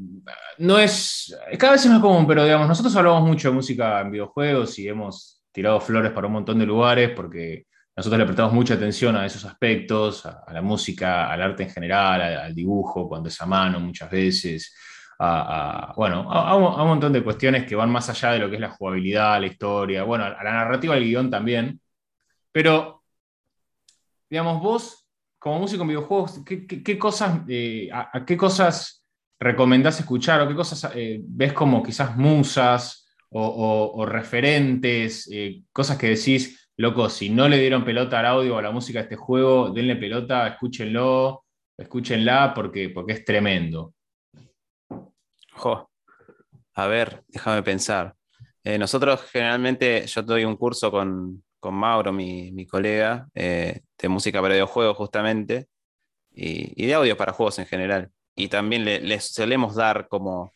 no 0.57 0.79
es, 0.79 1.37
cada 1.59 1.73
vez 1.73 1.85
es 1.85 1.91
más 1.91 2.01
común, 2.01 2.25
pero 2.25 2.43
digamos, 2.43 2.67
nosotros 2.67 2.95
hablamos 2.95 3.21
mucho 3.21 3.49
de 3.49 3.55
música 3.55 4.01
en 4.01 4.11
videojuegos 4.11 4.79
y 4.79 4.87
hemos 4.87 5.43
tirado 5.51 5.79
flores 5.79 6.11
para 6.11 6.25
un 6.25 6.33
montón 6.33 6.57
de 6.57 6.65
lugares 6.65 7.11
porque 7.15 7.67
nosotros 7.95 8.19
le 8.19 8.25
prestamos 8.25 8.53
mucha 8.53 8.73
atención 8.73 9.15
a 9.15 9.25
esos 9.25 9.45
aspectos, 9.45 10.25
a, 10.25 10.51
la 10.51 10.61
música, 10.61 11.31
al 11.31 11.41
arte 11.41 11.63
en 11.63 11.69
general, 11.69 12.21
al 12.21 12.55
dibujo, 12.55 13.07
cuando 13.07 13.29
es 13.29 13.39
a 13.39 13.45
mano 13.45 13.79
muchas 13.79 14.09
veces, 14.09 14.75
a, 15.19 15.91
a- 15.91 15.95
un, 15.95 16.87
montón 16.87 17.13
de 17.13 17.23
cuestiones 17.23 17.65
que 17.65 17.75
van 17.75 17.91
más 17.91 18.09
allá 18.09 18.31
de 18.31 18.39
lo 18.39 18.49
que 18.49 18.55
es 18.55 18.61
la 18.61 18.71
jugabilidad, 18.71 19.39
la 19.39 19.47
historia, 19.47 20.03
bueno, 20.03 20.25
a 20.25 20.43
la 20.43 20.53
narrativa 20.53 20.95
del 20.95 21.03
guion 21.03 21.29
también, 21.29 21.79
pero, 22.51 23.03
digamos, 24.27 24.61
vos, 24.61 25.07
como 25.37 25.59
músico 25.59 25.83
en 25.83 25.89
videojuegos, 25.89 26.39
¿qué, 26.43 26.97
cosas, 26.97 27.41
eh, 27.47 27.89
a, 27.93 28.25
qué 28.25 28.35
cosas 28.35 29.05
recomendás 29.39 29.99
escuchar 29.99 30.41
o 30.41 30.47
qué 30.47 30.55
cosas 30.55 30.91
eh, 30.95 31.19
ves 31.21 31.53
como 31.53 31.83
quizás 31.83 32.15
musas 32.15 33.01
o 33.35 34.05
referentes, 34.07 35.27
eh, 35.31 35.63
cosas 35.71 35.97
que 35.97 36.09
decís, 36.09 36.62
loco, 36.77 37.09
si 37.09 37.29
no 37.29 37.47
le 37.49 37.59
dieron 37.59 37.85
pelota 37.85 38.19
al 38.19 38.25
audio 38.27 38.55
o 38.55 38.57
a 38.59 38.61
la 38.61 38.71
música 38.71 38.99
de 38.99 39.03
este 39.03 39.15
juego, 39.15 39.69
denle 39.71 39.95
pelota, 39.95 40.47
escúchenlo, 40.47 41.45
escúchenla 41.77 42.53
porque, 42.55 42.89
porque 42.89 43.13
es 43.13 43.25
tremendo. 43.25 43.93
Jo. 45.55 45.89
A 46.75 46.87
ver, 46.87 47.23
déjame 47.27 47.63
pensar. 47.63 48.15
Eh, 48.63 48.77
nosotros 48.77 49.21
generalmente, 49.31 50.05
yo 50.07 50.21
doy 50.23 50.45
un 50.45 50.57
curso 50.57 50.91
con, 50.91 51.43
con 51.59 51.75
Mauro, 51.75 52.11
mi, 52.13 52.51
mi 52.51 52.65
colega, 52.67 53.27
eh, 53.35 53.81
de 53.97 54.09
música 54.09 54.41
para 54.41 54.55
videojuegos 54.55 54.97
justamente, 54.97 55.67
y, 56.33 56.83
y 56.83 56.87
de 56.87 56.93
audio 56.95 57.17
para 57.17 57.33
juegos 57.33 57.59
en 57.59 57.67
general. 57.67 58.11
Y 58.35 58.49
también 58.49 58.85
le- 58.85 59.01
les 59.01 59.25
solemos 59.33 59.75
dar 59.75 60.07
como 60.09 60.53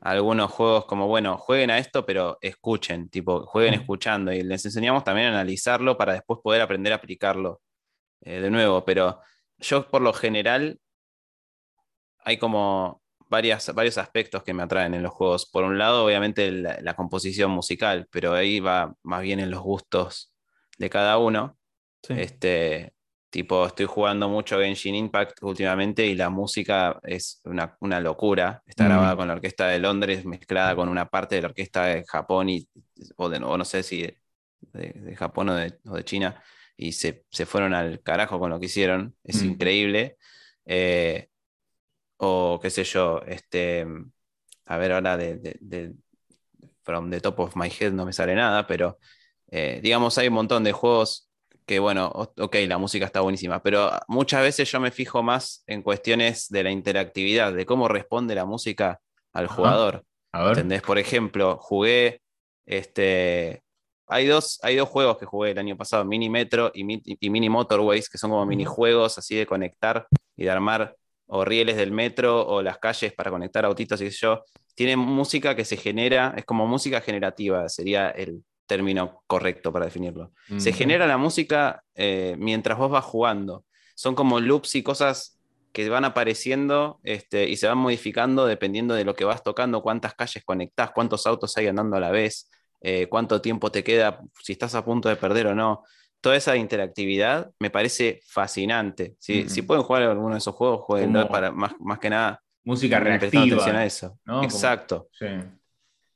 algunos 0.00 0.50
juegos 0.50 0.86
como, 0.86 1.06
bueno, 1.08 1.38
jueguen 1.38 1.70
a 1.70 1.78
esto, 1.78 2.06
pero 2.06 2.38
escuchen, 2.40 3.08
tipo, 3.08 3.46
jueguen 3.46 3.74
escuchando. 3.74 4.32
Y 4.32 4.42
les 4.42 4.64
enseñamos 4.64 5.04
también 5.04 5.28
a 5.28 5.30
analizarlo 5.30 5.96
para 5.96 6.12
después 6.14 6.40
poder 6.42 6.60
aprender 6.62 6.92
a 6.92 6.96
aplicarlo 6.96 7.60
eh, 8.20 8.40
de 8.40 8.50
nuevo. 8.50 8.84
Pero 8.84 9.20
yo 9.58 9.88
por 9.88 10.02
lo 10.02 10.12
general 10.12 10.80
hay 12.20 12.38
como 12.38 13.02
varias, 13.28 13.72
varios 13.74 13.98
aspectos 13.98 14.42
que 14.42 14.54
me 14.54 14.62
atraen 14.62 14.94
en 14.94 15.02
los 15.02 15.12
juegos. 15.12 15.46
Por 15.46 15.64
un 15.64 15.78
lado, 15.78 16.04
obviamente, 16.04 16.50
la, 16.50 16.78
la 16.80 16.94
composición 16.94 17.50
musical, 17.50 18.08
pero 18.10 18.34
ahí 18.34 18.60
va 18.60 18.94
más 19.02 19.22
bien 19.22 19.40
en 19.40 19.50
los 19.50 19.60
gustos 19.60 20.32
de 20.78 20.90
cada 20.90 21.18
uno. 21.18 21.58
Sí. 22.02 22.14
Este, 22.16 22.95
tipo, 23.30 23.66
estoy 23.66 23.86
jugando 23.86 24.28
mucho 24.28 24.58
Genshin 24.60 24.94
Impact 24.94 25.42
últimamente 25.42 26.06
y 26.06 26.14
la 26.14 26.30
música 26.30 26.98
es 27.02 27.40
una, 27.44 27.76
una 27.80 28.00
locura. 28.00 28.62
Está 28.66 28.84
Mm. 28.84 28.86
grabada 28.88 29.16
con 29.16 29.28
la 29.28 29.34
orquesta 29.34 29.68
de 29.68 29.78
Londres, 29.78 30.24
mezclada 30.24 30.74
con 30.76 30.88
una 30.88 31.06
parte 31.08 31.36
de 31.36 31.42
la 31.42 31.48
orquesta 31.48 31.84
de 31.86 32.04
Japón 32.06 32.48
y, 32.50 32.68
o, 33.16 33.28
de, 33.28 33.38
o 33.38 33.56
no 33.58 33.64
sé 33.64 33.82
si 33.82 34.02
de, 34.02 34.92
de 34.92 35.16
Japón 35.16 35.50
o 35.50 35.54
de, 35.54 35.78
o 35.86 35.96
de 35.96 36.04
China, 36.04 36.42
y 36.76 36.92
se, 36.92 37.24
se 37.30 37.46
fueron 37.46 37.74
al 37.74 38.02
carajo 38.02 38.38
con 38.38 38.50
lo 38.50 38.60
que 38.60 38.66
hicieron. 38.66 39.16
Es 39.24 39.42
Mm. 39.42 39.50
increíble. 39.50 40.16
Eh, 40.64 41.28
o 42.18 42.58
qué 42.62 42.70
sé 42.70 42.84
yo, 42.84 43.22
este, 43.26 43.86
a 44.66 44.76
ver 44.78 44.92
ahora 44.92 45.16
de- 45.16 45.94
from 46.84 47.10
the 47.10 47.20
top 47.20 47.38
of 47.40 47.56
my 47.56 47.68
head 47.68 47.92
no 47.92 48.04
me 48.06 48.12
sale 48.12 48.34
nada, 48.34 48.66
pero 48.66 48.98
eh, 49.50 49.80
digamos 49.82 50.16
hay 50.18 50.28
un 50.28 50.34
montón 50.34 50.64
de 50.64 50.72
juegos 50.72 51.25
que 51.66 51.78
bueno, 51.80 52.06
ok, 52.14 52.56
la 52.66 52.78
música 52.78 53.06
está 53.06 53.20
buenísima, 53.20 53.60
pero 53.62 53.90
muchas 54.08 54.42
veces 54.42 54.70
yo 54.70 54.80
me 54.80 54.90
fijo 54.92 55.22
más 55.22 55.64
en 55.66 55.82
cuestiones 55.82 56.48
de 56.48 56.62
la 56.62 56.70
interactividad, 56.70 57.52
de 57.52 57.66
cómo 57.66 57.88
responde 57.88 58.34
la 58.34 58.44
música 58.44 59.00
al 59.32 59.48
jugador. 59.48 60.04
A 60.32 60.44
ver. 60.44 60.58
¿Entendés? 60.58 60.82
Por 60.82 60.98
ejemplo, 60.98 61.58
jugué 61.60 62.20
este. 62.64 63.62
Hay 64.08 64.26
dos, 64.26 64.60
hay 64.62 64.76
dos 64.76 64.88
juegos 64.88 65.18
que 65.18 65.26
jugué 65.26 65.50
el 65.50 65.58
año 65.58 65.76
pasado, 65.76 66.04
Mini 66.04 66.28
Metro 66.30 66.70
y, 66.72 66.84
Mi- 66.84 67.02
y 67.04 67.30
Mini 67.30 67.48
Motorways, 67.48 68.08
que 68.08 68.18
son 68.18 68.30
como 68.30 68.46
minijuegos 68.46 69.18
así 69.18 69.34
de 69.34 69.46
conectar 69.46 70.06
y 70.36 70.44
de 70.44 70.50
armar 70.50 70.94
o 71.26 71.44
rieles 71.44 71.76
del 71.76 71.90
metro 71.90 72.46
o 72.46 72.62
las 72.62 72.78
calles 72.78 73.12
para 73.12 73.32
conectar 73.32 73.64
autitos 73.64 74.00
y 74.00 74.10
yo. 74.10 74.44
Tienen 74.76 75.00
música 75.00 75.56
que 75.56 75.64
se 75.64 75.76
genera, 75.76 76.34
es 76.36 76.44
como 76.44 76.68
música 76.68 77.00
generativa, 77.00 77.68
sería 77.68 78.10
el 78.10 78.44
término 78.66 79.22
correcto 79.26 79.72
para 79.72 79.84
definirlo. 79.86 80.32
Se 80.58 80.72
genera 80.72 81.06
la 81.06 81.16
música 81.18 81.82
eh, 81.94 82.34
mientras 82.38 82.76
vos 82.78 82.90
vas 82.90 83.04
jugando. 83.04 83.64
Son 83.94 84.14
como 84.14 84.40
loops 84.40 84.74
y 84.74 84.82
cosas 84.82 85.40
que 85.72 85.88
van 85.88 86.04
apareciendo 86.04 87.00
este, 87.02 87.48
y 87.48 87.56
se 87.56 87.66
van 87.68 87.78
modificando 87.78 88.46
dependiendo 88.46 88.94
de 88.94 89.04
lo 89.04 89.14
que 89.14 89.24
vas 89.24 89.42
tocando, 89.42 89.82
cuántas 89.82 90.14
calles 90.14 90.42
conectás, 90.44 90.90
cuántos 90.92 91.26
autos 91.26 91.56
hay 91.56 91.66
andando 91.66 91.96
a 91.96 92.00
la 92.00 92.10
vez, 92.10 92.50
eh, 92.80 93.06
cuánto 93.08 93.40
tiempo 93.40 93.70
te 93.70 93.84
queda, 93.84 94.20
si 94.42 94.52
estás 94.52 94.74
a 94.74 94.84
punto 94.84 95.08
de 95.08 95.16
perder 95.16 95.48
o 95.48 95.54
no. 95.54 95.82
Toda 96.22 96.36
esa 96.36 96.56
interactividad 96.56 97.50
me 97.58 97.70
parece 97.70 98.20
fascinante. 98.26 99.16
Si, 99.18 99.44
Mm. 99.44 99.48
si 99.48 99.62
pueden 99.62 99.84
jugar 99.84 100.02
alguno 100.02 100.32
de 100.34 100.38
esos 100.38 100.54
juegos, 100.54 100.80
jueguenlo 100.82 101.20
Como- 101.22 101.32
para 101.32 101.52
más, 101.52 101.72
más 101.78 101.98
que 101.98 102.10
nada. 102.10 102.42
Música 102.64 102.98
reactiva. 102.98 103.42
atención 103.44 103.76
a 103.76 103.84
eso. 103.84 104.18
¿no? 104.24 104.34
Como- 104.36 104.44
Exacto. 104.44 105.08
Sí. 105.12 105.26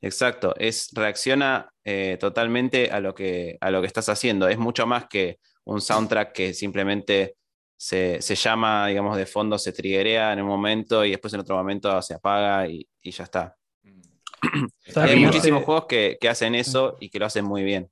Exacto, 0.01 0.53
es 0.57 0.89
reacciona 0.93 1.69
eh, 1.83 2.17
totalmente 2.19 2.89
a 2.91 2.99
lo, 2.99 3.13
que, 3.13 3.57
a 3.61 3.69
lo 3.71 3.81
que 3.81 3.87
estás 3.87 4.09
haciendo. 4.09 4.47
Es 4.47 4.57
mucho 4.57 4.87
más 4.87 5.05
que 5.07 5.39
un 5.65 5.79
soundtrack 5.81 6.31
que 6.33 6.53
simplemente 6.55 7.35
se, 7.77 8.19
se 8.21 8.35
llama, 8.35 8.87
digamos, 8.87 9.15
de 9.17 9.25
fondo, 9.27 9.57
se 9.59 9.73
triguea 9.73 10.33
en 10.33 10.41
un 10.41 10.47
momento 10.47 11.05
y 11.05 11.11
después 11.11 11.33
en 11.33 11.41
otro 11.41 11.55
momento 11.55 12.01
se 12.01 12.15
apaga 12.15 12.67
y, 12.67 12.87
y 13.01 13.11
ya 13.11 13.23
está. 13.25 13.55
Está 14.85 15.03
Hay 15.03 15.15
muchísimos 15.17 15.63
hace- 15.63 15.65
juegos 15.65 15.85
que, 15.87 16.17
que 16.19 16.29
hacen 16.29 16.55
eso 16.55 16.97
y 16.99 17.09
que 17.09 17.19
lo 17.19 17.25
hacen 17.27 17.45
muy 17.45 17.63
bien. 17.63 17.91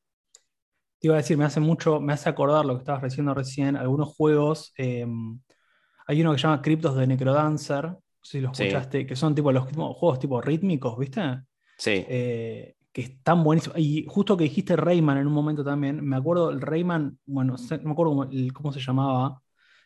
Te 1.00 1.08
iba 1.08 1.16
a 1.16 1.18
decir, 1.20 1.38
me 1.38 1.46
hace 1.46 1.60
mucho, 1.62 2.00
me 2.02 2.14
hace 2.14 2.28
acordar 2.30 2.66
lo 2.66 2.74
que 2.76 2.80
estabas 2.80 3.04
diciendo 3.04 3.34
recién, 3.34 3.76
algunos 3.78 4.10
juegos. 4.16 4.74
eh, 4.78 5.06
hay 6.08 6.22
uno 6.22 6.32
que 6.34 6.38
se 6.40 6.44
llama 6.44 6.62
Cryptos 6.62 6.96
de 6.98 7.08
Necrodancer, 7.08 7.96
si 8.22 8.42
lo 8.42 8.50
Sí. 8.52 8.64
escuchaste, 8.68 9.06
que 9.06 9.16
son 9.16 9.36
tipo 9.36 9.52
los 9.52 9.66
juegos 9.72 10.20
tipo 10.20 10.42
rítmicos, 10.42 10.98
¿viste? 10.98 11.22
Sí. 11.80 12.06
eh, 12.08 12.76
que 12.92 13.02
están 13.02 13.44
buenísimos. 13.44 13.78
Y 13.80 14.06
justo 14.08 14.36
que 14.38 14.44
dijiste 14.44 14.76
Rayman 14.76 15.18
en 15.18 15.26
un 15.28 15.34
momento 15.34 15.64
también, 15.64 16.04
me 16.04 16.16
acuerdo 16.18 16.52
el 16.52 16.62
Rayman, 16.62 17.18
bueno, 17.26 17.56
no 17.58 17.78
me 17.84 17.92
acuerdo 17.92 18.12
cómo, 18.12 18.24
el- 18.26 18.54
cómo 18.54 18.72
se 18.72 18.80
llamaba, 18.80 19.42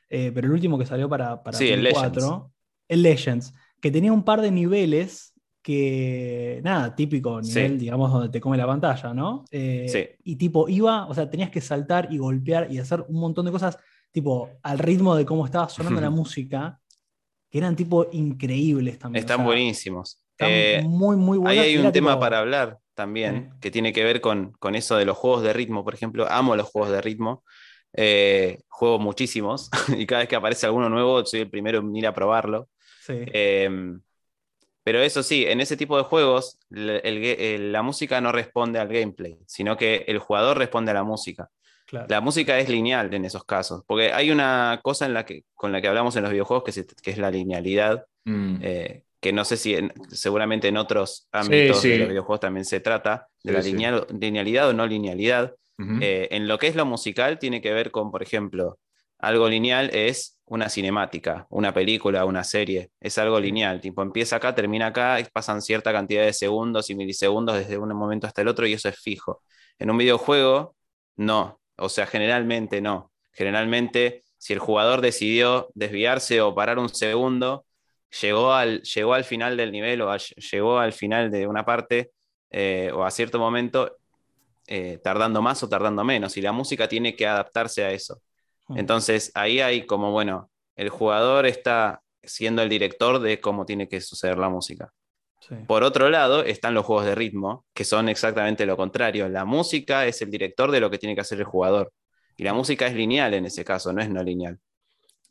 eh, 0.09 0.31
pero 0.33 0.47
el 0.47 0.53
último 0.53 0.77
que 0.77 0.85
salió 0.85 1.07
para, 1.07 1.41
para 1.43 1.57
Sí, 1.57 1.69
el 1.69 1.79
Play 1.81 1.93
Legends. 1.93 2.17
4, 2.25 2.51
el 2.89 3.01
Legends, 3.03 3.53
que 3.81 3.91
tenía 3.91 4.11
un 4.13 4.23
par 4.23 4.41
de 4.41 4.51
niveles 4.51 5.33
que, 5.61 6.61
nada, 6.63 6.95
típico 6.95 7.41
Sí. 7.43 7.49
nivel, 7.55 7.79
digamos, 7.79 8.11
donde 8.11 8.29
te 8.29 8.41
come 8.41 8.57
la 8.57 8.67
pantalla, 8.67 9.13
¿no? 9.13 9.45
Eh, 9.51 9.85
Sí. 9.89 10.05
Y 10.23 10.35
tipo, 10.37 10.67
iba, 10.69 11.05
o 11.07 11.13
sea, 11.13 11.29
tenías 11.29 11.49
que 11.51 11.61
saltar 11.61 12.07
y 12.11 12.17
golpear 12.17 12.71
y 12.71 12.79
hacer 12.79 13.05
un 13.07 13.19
montón 13.19 13.45
de 13.45 13.51
cosas, 13.51 13.77
tipo, 14.11 14.49
al 14.61 14.79
ritmo 14.79 15.15
de 15.15 15.25
cómo 15.25 15.45
estaba 15.45 15.69
sonando 15.69 15.99
la 16.01 16.09
música, 16.09 16.79
que 17.49 17.57
eran 17.59 17.75
tipo 17.75 18.07
increíbles 18.11 18.97
también. 18.99 19.21
o 19.21 19.25
Están 19.25 19.37
sea, 19.37 19.45
buenísimos. 19.45 20.22
Eh, 20.39 20.81
muy, 20.83 21.15
muy 21.15 21.37
Ahí 21.37 21.41
buenas. 21.41 21.65
hay 21.65 21.73
y 21.73 21.77
un 21.77 21.91
tema 21.91 22.11
tipo- 22.13 22.19
para 22.19 22.39
hablar 22.39 22.77
también, 22.93 23.51
que 23.61 23.71
tiene 23.71 23.91
que 23.93 24.03
ver 24.03 24.21
con, 24.21 24.51
con 24.59 24.75
eso 24.75 24.95
de 24.97 25.05
los 25.05 25.17
juegos 25.17 25.41
de 25.43 25.53
ritmo, 25.53 25.83
por 25.83 25.93
ejemplo. 25.93 26.27
Amo 26.29 26.55
los 26.55 26.67
juegos 26.69 26.91
de 26.91 27.01
ritmo. 27.01 27.43
Eh, 27.95 28.59
juego 28.69 28.97
muchísimos 28.99 29.69
y 29.97 30.05
cada 30.07 30.19
vez 30.21 30.29
que 30.29 30.35
aparece 30.35 30.65
alguno 30.65 30.89
nuevo 30.89 31.23
soy 31.25 31.41
el 31.41 31.49
primero 31.49 31.79
en 31.79 31.95
ir 31.95 32.07
a 32.07 32.13
probarlo. 32.13 32.69
Sí. 33.01 33.13
Eh, 33.33 33.69
pero 34.83 34.99
eso 34.99 35.23
sí, 35.23 35.45
en 35.45 35.61
ese 35.61 35.77
tipo 35.77 35.95
de 35.97 36.03
juegos 36.03 36.57
el 36.71 36.89
el- 36.89 37.71
la 37.71 37.81
música 37.83 38.19
no 38.19 38.31
responde 38.31 38.79
al 38.79 38.87
gameplay, 38.89 39.37
sino 39.47 39.77
que 39.77 40.03
el 40.07 40.19
jugador 40.19 40.57
responde 40.57 40.91
a 40.91 40.95
la 40.95 41.03
música. 41.03 41.49
claro. 41.85 42.07
La 42.09 42.19
música 42.21 42.57
es 42.59 42.67
lineal 42.69 43.13
en 43.13 43.25
esos 43.25 43.43
casos, 43.45 43.83
porque 43.85 44.11
hay 44.11 44.31
una 44.31 44.79
cosa 44.83 45.05
en 45.05 45.13
la 45.13 45.25
que, 45.25 45.43
con 45.53 45.71
la 45.71 45.79
que 45.81 45.87
hablamos 45.87 46.15
en 46.15 46.23
los 46.23 46.31
videojuegos 46.31 46.63
que, 46.63 46.71
se- 46.71 46.85
que 46.85 47.11
es 47.11 47.17
la 47.17 47.29
linealidad, 47.31 48.05
Mm. 48.25 48.57
eh, 48.61 49.03
que 49.23 49.33
no 49.33 49.45
sé 49.45 49.57
si 49.57 49.75
en- 49.75 49.93
seguramente 50.11 50.67
en 50.69 50.77
otros 50.77 51.27
ámbitos 51.31 51.81
sí. 51.81 51.89
de 51.89 51.97
los 51.99 52.09
videojuegos 52.09 52.41
también 52.41 52.65
se 52.65 52.81
trata 52.81 53.29
de 53.43 53.53
Sí, 53.53 53.53
la 53.53 53.61
lineal- 53.61 54.07
linealidad 54.19 54.69
o 54.69 54.73
no 54.73 54.85
linealidad. 54.87 55.55
Eh, 56.01 56.29
en 56.31 56.47
lo 56.47 56.57
que 56.59 56.67
es 56.67 56.75
lo 56.75 56.85
musical 56.85 57.39
tiene 57.39 57.61
que 57.61 57.73
ver 57.73 57.91
con, 57.91 58.11
por 58.11 58.23
ejemplo, 58.23 58.79
algo 59.19 59.49
lineal 59.49 59.89
es 59.93 60.39
una 60.45 60.69
cinemática, 60.69 61.47
una 61.49 61.73
película, 61.73 62.25
una 62.25 62.43
serie, 62.43 62.91
es 63.01 63.17
algo 63.17 63.39
lineal, 63.39 63.81
tipo 63.81 64.01
empieza 64.01 64.35
acá, 64.37 64.53
termina 64.55 64.87
acá, 64.87 65.17
pasan 65.33 65.61
cierta 65.61 65.91
cantidad 65.93 66.23
de 66.25 66.33
segundos 66.33 66.89
y 66.89 66.95
milisegundos 66.95 67.57
desde 67.57 67.77
un 67.77 67.89
momento 67.95 68.27
hasta 68.27 68.41
el 68.41 68.47
otro 68.49 68.67
y 68.67 68.73
eso 68.73 68.89
es 68.89 68.99
fijo. 68.99 69.41
En 69.79 69.89
un 69.91 69.97
videojuego, 69.97 70.75
no, 71.15 71.59
o 71.77 71.89
sea, 71.89 72.05
generalmente 72.05 72.81
no. 72.81 73.11
Generalmente, 73.31 74.23
si 74.37 74.53
el 74.53 74.59
jugador 74.59 75.01
decidió 75.01 75.69
desviarse 75.75 76.41
o 76.41 76.53
parar 76.55 76.79
un 76.79 76.89
segundo, 76.89 77.65
llegó 78.21 78.53
al, 78.53 78.81
llegó 78.83 79.13
al 79.13 79.23
final 79.23 79.57
del 79.57 79.71
nivel 79.71 80.01
o 80.01 80.09
al- 80.11 80.19
llegó 80.19 80.79
al 80.79 80.93
final 80.93 81.31
de 81.31 81.47
una 81.47 81.65
parte 81.65 82.11
eh, 82.49 82.91
o 82.93 83.03
a 83.03 83.11
cierto 83.11 83.39
momento, 83.39 83.97
eh, 84.67 84.99
tardando 85.03 85.41
más 85.41 85.63
o 85.63 85.69
tardando 85.69 86.03
menos, 86.03 86.37
y 86.37 86.41
la 86.41 86.51
música 86.51 86.87
tiene 86.87 87.15
que 87.15 87.27
adaptarse 87.27 87.83
a 87.83 87.91
eso. 87.91 88.21
Mm. 88.67 88.79
Entonces 88.79 89.31
ahí 89.35 89.59
hay 89.59 89.85
como, 89.85 90.11
bueno, 90.11 90.49
el 90.75 90.89
jugador 90.89 91.45
está 91.45 92.01
siendo 92.23 92.61
el 92.61 92.69
director 92.69 93.19
de 93.19 93.39
cómo 93.41 93.65
tiene 93.65 93.87
que 93.89 94.01
suceder 94.01 94.37
la 94.37 94.49
música. 94.49 94.91
Sí. 95.39 95.55
Por 95.67 95.83
otro 95.83 96.09
lado, 96.09 96.43
están 96.43 96.73
los 96.73 96.85
juegos 96.85 97.05
de 97.05 97.15
ritmo, 97.15 97.65
que 97.73 97.83
son 97.83 98.07
exactamente 98.07 98.65
lo 98.65 98.77
contrario. 98.77 99.27
La 99.27 99.43
música 99.43 100.05
es 100.05 100.21
el 100.21 100.31
director 100.31 100.71
de 100.71 100.79
lo 100.79 100.89
que 100.89 100.97
tiene 100.97 101.15
que 101.15 101.21
hacer 101.21 101.39
el 101.39 101.43
jugador. 101.43 101.91
Y 102.37 102.43
la 102.43 102.53
música 102.53 102.87
es 102.87 102.93
lineal 102.95 103.33
en 103.33 103.45
ese 103.45 103.65
caso, 103.65 103.91
no 103.91 104.01
es 104.01 104.09
no 104.09 104.23
lineal. 104.23 104.57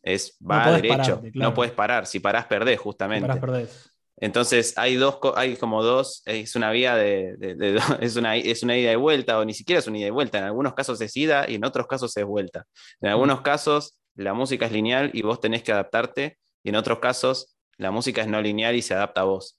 Es 0.02 0.36
No 0.40 0.48
va 0.50 0.64
podés 0.64 0.82
derecho, 0.82 0.96
pararte, 0.98 1.32
claro. 1.32 1.50
no 1.50 1.54
puedes 1.54 1.72
parar. 1.72 2.06
Si 2.06 2.20
parás, 2.20 2.46
perdés, 2.46 2.78
Si 2.78 2.82
justamente. 2.82 3.26
parás, 3.26 3.38
perdés. 3.40 3.88
Entonces 4.16 4.74
hay 4.76 4.96
dos, 4.96 5.18
hay 5.36 5.56
como 5.56 5.82
dos, 5.82 6.22
es 6.26 6.54
una 6.54 6.70
vía 6.70 6.94
de, 6.96 7.36
de- 7.38 7.54
de- 7.56 7.80
es, 8.00 8.16
una, 8.16 8.36
es 8.36 8.62
una 8.62 8.76
ida 8.76 8.92
y 8.92 8.96
vuelta, 8.96 9.38
o 9.38 9.44
ni 9.44 9.54
siquiera 9.54 9.80
es 9.80 9.86
una 9.86 9.98
ida 9.98 10.06
y 10.08 10.10
vuelta. 10.10 10.38
En 10.38 10.44
algunos 10.44 10.74
casos 10.74 11.00
es 11.00 11.16
ida 11.16 11.48
y 11.48 11.56
en 11.56 11.64
otros 11.64 11.86
casos 11.86 12.16
es 12.16 12.24
vuelta. 12.24 12.64
En 13.00 13.10
algunos 13.10 13.40
casos 13.40 13.98
la 14.14 14.34
música 14.34 14.66
es 14.66 14.72
lineal 14.72 15.10
y 15.14 15.22
vos 15.22 15.40
tenés 15.40 15.62
que 15.62 15.72
adaptarte, 15.72 16.38
y 16.62 16.68
en 16.68 16.76
otros 16.76 16.98
casos 17.00 17.56
la 17.78 17.90
música 17.90 18.20
es 18.22 18.28
no 18.28 18.40
lineal 18.40 18.76
y 18.76 18.82
se 18.82 18.94
adapta 18.94 19.22
a 19.22 19.24
vos. 19.24 19.58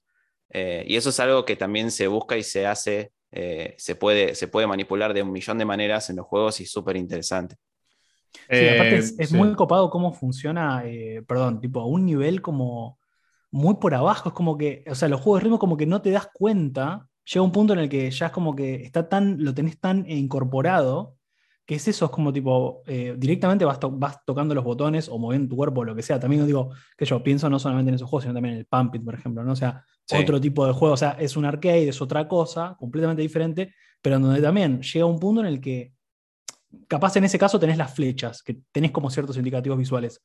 Eh, 0.50 0.84
y 0.88 0.96
eso 0.96 1.10
es 1.10 1.20
algo 1.20 1.44
que 1.46 1.56
también 1.56 1.90
se 1.92 2.08
busca 2.08 2.38
y 2.38 2.44
se 2.44 2.68
hace, 2.68 3.12
eh, 3.32 3.74
se, 3.80 3.96
puede, 3.96 4.36
se 4.36 4.48
puede 4.48 4.68
manipular 4.68 5.14
de 5.14 5.24
un 5.24 5.32
millón 5.32 5.58
de 5.58 5.66
maneras 5.66 6.10
en 6.12 6.18
los 6.18 6.28
juegos 6.28 6.60
y 6.60 6.64
es 6.64 6.72
súper 6.72 6.96
interesante. 6.96 7.56
Sí, 8.52 8.68
aparte 8.70 8.98
es, 8.98 9.16
Eh, 9.16 9.20
es 9.20 9.32
sí. 9.32 9.38
muy 9.38 9.54
copado 9.56 9.90
cómo 9.90 10.14
funciona, 10.14 10.84
eh, 10.86 11.24
perdón, 11.28 11.60
tipo 11.62 11.80
a 11.82 11.86
un 11.88 12.06
nivel 12.06 12.42
como 12.42 13.00
muy 13.52 13.76
por 13.76 13.94
abajo. 13.96 14.30
Es 14.30 14.36
como 14.36 14.58
que, 14.58 14.84
o 14.90 14.96
sea, 14.96 15.08
los 15.10 15.22
juegos 15.22 15.42
de 15.42 15.44
ritmo 15.46 15.60
como 15.60 15.78
que 15.78 15.86
no 15.86 16.02
te 16.02 16.12
das 16.12 16.30
cuenta. 16.34 17.08
Llega 17.26 17.44
un 17.44 17.52
punto 17.52 17.74
en 17.74 17.80
el 17.80 17.90
que 17.90 18.10
ya 18.12 18.28
es 18.28 18.32
como 18.32 18.56
que 18.56 18.76
está 18.84 19.08
tan, 19.10 19.44
lo 19.44 19.54
tenés 19.54 19.80
tan 19.80 20.10
incorporado, 20.10 21.18
que 21.66 21.76
es 21.76 21.88
eso, 21.88 22.06
es 22.06 22.12
como 22.12 22.34
tipo, 22.34 22.84
eh, 22.88 23.16
directamente 23.18 23.64
vas, 23.66 23.80
to- 23.80 23.92
vas 23.92 24.18
tocando 24.26 24.54
los 24.54 24.64
botones 24.66 25.08
o 25.10 25.18
moviendo 25.18 25.48
tu 25.50 25.56
cuerpo 25.56 25.82
o 25.82 25.84
lo 25.86 25.96
que 25.96 26.02
sea. 26.04 26.20
También 26.20 26.46
digo 26.46 26.72
que 26.98 27.06
yo 27.06 27.24
pienso 27.24 27.50
no 27.50 27.58
solamente 27.60 27.90
en 27.90 27.96
esos 27.96 28.10
juegos, 28.10 28.24
sino 28.24 28.34
también 28.34 28.56
en 28.56 28.60
el 28.62 28.66
Pump 28.66 28.96
It, 28.96 29.04
por 29.06 29.16
ejemplo, 29.16 29.44
¿no? 29.44 29.54
O 29.54 29.56
sea, 29.56 29.84
Sí. 30.06 30.18
otro 30.18 30.42
tipo 30.42 30.66
de 30.68 30.74
juego. 30.74 30.94
O 30.94 30.98
sea, 30.98 31.12
es 31.20 31.38
un 31.38 31.46
arcade, 31.46 31.88
es 31.88 32.02
otra 32.02 32.28
cosa, 32.28 32.76
completamente 32.78 33.22
diferente, 33.22 33.74
pero 34.02 34.18
en 34.18 34.24
donde 34.24 34.42
también 34.42 34.82
llega 34.82 35.06
un 35.06 35.20
punto 35.20 35.42
en 35.42 35.48
el 35.48 35.62
que 35.62 35.93
capaz 36.88 37.16
en 37.18 37.26
ese 37.26 37.40
caso 37.40 37.60
tenés 37.60 37.78
las 37.78 37.94
flechas, 37.94 38.42
que 38.44 38.60
tenés 38.72 38.92
como 38.92 39.10
ciertos 39.10 39.38
indicativos 39.38 39.78
visuales. 39.78 40.22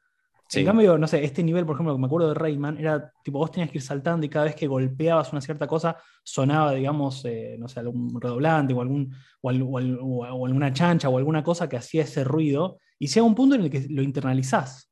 Sí. 0.48 0.60
En 0.60 0.66
cambio, 0.66 0.96
no 0.96 1.06
sé, 1.06 1.22
este 1.22 1.42
nivel, 1.42 1.66
por 1.66 1.76
ejemplo, 1.76 1.94
que 1.94 2.00
me 2.00 2.06
acuerdo 2.06 2.28
de 2.28 2.34
Rayman, 2.34 2.78
era 2.78 3.12
tipo, 3.22 3.38
vos 3.38 3.50
tenías 3.50 3.70
que 3.70 3.78
ir 3.78 3.82
saltando 3.82 4.24
y 4.24 4.30
cada 4.30 4.46
vez 4.46 4.54
que 4.54 4.66
golpeabas 4.66 5.30
una 5.30 5.42
cierta 5.42 5.66
cosa, 5.66 5.98
sonaba, 6.24 6.72
digamos, 6.72 7.22
eh, 7.26 7.56
no 7.58 7.68
sé, 7.68 7.80
algún 7.80 8.18
redoblante 8.18 8.72
o, 8.72 8.80
algún, 8.80 9.14
o, 9.42 10.24
alguna 10.24 10.72
chancha 10.72 11.10
o 11.10 11.18
alguna 11.18 11.42
cosa 11.44 11.68
que 11.68 11.76
hacía 11.76 12.04
ese 12.04 12.24
ruido, 12.24 12.78
y 12.98 13.08
llega 13.08 13.26
un 13.26 13.34
punto 13.34 13.56
en 13.56 13.62
el 13.62 13.70
que 13.70 13.86
lo 13.90 14.02
internalizás. 14.02 14.90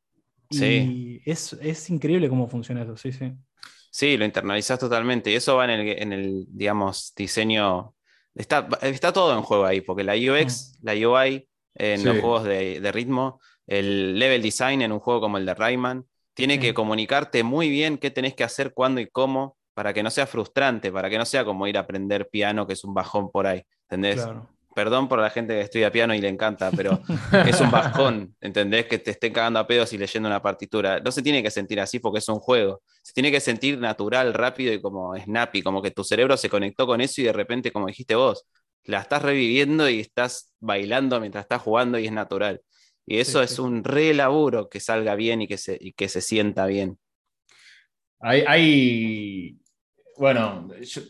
Sí. 0.51 1.23
Y 1.25 1.31
es, 1.31 1.55
es 1.55 1.89
increíble 1.89 2.29
cómo 2.29 2.49
funciona 2.49 2.83
eso, 2.83 2.97
sí, 2.97 3.13
sí. 3.13 3.33
Sí, 3.97 4.19
lo 4.19 4.27
internalizás 4.27 4.79
totalmente. 4.79 5.31
Y 5.31 5.37
eso 5.37 5.57
va 5.57 5.65
en 5.65 5.71
el, 5.71 5.89
en 6.03 6.13
el 6.13 6.45
digamos, 6.51 7.15
diseño. 7.17 7.95
Está, 8.37 8.69
está 8.83 9.13
todo 9.13 9.35
en 9.37 9.43
juego 9.43 9.65
ahí, 9.65 9.81
porque 9.81 10.05
la 10.05 10.15
UX, 10.15 10.79
la 10.83 10.93
UI 10.93 11.49
en 11.75 11.99
Sí. 11.99 12.05
los 12.05 12.21
juegos 12.21 12.45
de, 12.45 12.81
de 12.81 12.93
ritmo, 12.93 13.41
el 13.67 14.19
level 14.19 14.43
design 14.43 14.83
en 14.83 14.93
un 14.93 15.01
juego 15.01 15.21
como 15.21 15.39
el 15.39 15.47
de 15.47 15.55
Rayman, 15.55 16.05
tiene 16.35 16.55
Sí. 16.55 16.61
que 16.61 16.75
comunicarte 16.75 17.43
muy 17.43 17.69
bien 17.71 17.99
qué 17.99 18.11
tenés 18.11 18.35
que 18.35 18.45
hacer, 18.45 18.73
cuándo 18.75 19.01
y 19.01 19.09
cómo, 19.09 19.57
para 19.75 19.93
que 19.93 20.03
no 20.03 20.11
sea 20.11 20.27
frustrante, 20.27 20.93
para 20.93 21.11
que 21.11 21.19
no 21.19 21.25
sea 21.25 21.45
como 21.45 21.67
ir 21.67 21.77
a 21.77 21.81
aprender 21.81 22.29
piano, 22.29 22.67
que 22.67 22.75
es 22.75 22.85
un 22.85 22.95
bajón 22.95 23.31
por 23.31 23.47
ahí. 23.47 23.63
¿Entendés? 23.89 24.17
Claro. 24.23 24.49
Perdón 24.77 25.09
por 25.09 25.19
la 25.19 25.31
gente 25.31 25.55
que 25.55 25.63
estudia 25.63 25.91
piano 25.91 26.15
y 26.15 26.21
le 26.21 26.29
encanta, 26.29 26.71
pero 26.71 27.01
es 27.47 27.59
un 27.63 27.71
bajón, 27.71 28.37
¿entendés? 28.43 28.85
Que 28.85 28.99
te 28.99 29.13
estén 29.13 29.33
cagando 29.33 29.59
a 29.59 29.67
pedos 29.67 29.91
y 29.95 29.97
leyendo 29.97 30.29
una 30.29 30.43
partitura. 30.43 31.01
No 31.01 31.11
se 31.11 31.23
tiene 31.23 31.43
que 31.43 31.51
sentir 31.51 31.81
así 31.81 31.99
porque 31.99 32.19
es 32.19 32.29
un 32.29 32.39
juego. 32.41 32.83
Se 33.03 33.15
tiene 33.15 33.31
que 33.33 33.41
sentir 33.41 33.79
natural, 33.79 34.35
rápido 34.35 34.75
y 34.75 34.83
como 34.83 35.17
snappy, 35.17 35.63
como 35.63 35.81
que 35.81 35.93
tu 35.93 36.05
cerebro 36.05 36.37
se 36.37 36.51
conectó 36.51 36.87
con 36.87 37.01
eso 37.01 37.23
y 37.23 37.25
de 37.25 37.33
repente, 37.33 37.73
como 37.73 37.87
dijiste 37.87 38.17
vos, 38.17 38.45
la 38.85 39.01
estás 39.01 39.23
reviviendo 39.23 39.89
y 39.89 40.01
estás 40.01 40.53
bailando 40.61 41.21
mientras 41.21 41.45
estás 41.47 41.63
jugando 41.63 41.99
y 41.99 42.05
es 42.05 42.13
natural. 42.13 42.61
Y 43.07 43.19
eso 43.19 43.39
Sí, 43.39 43.45
es 43.47 43.59
un 43.59 43.83
re 43.83 44.13
laburo 44.13 44.69
que 44.69 44.81
salga 44.81 45.15
bien 45.15 45.41
y 45.41 45.49
que 45.49 45.57
se, 45.57 45.79
y 45.81 45.95
que 45.95 46.11
se 46.11 46.21
sienta 46.21 46.67
bien. 46.67 46.99
Hay, 48.21 48.45
hay- 48.47 49.57
bueno, 50.19 50.69
yo- 50.83 51.03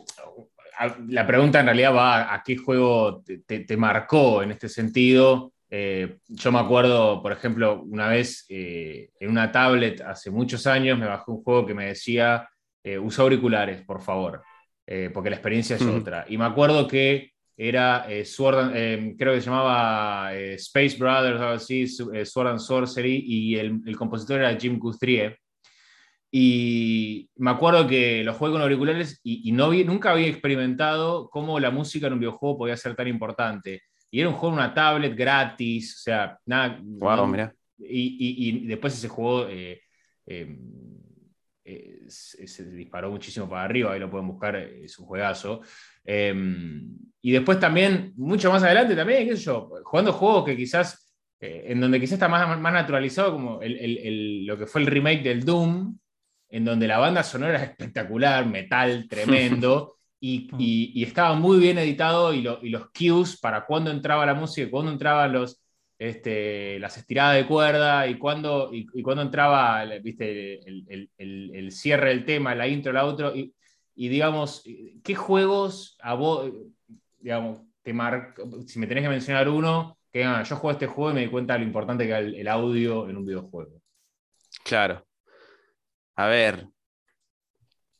la 1.08 1.26
pregunta 1.26 1.60
en 1.60 1.66
realidad 1.66 1.94
va 1.94 2.34
a, 2.34 2.42
qué 2.42 2.56
juego 2.56 3.22
te, 3.24 3.38
te- 3.38 3.60
te 3.60 3.76
marcó 3.76 4.42
en 4.42 4.50
este 4.52 4.68
sentido. 4.68 5.52
Eh, 5.70 6.18
yo 6.28 6.52
me 6.52 6.58
acuerdo, 6.60 7.20
por 7.22 7.32
ejemplo, 7.32 7.82
una 7.82 8.08
vez 8.08 8.44
eh, 8.48 9.10
en 9.18 9.30
una 9.30 9.50
tablet 9.50 10.00
hace 10.00 10.30
muchos 10.30 10.66
años 10.66 10.98
me 10.98 11.06
bajé 11.06 11.30
un 11.30 11.42
juego 11.42 11.66
que 11.66 11.74
me 11.74 11.86
decía, 11.86 12.48
eh, 12.84 12.98
usa 12.98 13.24
auriculares, 13.24 13.82
por 13.82 14.00
favor, 14.00 14.42
eh, 14.86 15.10
porque 15.12 15.30
la 15.30 15.36
experiencia 15.36 15.76
es 15.76 15.82
otra. 15.82 16.24
Y 16.28 16.38
me 16.38 16.44
acuerdo 16.44 16.86
que 16.86 17.32
era 17.56 18.06
Sword 18.24 18.58
and- 18.58 19.16
creo 19.18 19.32
que 19.34 19.40
se 19.40 19.46
llamaba 19.50 20.32
Space 20.34 20.96
Brothers, 20.98 21.40
algo 21.40 21.54
así, 21.54 21.86
Sword 21.88 22.48
and 22.48 22.58
Sorcery, 22.60 23.24
y 23.26 23.56
el, 23.56 23.80
el 23.86 23.96
compositor 23.96 24.40
era 24.40 24.54
Jim 24.60 24.78
Guthrie. 24.78 25.36
Y 26.38 27.30
me 27.36 27.50
acuerdo 27.50 27.86
que 27.88 28.22
lo 28.22 28.34
jugué 28.34 28.52
con 28.52 28.60
auriculares 28.60 29.20
y, 29.22 29.48
y 29.48 29.52
no 29.52 29.70
vi- 29.70 29.84
nunca 29.84 30.10
había 30.12 30.26
experimentado 30.26 31.30
cómo 31.30 31.58
la 31.58 31.70
música 31.70 32.08
en 32.08 32.12
un 32.12 32.18
videojuego 32.18 32.58
podía 32.58 32.76
ser 32.76 32.94
tan 32.94 33.08
importante. 33.08 33.80
Y 34.10 34.20
era 34.20 34.28
un 34.28 34.34
juego 34.34 34.54
en 34.54 34.60
una 34.62 34.74
tablet 34.74 35.16
gratis, 35.16 35.96
o 35.96 35.98
sea, 36.02 36.38
nada. 36.44 36.78
Wow, 36.82 37.16
no- 37.16 37.52
y, 37.78 38.16
y- 38.18 38.48
y 38.64 38.66
después 38.66 38.92
ese 38.92 39.08
juego 39.08 39.46
eh, 39.48 39.80
eh, 40.26 40.58
eh, 41.64 42.00
se, 42.06 42.46
se 42.46 42.70
disparó 42.70 43.10
muchísimo 43.10 43.48
para 43.48 43.64
arriba, 43.64 43.92
ahí 43.94 43.98
lo 44.00 44.10
pueden 44.10 44.28
buscar, 44.28 44.56
es 44.56 44.98
un 44.98 45.06
juegazo. 45.06 45.62
Y 47.22 47.30
después 47.32 47.58
también, 47.58 48.12
mucho 48.16 48.52
más 48.52 48.62
adelante 48.62 48.94
también, 48.94 49.26
qué 49.26 49.36
sé 49.38 49.42
yo, 49.44 49.70
jugando 49.84 50.12
juegos 50.12 50.44
que 50.44 50.54
quizás, 50.54 51.10
en 51.40 51.80
donde 51.80 51.98
quizás 51.98 52.14
está 52.14 52.28
más, 52.28 52.58
más 52.60 52.72
naturalizado, 52.74 53.32
como 53.32 53.62
el- 53.62 53.78
el- 53.78 53.98
el- 53.98 54.46
lo 54.46 54.58
que 54.58 54.66
fue 54.66 54.82
el 54.82 54.86
remake 54.86 55.22
del 55.22 55.42
Doom, 55.42 55.96
en 56.48 56.64
donde 56.64 56.86
la 56.88 56.98
banda 56.98 57.22
sonora 57.22 57.56
es 57.62 57.70
espectacular, 57.70 58.46
metal 58.46 59.06
tremendo, 59.08 59.96
y, 60.20 60.48
Mm. 60.52 60.56
y- 60.60 60.92
y 60.94 61.02
estaba 61.04 61.34
muy 61.34 61.58
bien 61.58 61.78
editado 61.78 62.32
y, 62.32 62.42
lo- 62.42 62.58
y 62.62 62.70
los 62.70 62.90
cues 62.90 63.38
para 63.38 63.64
cuándo 63.66 63.90
entraba 63.90 64.24
la 64.26 64.34
música, 64.34 64.70
cuándo 64.70 64.90
entraban 64.92 65.32
los, 65.32 65.60
este, 65.98 66.78
las 66.78 66.96
estiradas 66.98 67.36
de 67.36 67.46
cuerda 67.46 68.06
y 68.06 68.18
cuándo, 68.18 68.70
y, 68.72 68.86
cuándo 69.02 69.22
entraba 69.22 69.82
el, 69.82 70.00
¿viste? 70.02 70.58
El, 70.68 70.84
el- 70.88 71.10
el- 71.18 71.50
el 71.54 71.72
cierre 71.72 72.10
del 72.10 72.24
tema, 72.24 72.54
la 72.54 72.68
intro, 72.68 72.92
la 72.92 73.02
outro. 73.04 73.32
Y, 73.34 74.08
digamos, 74.08 74.62
¿qué 75.02 75.14
juegos 75.14 75.96
a 76.02 76.12
vos, 76.14 76.50
digamos, 77.18 77.60
te 77.82 77.92
mar- 77.94 78.34
si 78.66 78.78
me 78.78 78.86
tenés 78.86 79.04
que 79.04 79.08
mencionar 79.08 79.48
uno, 79.48 79.96
que 80.12 80.18
digan, 80.18 80.44
yo 80.44 80.56
juego 80.56 80.72
este 80.72 80.86
juego 80.86 81.10
y 81.12 81.14
me 81.14 81.20
di 81.22 81.28
cuenta 81.28 81.54
de 81.54 81.60
lo 81.60 81.64
importante 81.66 82.06
que 82.06 82.14
el, 82.16 82.34
el 82.34 82.48
audio 82.48 83.08
en 83.08 83.16
un 83.16 83.24
videojuego? 83.24 83.80
Claro. 84.64 85.05
A 86.16 86.26
ver. 86.26 86.66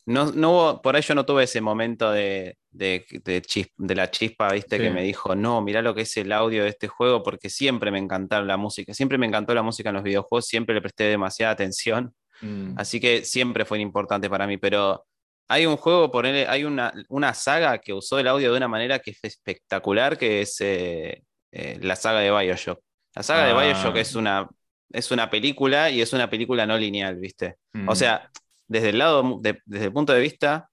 No, 0.07 0.31
no 0.33 0.53
hubo- 0.53 0.83
por 0.83 0.95
ahí 0.95 1.03
yo 1.03 1.15
no 1.17 1.27
tuve 1.27 1.45
ese 1.45 1.61
momento 1.61 2.13
de, 2.13 2.57
de, 2.71 3.05
de 3.25 3.43
chis- 3.43 3.73
de 3.77 3.95
la 3.97 4.09
chispa, 4.11 4.53
viste, 4.53 4.77
Sí. 4.77 4.83
que 4.85 4.91
me 4.91 5.03
dijo, 5.03 5.35
no, 5.35 5.61
mirá 5.63 5.83
lo 5.83 5.95
que 5.97 6.03
es 6.03 6.17
el 6.17 6.31
audio 6.31 6.63
de 6.63 6.69
este 6.71 6.87
juego, 6.87 7.25
porque 7.25 7.51
siempre 7.51 7.91
me 7.91 7.99
encantaron 7.99 8.47
la 8.47 8.57
música, 8.57 8.95
siempre 8.95 9.19
me 9.19 9.27
encantó 9.27 9.53
la 9.53 9.63
música 9.63 9.89
en 9.89 9.97
los 9.97 10.05
videojuegos, 10.05 10.47
siempre 10.47 10.75
le 10.77 10.81
presté 10.81 11.05
demasiada 11.05 11.53
atención, 11.53 12.15
Mm. 12.41 12.75
así 12.79 13.01
que 13.01 13.25
siempre 13.25 13.65
fue 13.65 13.81
importante 13.81 14.29
para 14.31 14.47
mí, 14.47 14.59
pero 14.59 15.05
hay 15.49 15.67
un 15.67 15.77
juego, 15.77 16.11
ponele, 16.11 16.47
hay 16.47 16.65
una, 16.65 16.93
una 17.09 17.33
saga 17.35 17.79
que 17.79 17.93
usó 17.95 18.19
el 18.21 18.29
audio 18.29 18.51
de 18.53 18.57
una 18.59 18.69
manera 18.69 18.99
que 19.01 19.11
es 19.13 19.19
espectacular, 19.25 20.17
que 20.19 20.43
es 20.43 20.57
eh, 20.61 21.23
eh, 21.51 21.79
la 21.83 21.97
saga 21.97 22.21
de 22.21 22.31
Bioshock. 22.31 22.79
La 23.15 23.23
saga 23.25 23.45
Ah. 23.45 23.47
de 23.49 23.55
Bioshock 23.73 23.97
es 23.97 24.15
una, 24.15 24.49
es 24.91 25.11
una 25.11 25.31
película 25.31 25.91
y 25.91 26.01
es 26.01 26.13
una 26.13 26.31
película 26.31 26.67
no 26.67 26.77
lineal, 26.79 27.17
¿viste? 27.17 27.57
Mm. 27.73 27.89
O 27.89 27.95
sea, 27.95 28.31
desde 28.69 28.91
el 28.91 28.99
lado, 28.99 29.39
de- 29.41 29.61
desde 29.65 29.87
el 29.87 29.93
punto 29.93 30.13
de 30.13 30.21
vista 30.21 30.71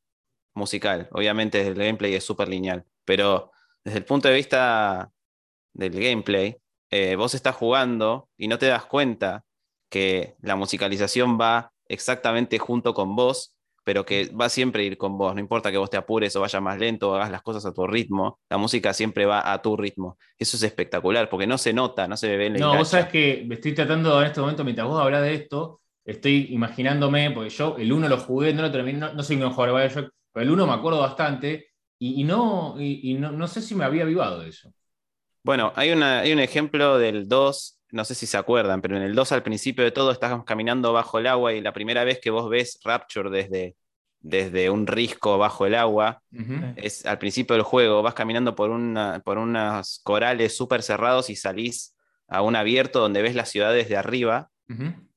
musical, 0.53 1.07
obviamente 1.11 1.65
el 1.65 1.75
gameplay 1.75 2.13
es 2.15 2.23
súper 2.23 2.47
lineal, 2.47 2.85
pero 3.05 3.51
desde 3.83 3.99
el 3.99 4.05
punto 4.05 4.27
de 4.27 4.35
vista 4.35 5.11
del 5.73 5.91
gameplay, 5.93 6.57
eh, 6.91 7.15
vos 7.15 7.33
estás 7.33 7.55
jugando 7.55 8.29
y 8.37 8.47
no 8.47 8.57
te 8.59 8.67
das 8.67 8.85
cuenta 8.85 9.43
que 9.89 10.35
la 10.41 10.55
musicalización 10.55 11.39
va 11.39 11.71
exactamente 11.87 12.59
junto 12.59 12.93
con 12.93 13.15
vos, 13.15 13.55
pero 13.83 14.05
que 14.05 14.29
va 14.29 14.49
siempre 14.49 14.83
a 14.83 14.85
ir 14.85 14.97
con 14.97 15.17
vos, 15.17 15.33
no 15.33 15.39
importa 15.39 15.71
que 15.71 15.77
vos 15.77 15.89
te 15.89 15.97
apures 15.97 16.35
o 16.35 16.41
vayas 16.41 16.61
más 16.61 16.79
lento 16.79 17.11
o 17.11 17.15
hagas 17.15 17.31
las 17.31 17.41
cosas 17.41 17.65
a 17.65 17.73
tu 17.73 17.85
ritmo, 17.87 18.39
la 18.49 18.57
música 18.57 18.93
siempre 18.93 19.25
va 19.25 19.51
a 19.51 19.61
tu 19.61 19.75
ritmo. 19.77 20.17
Eso 20.37 20.57
es 20.57 20.63
espectacular, 20.63 21.29
porque 21.29 21.47
no 21.47 21.57
se 21.57 21.73
nota, 21.73 22.07
no 22.07 22.17
se 22.17 22.35
ve 22.37 22.47
en 22.47 22.53
la 22.53 22.59
No, 22.59 22.77
vos 22.77 22.87
sabés 22.89 23.07
que 23.07 23.47
estoy 23.49 23.73
tratando 23.73 24.19
en 24.21 24.27
este 24.27 24.41
momento, 24.41 24.63
mientras 24.63 24.87
vos 24.87 25.01
hablas 25.01 25.21
de 25.21 25.33
esto, 25.33 25.81
estoy 26.05 26.47
imaginándome, 26.51 27.31
porque 27.31 27.49
yo 27.49 27.75
el 27.77 27.91
1 27.91 28.07
lo 28.07 28.17
jugué, 28.17 28.53
no 28.53 28.61
lo 28.61 28.71
terminé, 28.71 28.99
no, 28.99 29.13
no 29.13 29.23
soy 29.23 29.35
un 29.37 29.51
jugador 29.51 29.79
de 29.79 29.87
Bioshock, 29.87 30.13
pero 30.31 30.43
el 30.45 30.51
1 30.51 30.67
me 30.67 30.73
acuerdo 30.73 30.99
bastante, 30.99 31.67
y, 31.99 32.21
y 32.21 32.23
no, 32.23 32.75
y, 32.79 33.11
y 33.11 33.13
no, 33.15 33.31
no 33.31 33.47
sé 33.47 33.61
si 33.61 33.75
me 33.75 33.85
había 33.85 34.03
avivado 34.03 34.39
de 34.39 34.49
eso. 34.49 34.73
Bueno, 35.43 35.73
hay, 35.75 35.91
una, 35.91 36.19
hay 36.21 36.31
un 36.31 36.39
ejemplo 36.39 36.97
del 36.97 37.27
2, 37.27 37.79
no 37.93 38.03
sé 38.05 38.15
si 38.15 38.25
se 38.25 38.37
acuerdan, 38.37 38.81
pero 38.81 38.97
en 38.97 39.03
el 39.03 39.13
2 39.13 39.31
al 39.33 39.43
principio 39.43 39.83
de 39.83 39.91
todo 39.91 40.11
estás 40.11 40.43
caminando 40.45 40.91
bajo 40.93 41.19
el 41.19 41.27
agua 41.27 41.53
y 41.53 41.61
la 41.61 41.73
primera 41.73 42.03
vez 42.03 42.19
que 42.19 42.31
vos 42.31 42.49
ves 42.49 42.79
Rapture 42.83 43.29
desde, 43.29 43.75
desde 44.19 44.71
un 44.71 44.87
risco 44.87 45.37
bajo 45.37 45.67
el 45.67 45.75
agua, 45.75 46.23
es 46.75 47.05
al 47.05 47.19
principio 47.19 47.55
del 47.55 47.61
juego, 47.61 48.01
vas 48.01 48.15
caminando 48.15 48.55
por, 48.55 48.71
una, 48.71 49.21
por 49.23 49.37
unos 49.37 50.01
corales 50.03 50.57
súper 50.57 50.81
cerrados 50.81 51.29
y 51.29 51.35
salís 51.35 51.95
a 52.27 52.41
un 52.41 52.55
abierto 52.55 52.99
donde 52.99 53.21
ves 53.21 53.35
las 53.35 53.49
ciudades 53.49 53.87
de 53.87 53.95
arriba 53.95 54.49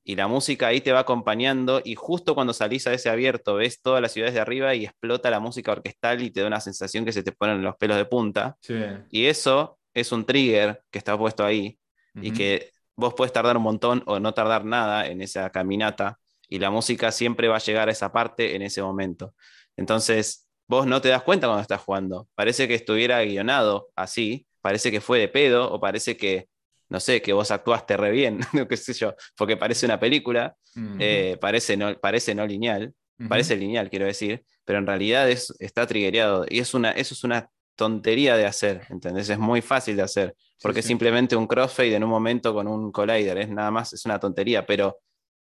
y 0.03 0.15
la 0.15 0.27
música 0.27 0.67
ahí 0.67 0.79
te 0.79 0.91
va 0.91 0.99
acompañando 0.99 1.81
y 1.83 1.95
justo 1.95 2.35
cuando 2.35 2.53
salís 2.53 2.85
a 2.85 2.93
ese 2.93 3.09
abierto 3.09 3.55
ves 3.55 3.81
todas 3.81 4.03
las 4.03 4.11
ciudades 4.11 4.35
de 4.35 4.39
arriba 4.39 4.75
y 4.75 4.85
explota 4.85 5.31
la 5.31 5.39
música 5.39 5.71
orquestal 5.71 6.21
y 6.21 6.29
te 6.29 6.41
da 6.41 6.47
una 6.47 6.61
sensación 6.61 7.05
que 7.05 7.11
se 7.11 7.23
te 7.23 7.31
ponen 7.31 7.63
los 7.63 7.75
pelos 7.75 7.97
de 7.97 8.05
punta. 8.05 8.55
Sí. 8.61 8.75
Y 9.09 9.25
eso 9.25 9.79
es 9.95 10.11
un 10.11 10.25
trigger 10.25 10.83
que 10.91 10.99
está 10.99 11.17
puesto 11.17 11.43
ahí 11.43 11.79
y 12.21 12.31
que 12.31 12.71
vos 12.95 13.13
puedes 13.13 13.31
tardar 13.31 13.57
un 13.57 13.63
montón 13.63 14.03
o 14.05 14.19
no 14.19 14.33
tardar 14.33 14.65
nada 14.65 15.07
en 15.07 15.21
esa 15.21 15.49
caminata 15.49 16.19
y 16.49 16.59
la 16.59 16.71
música 16.71 17.11
siempre 17.11 17.47
va 17.47 17.57
a 17.57 17.59
llegar 17.59 17.89
a 17.89 17.91
esa 17.91 18.11
parte 18.11 18.55
en 18.55 18.61
ese 18.61 18.81
momento. 18.81 19.35
Entonces, 19.75 20.47
vos 20.67 20.85
no 20.87 21.01
te 21.01 21.09
das 21.09 21.23
cuenta 21.23 21.47
cuando 21.47 21.61
estás 21.61 21.81
jugando. 21.81 22.27
Parece 22.35 22.67
que 22.67 22.75
estuviera 22.75 23.23
guionado 23.23 23.89
así, 23.95 24.47
parece 24.61 24.91
que 24.91 25.01
fue 25.01 25.19
de 25.19 25.27
pedo 25.27 25.71
o 25.71 25.79
parece 25.79 26.17
que, 26.17 26.49
no 26.89 26.99
sé, 26.99 27.21
que 27.21 27.33
vos 27.33 27.51
actuaste 27.51 27.97
re 27.97 28.11
bien, 28.11 28.39
qué 28.69 28.77
sé 28.77 28.93
yo, 28.93 29.15
porque 29.35 29.57
parece 29.57 29.85
una 29.85 29.99
película, 29.99 30.55
eh, 30.99 31.37
parece, 31.41 31.75
no, 31.75 31.95
parece 31.99 32.35
no 32.35 32.45
lineal, 32.45 32.93
parece 33.27 33.55
lineal, 33.55 33.89
quiero 33.89 34.05
decir, 34.05 34.43
pero 34.63 34.79
en 34.79 34.85
realidad 34.85 35.29
es, 35.29 35.53
está 35.59 35.87
triggereado 35.87 36.45
y 36.47 36.59
es 36.59 36.73
una, 36.73 36.91
eso 36.91 37.13
es 37.13 37.23
una 37.23 37.49
tontería 37.75 38.35
de 38.35 38.45
hacer, 38.45 38.85
¿entendés? 38.89 39.29
Es 39.29 39.39
muy 39.39 39.61
fácil 39.61 39.95
de 39.95 40.03
hacer, 40.03 40.35
porque 40.61 40.79
Sí, 40.79 40.81
es 40.81 40.85
sí. 40.85 40.87
simplemente 40.87 41.35
un 41.35 41.47
crossfade 41.47 41.95
en 41.95 42.03
un 42.03 42.09
momento 42.09 42.53
con 42.53 42.67
un 42.67 42.91
collider, 42.91 43.37
es 43.37 43.49
nada 43.49 43.71
más, 43.71 43.93
es 43.93 44.05
una 44.05 44.19
tontería, 44.19 44.65
pero 44.65 44.97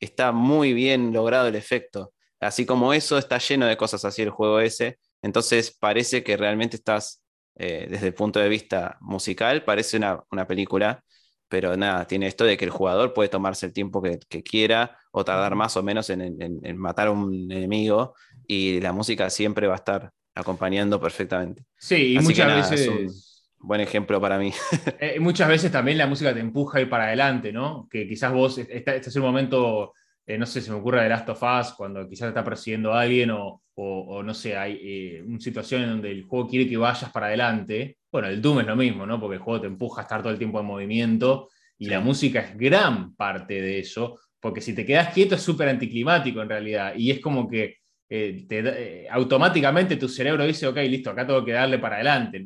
está 0.01 0.33
muy 0.33 0.73
bien 0.75 1.13
logrado 1.13 1.49
el 1.49 1.57
efecto. 1.57 2.13
Así 2.41 2.67
como 2.67 2.93
eso, 2.93 3.19
está 3.19 3.39
lleno 3.39 3.67
de 3.67 3.77
cosas 3.77 4.05
así 4.05 4.23
el 4.23 4.31
juego 4.31 4.61
ese, 4.61 4.99
entonces 5.23 5.77
parece 5.79 6.23
que 6.23 6.37
realmente 6.37 6.77
estás, 6.77 7.23
eh, 7.57 7.87
desde 7.91 8.09
el 8.09 8.15
punto 8.15 8.39
de 8.41 8.49
vista 8.49 8.99
musical, 9.01 9.65
parece 9.65 9.97
una, 9.97 10.23
una 10.31 10.47
película, 10.47 11.03
pero 11.49 11.77
nada, 11.77 12.07
tiene 12.07 12.27
esto 12.27 12.45
de 12.45 12.57
que 12.57 12.65
el 12.65 12.71
jugador 12.71 13.15
puede 13.15 13.29
tomarse 13.29 13.67
el 13.67 13.73
tiempo 13.73 14.03
que, 14.03 14.19
que 14.29 14.43
quiera 14.43 14.99
o 15.13 15.25
tardar 15.25 15.55
más 15.55 15.77
o 15.77 15.83
menos 15.83 16.11
en, 16.11 16.21
en- 16.23 16.61
en 16.65 16.77
matar 16.79 17.09
a 17.09 17.11
un 17.13 17.51
enemigo 17.53 18.15
y 18.47 18.81
la 18.81 18.93
música 18.93 19.31
siempre 19.31 19.67
va 19.67 19.75
a 19.75 19.77
estar 19.77 20.11
acompañando 20.35 21.01
perfectamente. 21.01 21.65
Sí, 21.79 22.15
y 22.15 22.19
Así 22.19 22.35
muchas 22.35 22.47
nada, 22.47 22.75
veces. 22.79 23.36
Buen 23.59 23.81
ejemplo 23.81 24.21
para 24.21 24.39
mí. 24.39 24.53
Eh, 25.01 25.21
muchas 25.21 25.49
veces 25.49 25.71
también 25.71 25.99
la 25.99 26.07
música 26.07 26.33
te 26.33 26.41
empuja 26.41 26.79
a 26.79 26.81
ir 26.83 26.89
para 26.89 27.05
adelante, 27.05 27.53
¿no? 27.53 27.87
Que 27.91 28.07
quizás 28.09 28.33
vos, 28.33 28.59
este, 28.59 28.77
este 28.97 29.09
es 29.11 29.17
un 29.17 29.23
momento, 29.23 29.93
eh, 30.27 30.39
no 30.39 30.47
sé, 30.47 30.61
se 30.61 30.71
me 30.71 30.79
ocurre 30.79 31.03
de 31.03 31.09
Last 31.09 31.29
of 31.29 31.43
Us, 31.43 31.73
cuando 31.77 32.09
quizás 32.09 32.27
te 32.27 32.29
está 32.29 32.45
persiguiendo 32.45 32.93
a 32.93 33.01
alguien 33.03 33.31
o, 33.31 33.63
o- 33.75 34.17
o 34.17 34.23
no 34.23 34.33
sé, 34.33 34.57
hay 34.57 34.79
eh, 34.83 35.23
una 35.27 35.39
situación 35.41 35.83
en 35.83 35.89
donde 35.91 36.11
el 36.11 36.23
juego 36.25 36.49
quiere 36.49 36.69
que 36.69 36.77
vayas 36.77 37.11
para 37.13 37.27
adelante. 37.27 37.99
Bueno, 38.11 38.29
el 38.29 38.41
Doom 38.41 38.61
es 38.61 38.67
lo 38.67 38.77
mismo, 38.77 39.05
¿no? 39.07 39.21
Porque 39.21 39.37
el 39.37 39.43
juego 39.43 39.61
te 39.61 39.67
empuja 39.67 40.01
a 40.01 40.05
estar 40.05 40.23
todo 40.23 40.33
el 40.33 40.39
tiempo 40.39 40.59
en 40.61 40.67
movimiento 40.67 41.49
y 41.79 41.85
Sí. 41.87 41.91
la 41.91 42.01
música 42.01 42.41
es 42.41 42.57
gran 42.57 43.15
parte 43.15 43.61
de 43.61 43.81
eso, 43.81 44.19
porque 44.41 44.63
si 44.63 44.75
te 44.75 44.87
quedas 44.87 45.13
quieto 45.13 45.35
es 45.35 45.43
súper 45.43 45.69
anticlimático 45.69 46.41
en 46.41 46.49
realidad 46.49 46.95
y 46.97 47.11
es 47.11 47.21
como 47.21 47.47
que 47.49 47.77
eh, 48.09 48.47
eh, 48.51 49.07
automáticamente 49.11 49.97
tu 49.97 50.09
cerebro 50.09 50.47
dice, 50.47 50.67
ok, 50.67 50.77
listo, 50.89 51.11
acá 51.11 51.27
tengo 51.27 51.45
que 51.45 51.53
darle 51.53 51.79
para 51.79 51.97
adelante. 51.97 52.43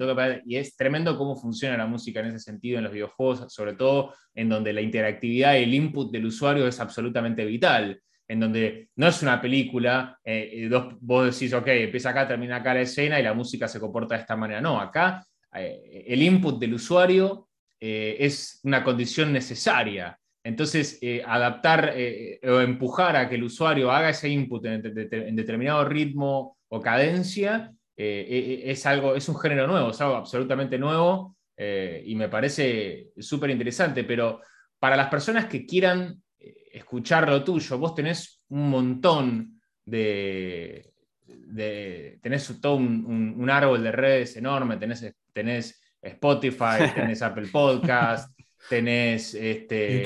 Y 0.47 0.57
es 0.57 0.77
tremendo 0.77 1.17
cómo 1.19 1.37
funciona 1.37 1.77
la 1.77 1.87
música 1.87 2.21
en 2.21 2.27
ese 2.27 2.39
sentido 2.39 2.79
en 2.79 2.85
los 2.85 2.93
videojuegos, 2.93 3.53
sobre 3.53 3.75
todo 3.75 4.15
en 4.35 4.49
donde 4.49 4.73
la 4.73 4.81
interactividad 4.81 5.55
y 5.57 5.65
el 5.65 5.75
input 5.75 6.11
del 6.13 6.27
usuario 6.27 6.67
es 6.67 6.81
absolutamente 6.81 7.45
vital. 7.45 8.01
En 8.29 8.39
donde 8.41 8.89
no 8.97 9.09
es 9.09 9.23
una 9.23 9.41
película, 9.41 10.17
eh, 10.25 10.69
dos- 10.71 10.95
vos 11.01 11.33
decís, 11.35 11.53
ok, 11.53 11.67
empieza 11.67 12.11
acá, 12.11 12.29
termina 12.29 12.57
acá 12.57 12.75
la 12.75 12.83
escena 12.83 13.19
y 13.19 13.23
la 13.25 13.35
música 13.35 13.67
se 13.69 13.81
comporta 13.81 14.15
de 14.15 14.21
esta 14.21 14.37
manera. 14.37 14.61
No, 14.61 14.81
acá 14.81 15.25
el 15.53 16.23
input 16.23 16.61
del 16.61 16.75
usuario 16.75 17.49
es 17.81 18.61
una 18.63 18.85
condición 18.85 19.33
necesaria. 19.33 20.17
Entonces, 20.43 20.99
eh, 21.03 21.23
adaptar 21.27 21.93
eh, 21.95 22.41
o 22.45 22.61
empujar 22.61 23.17
a 23.17 23.29
que 23.29 23.35
el 23.35 23.45
usuario 23.45 23.91
haga 23.91 24.11
ese 24.11 24.29
input 24.29 24.65
en, 24.67 24.81
de- 24.83 25.09
en 25.29 25.37
determinado 25.37 25.85
ritmo 25.85 26.57
o 26.69 26.81
cadencia 26.81 27.73
eh, 27.97 28.27
eh, 28.29 28.63
es 28.71 28.87
algo, 28.87 29.15
es 29.15 29.29
un 29.29 29.39
género 29.39 29.67
nuevo, 29.67 29.91
es 29.91 30.01
algo 30.01 30.17
absolutamente 30.17 30.79
nuevo 30.79 31.37
eh, 31.57 32.03
y 32.07 32.15
me 32.15 32.29
parece 32.31 33.09
súper 33.19 33.51
interesante. 33.51 34.05
Pero 34.05 34.41
para 34.79 34.97
las 34.97 35.09
personas 35.09 35.45
que 35.45 35.67
quieran 35.67 36.23
eh, 36.39 36.55
escuchar 36.73 37.29
lo 37.29 37.45
tuyo, 37.45 37.77
vos 37.79 37.95
tenés 37.95 38.43
un 38.49 38.71
montón 38.71 39.61
de. 39.85 40.93
de- 41.27 42.19
tenés 42.23 42.59
todo 42.61 42.77
un, 42.77 43.05
un- 43.07 43.35
un 43.39 43.51
árbol 43.51 43.83
de 43.83 43.93
redes 43.93 44.37
enorme, 44.37 44.79
tenés, 44.79 45.15
tenés 45.35 45.83
Spotify, 46.01 46.79
tenés 46.95 47.21
Apple 47.21 47.49
Podcast, 47.53 48.35
tenés 48.69 49.35
este, 49.35 50.03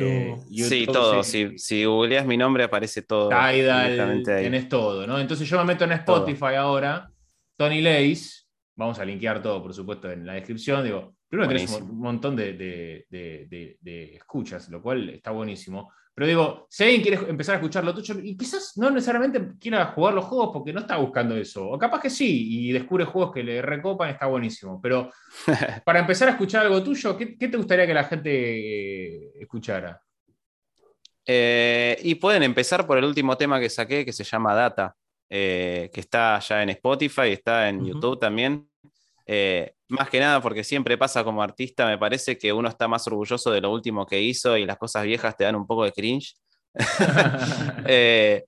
YouTube. 0.48 0.68
sí, 0.68 0.86
todo. 0.86 1.22
Si, 1.24 1.58
si 1.58 1.84
googleas 1.84 2.26
mi 2.26 2.36
nombre 2.36 2.64
aparece 2.64 3.02
todo. 3.02 3.28
Tidal, 3.28 4.22
tenés 4.24 4.68
todo, 4.68 5.06
¿no? 5.06 5.18
Entonces 5.18 5.48
yo 5.48 5.58
me 5.58 5.64
meto 5.64 5.84
en 5.84 5.92
Spotify 5.92 6.54
ahora, 6.56 7.10
Tony 7.56 7.80
Lace, 7.80 8.44
vamos 8.76 8.98
a 8.98 9.04
linkear 9.04 9.42
todo, 9.42 9.62
por 9.62 9.74
supuesto, 9.74 10.10
en 10.10 10.26
la 10.26 10.34
descripción. 10.34 10.84
Digo, 10.84 11.14
primero 11.28 11.48
tenés 11.48 11.70
un, 11.80 11.98
montón 11.98 12.36
de, 12.36 12.52
de- 12.54 13.06
de- 13.08 13.46
de- 13.48 13.76
de 13.80 14.14
escuchas, 14.16 14.68
lo 14.68 14.80
cual 14.82 15.08
está 15.10 15.30
buenísimo. 15.30 15.92
Pero 16.14 16.26
digo, 16.28 16.66
si 16.70 16.84
alguien 16.84 17.02
quiere 17.02 17.28
empezar 17.28 17.54
a 17.54 17.58
escuchar 17.58 17.84
lo 17.84 17.92
tuyo, 17.92 18.14
y 18.22 18.36
quizás 18.36 18.76
no 18.76 18.90
necesariamente 18.90 19.58
quiera 19.58 19.86
jugar 19.86 20.14
los 20.14 20.26
juegos 20.26 20.50
porque 20.52 20.72
no 20.72 20.80
está 20.80 20.96
buscando 20.96 21.36
eso, 21.36 21.68
o 21.68 21.78
capaz 21.78 22.00
que 22.00 22.10
sí, 22.10 22.68
y 22.68 22.72
descubre 22.72 23.04
juegos 23.04 23.32
que 23.32 23.42
le 23.42 23.60
recopan, 23.60 24.10
está 24.10 24.26
buenísimo. 24.26 24.80
Pero 24.80 25.10
para 25.84 25.98
empezar 26.00 26.28
a 26.28 26.32
escuchar 26.32 26.66
algo 26.66 26.82
tuyo, 26.82 27.16
¿qué, 27.16 27.36
qué 27.36 27.48
te 27.48 27.56
gustaría 27.56 27.86
que 27.86 27.94
la 27.94 28.04
gente 28.04 28.30
eh, 28.30 29.32
escuchara? 29.40 30.00
Eh, 31.26 31.98
y 32.02 32.14
pueden 32.16 32.42
empezar 32.42 32.86
por 32.86 32.98
el 32.98 33.04
último 33.04 33.36
tema 33.36 33.58
que 33.58 33.70
saqué 33.70 34.04
que 34.04 34.12
se 34.12 34.24
llama 34.24 34.54
Data. 34.54 34.94
eh, 35.30 35.90
que 35.92 36.00
está 36.00 36.38
ya 36.38 36.62
en 36.62 36.70
Spotify, 36.70 37.32
está 37.32 37.68
en. 37.68 37.84
YouTube 37.84 38.20
también. 38.20 38.68
Eh, 39.26 39.73
más 39.88 40.08
que 40.08 40.20
nada 40.20 40.40
porque 40.40 40.64
siempre 40.64 40.96
pasa 40.98 41.24
como 41.24 41.42
artista, 41.42 41.86
me 41.86 41.98
parece 41.98 42.38
que 42.38 42.52
uno 42.52 42.68
está 42.68 42.88
más 42.88 43.06
orgulloso 43.06 43.50
de 43.50 43.60
lo 43.60 43.70
último 43.72 44.06
que 44.06 44.20
hizo 44.20 44.56
y 44.56 44.64
las 44.66 44.78
cosas 44.78 45.04
viejas 45.04 45.36
te 45.36 45.44
dan 45.44 45.56
un 45.56 45.66
poco 45.66 45.84
de 45.84 45.92
cringe. 45.92 46.34
Eh, 47.86 48.44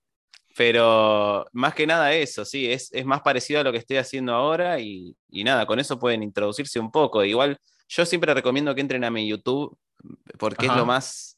pero 0.57 1.45
más 1.53 1.75
que 1.75 1.87
nada 1.87 2.15
eso, 2.15 2.45
sí, 2.45 2.73
es, 2.73 2.91
es 2.93 3.05
más 3.05 3.21
parecido 3.21 3.61
a 3.61 3.63
lo 3.63 3.73
que 3.73 3.79
estoy 3.79 3.99
haciendo 3.99 4.33
ahora 4.33 4.81
y, 4.81 5.15
y 5.29 5.45
nada, 5.45 5.67
con 5.67 5.79
eso 5.79 5.99
pueden 5.99 6.23
introducirse 6.23 6.81
un 6.81 6.91
poco. 6.91 7.23
Igual 7.23 7.59
yo 7.89 8.07
siempre 8.07 8.33
recomiendo 8.33 8.75
que 8.75 8.81
entren 8.81 9.05
a 9.05 9.11
mi 9.11 9.29
YouTube 9.29 9.77
porque 10.39 10.67
Ajá. 10.67 10.75
es 10.75 10.81
lo 10.81 10.87
más 10.87 11.36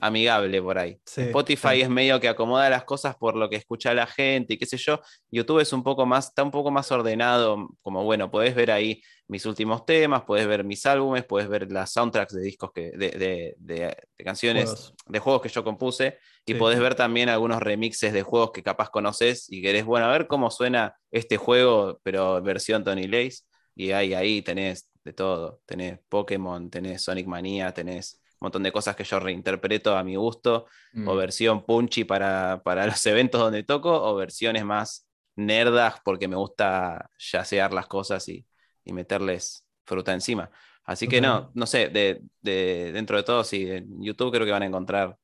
amigable 0.00 0.60
por 0.62 0.78
ahí. 0.78 0.98
Sí, 1.04 1.22
Spotify 1.22 1.76
sí. 1.76 1.80
es 1.82 1.88
medio 1.88 2.20
que 2.20 2.28
acomoda 2.28 2.68
las 2.70 2.84
cosas 2.84 3.16
por 3.16 3.36
lo 3.36 3.48
que 3.48 3.56
escucha 3.56 3.94
la 3.94 4.06
gente 4.06 4.54
y 4.54 4.58
qué 4.58 4.66
sé 4.66 4.76
yo. 4.76 5.00
YouTube 5.30 5.60
es 5.60 5.72
un 5.72 5.82
poco 5.82 6.06
más, 6.06 6.28
está 6.28 6.42
un 6.42 6.50
poco 6.50 6.70
más 6.70 6.90
ordenado, 6.92 7.68
como 7.82 8.04
bueno, 8.04 8.30
podés 8.30 8.54
ver 8.54 8.70
ahí 8.70 9.02
mis 9.28 9.44
últimos 9.46 9.84
temas, 9.84 10.22
podés 10.22 10.46
ver 10.46 10.64
mis 10.64 10.84
álbumes, 10.86 11.24
podés 11.24 11.48
ver 11.48 11.70
las 11.70 11.92
soundtracks 11.92 12.32
de 12.34 12.40
discos 12.42 12.70
que, 12.74 12.90
de, 12.92 13.10
de- 13.10 13.54
de- 13.58 13.96
de 14.16 14.24
canciones, 14.24 14.64
Juegos. 14.64 14.94
de 15.06 15.18
juegos 15.18 15.42
que 15.42 15.48
yo 15.50 15.64
compuse, 15.64 16.18
y 16.46 16.52
Sí. 16.52 16.58
podés 16.58 16.80
ver 16.80 16.94
también 16.94 17.28
algunos 17.28 17.60
remixes 17.60 18.12
de 18.12 18.22
juegos 18.22 18.52
que 18.52 18.62
capaz 18.62 18.88
conoces 18.90 19.46
y 19.50 19.60
querés, 19.60 19.84
bueno, 19.84 20.06
a 20.06 20.12
ver 20.12 20.26
cómo 20.28 20.50
suena 20.50 20.96
este 21.10 21.36
juego, 21.36 22.00
pero 22.02 22.40
versión 22.42 22.84
Tony 22.84 23.06
Lace, 23.06 23.40
y 23.76 23.90
ahí, 23.92 24.14
ahí 24.14 24.40
tenés 24.42 24.88
de 25.04 25.12
todo, 25.12 25.60
tenés 25.66 26.00
Pokémon, 26.08 26.68
tenés 26.70 27.02
Sonic 27.02 27.26
Mania, 27.26 27.72
tenés 27.72 28.17
un 28.40 28.46
montón 28.46 28.62
de 28.62 28.72
cosas 28.72 28.96
que 28.96 29.04
yo 29.04 29.18
reinterpreto 29.20 29.96
a 29.96 30.04
mi 30.04 30.16
gusto, 30.16 30.66
Mm. 30.92 31.08
o 31.08 31.16
versión 31.16 31.64
punchy 31.66 32.04
para, 32.04 32.62
para 32.64 32.86
los 32.86 33.04
eventos 33.06 33.40
donde 33.40 33.62
toco, 33.64 33.90
o 33.92 34.14
versiones 34.16 34.64
más 34.64 35.06
nerdas 35.36 36.00
porque 36.04 36.28
me 36.28 36.36
gusta 36.36 37.10
yacear 37.18 37.72
las 37.72 37.86
cosas 37.86 38.28
y, 38.28 38.46
y 38.84 38.92
meterles 38.92 39.64
fruta 39.86 40.12
encima. 40.12 40.50
Así 40.84 41.06
que 41.08 41.20
no, 41.20 41.50
no 41.54 41.66
sé, 41.66 41.88
de, 41.88 42.22
de- 42.40 42.90
dentro 42.92 43.16
de 43.18 43.22
todo, 43.22 43.44
sí, 43.44 43.70
en 43.70 44.02
YouTube 44.02 44.32
creo 44.32 44.46
que 44.46 44.52
van 44.52 44.62
a 44.62 44.66
encontrar 44.66 45.16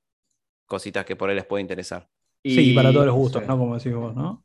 cositas 0.66 1.04
que 1.04 1.16
por 1.16 1.30
ahí 1.30 1.36
les 1.36 1.46
puede 1.46 1.62
interesar. 1.62 2.08
Sí, 2.42 2.74
para 2.74 2.92
todos 2.92 3.06
los 3.06 3.14
gustos, 3.14 3.42
sí. 3.42 3.48
¿no? 3.48 3.58
Como 3.58 3.76
decís 3.78 3.94
vos, 3.94 4.14
¿no? 4.14 4.44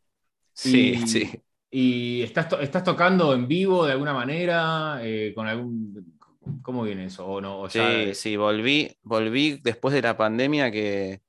Sí, 0.54 0.94
Y- 0.94 1.08
sí. 1.08 1.44
¿Y 1.72 2.24
estás, 2.24 2.50
to- 2.50 2.60
estás 2.62 2.84
tocando 2.84 3.34
en 3.34 3.48
vivo 3.48 3.86
de 3.86 3.92
alguna 3.94 4.14
manera? 4.14 5.00
eh, 5.04 5.34
¿Con 5.36 5.48
algún. 5.48 6.19
¿Cómo 6.62 6.84
viene 6.84 7.06
eso? 7.06 7.26
¿O 7.28 7.42
no? 7.42 7.62
O 7.62 7.68
ya- 7.68 7.94
Sí, 7.96 8.14
sí, 8.16 8.36
volví, 8.36 8.98
volví 9.04 9.60
después 9.64 9.94
de 9.94 10.02
la 10.02 10.18
pandemia 10.18 10.72
que, 10.72 11.22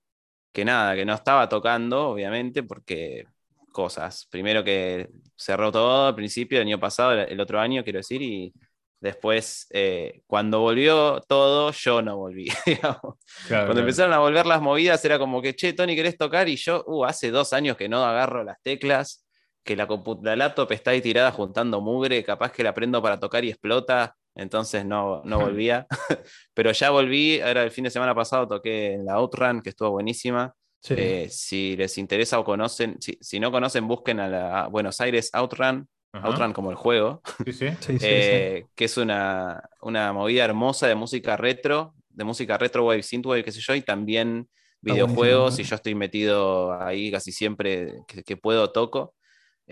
que 0.52 0.64
nada, 0.64 0.96
que 0.96 1.04
no 1.06 1.14
estaba 1.14 1.48
tocando, 1.48 2.10
obviamente, 2.10 2.62
porque 2.64 3.26
cosas. 3.72 4.26
Primero 4.30 4.64
que 4.64 5.10
cerró 5.36 5.72
todo 5.72 6.08
al 6.08 6.14
principio 6.16 6.58
del 6.58 6.68
año 6.68 6.80
pasado, 6.80 7.12
el 7.14 7.40
otro 7.40 7.60
año, 7.60 7.84
quiero 7.84 7.98
decir, 8.00 8.22
y 8.22 8.54
después, 9.00 9.66
eh, 9.70 10.22
cuando 10.26 10.60
volvió 10.60 11.20
todo, 11.28 11.72
yo 11.72 12.02
no 12.02 12.16
volví. 12.18 12.48
digamos. 12.66 13.16
Claro, 13.42 13.66
Cuando 13.66 13.80
claro. 13.80 13.82
empezaron 13.82 14.12
a 14.14 14.18
volver 14.20 14.46
las 14.46 14.62
movidas, 14.62 15.04
era 15.04 15.18
como 15.18 15.42
que, 15.42 15.54
che, 15.56 15.72
Tony, 15.74 15.96
¿querés 15.96 16.18
tocar? 16.18 16.48
Y 16.48 16.56
yo, 16.56 16.84
uh, 16.86 17.04
hace 17.06 17.30
dos 17.30 17.52
años 17.52 17.76
que 17.76 17.88
no 17.88 18.04
agarro 18.04 18.44
las 18.44 18.60
teclas, 18.62 19.26
que 19.64 19.76
la, 19.76 19.86
la 20.22 20.36
laptop 20.36 20.72
está 20.72 20.92
ahí 20.92 21.02
tirada 21.02 21.32
juntando 21.32 21.80
mugre, 21.80 22.24
capaz 22.24 22.52
que 22.52 22.62
la 22.64 22.74
prendo 22.74 23.02
para 23.02 23.20
tocar 23.20 23.44
y 23.44 23.50
explota, 23.50 24.16
entonces 24.34 24.84
no, 24.84 25.22
no 25.24 25.38
volvía. 25.40 25.86
Pero 26.54 26.72
ya 26.72 26.90
volví, 26.90 27.40
ahora 27.40 27.62
el 27.62 27.70
fin 27.70 27.84
de 27.84 27.90
semana 27.90 28.14
pasado 28.14 28.46
toqué 28.46 28.94
en 28.94 29.04
la 29.04 29.14
Outrun, 29.14 29.60
que 29.62 29.70
estuvo 29.70 29.90
buenísima. 29.90 30.54
Sí. 30.82 30.94
Eh, 30.96 31.28
si 31.30 31.76
les 31.76 31.98
interesa 31.98 32.38
o 32.38 32.44
conocen, 32.44 32.96
si, 33.00 33.18
si 33.20 33.38
no 33.38 33.50
conocen, 33.50 33.86
busquen 33.86 34.20
a 34.20 34.28
la 34.28 34.62
a 34.62 34.66
Buenos 34.68 35.00
Aires 35.00 35.30
Outrun, 35.34 35.86
Ajá. 36.12 36.28
Outrun 36.28 36.52
como 36.52 36.70
el 36.70 36.76
juego. 36.76 37.22
Sí, 37.44 37.52
sí. 37.52 37.68
sí, 37.80 37.92
sí, 37.92 37.98
sí. 37.98 38.06
Eh, 38.08 38.66
que 38.74 38.84
es 38.86 38.96
una, 38.96 39.62
una 39.82 40.12
movida 40.12 40.44
hermosa 40.44 40.86
de 40.88 40.94
música 40.94 41.36
retro, 41.36 41.94
de 42.08 42.24
música 42.24 42.56
retro 42.56 42.86
wave, 42.86 43.02
synthwave, 43.02 43.44
qué 43.44 43.52
sé 43.52 43.60
yo, 43.60 43.74
y 43.74 43.82
también 43.82 44.48
videojuegos, 44.80 45.58
y 45.58 45.64
yo 45.64 45.76
estoy 45.76 45.94
metido 45.94 46.72
ahí 46.80 47.10
casi 47.10 47.32
siempre 47.32 47.92
que, 48.08 48.22
que 48.22 48.36
puedo 48.36 48.72
toco. 48.72 49.14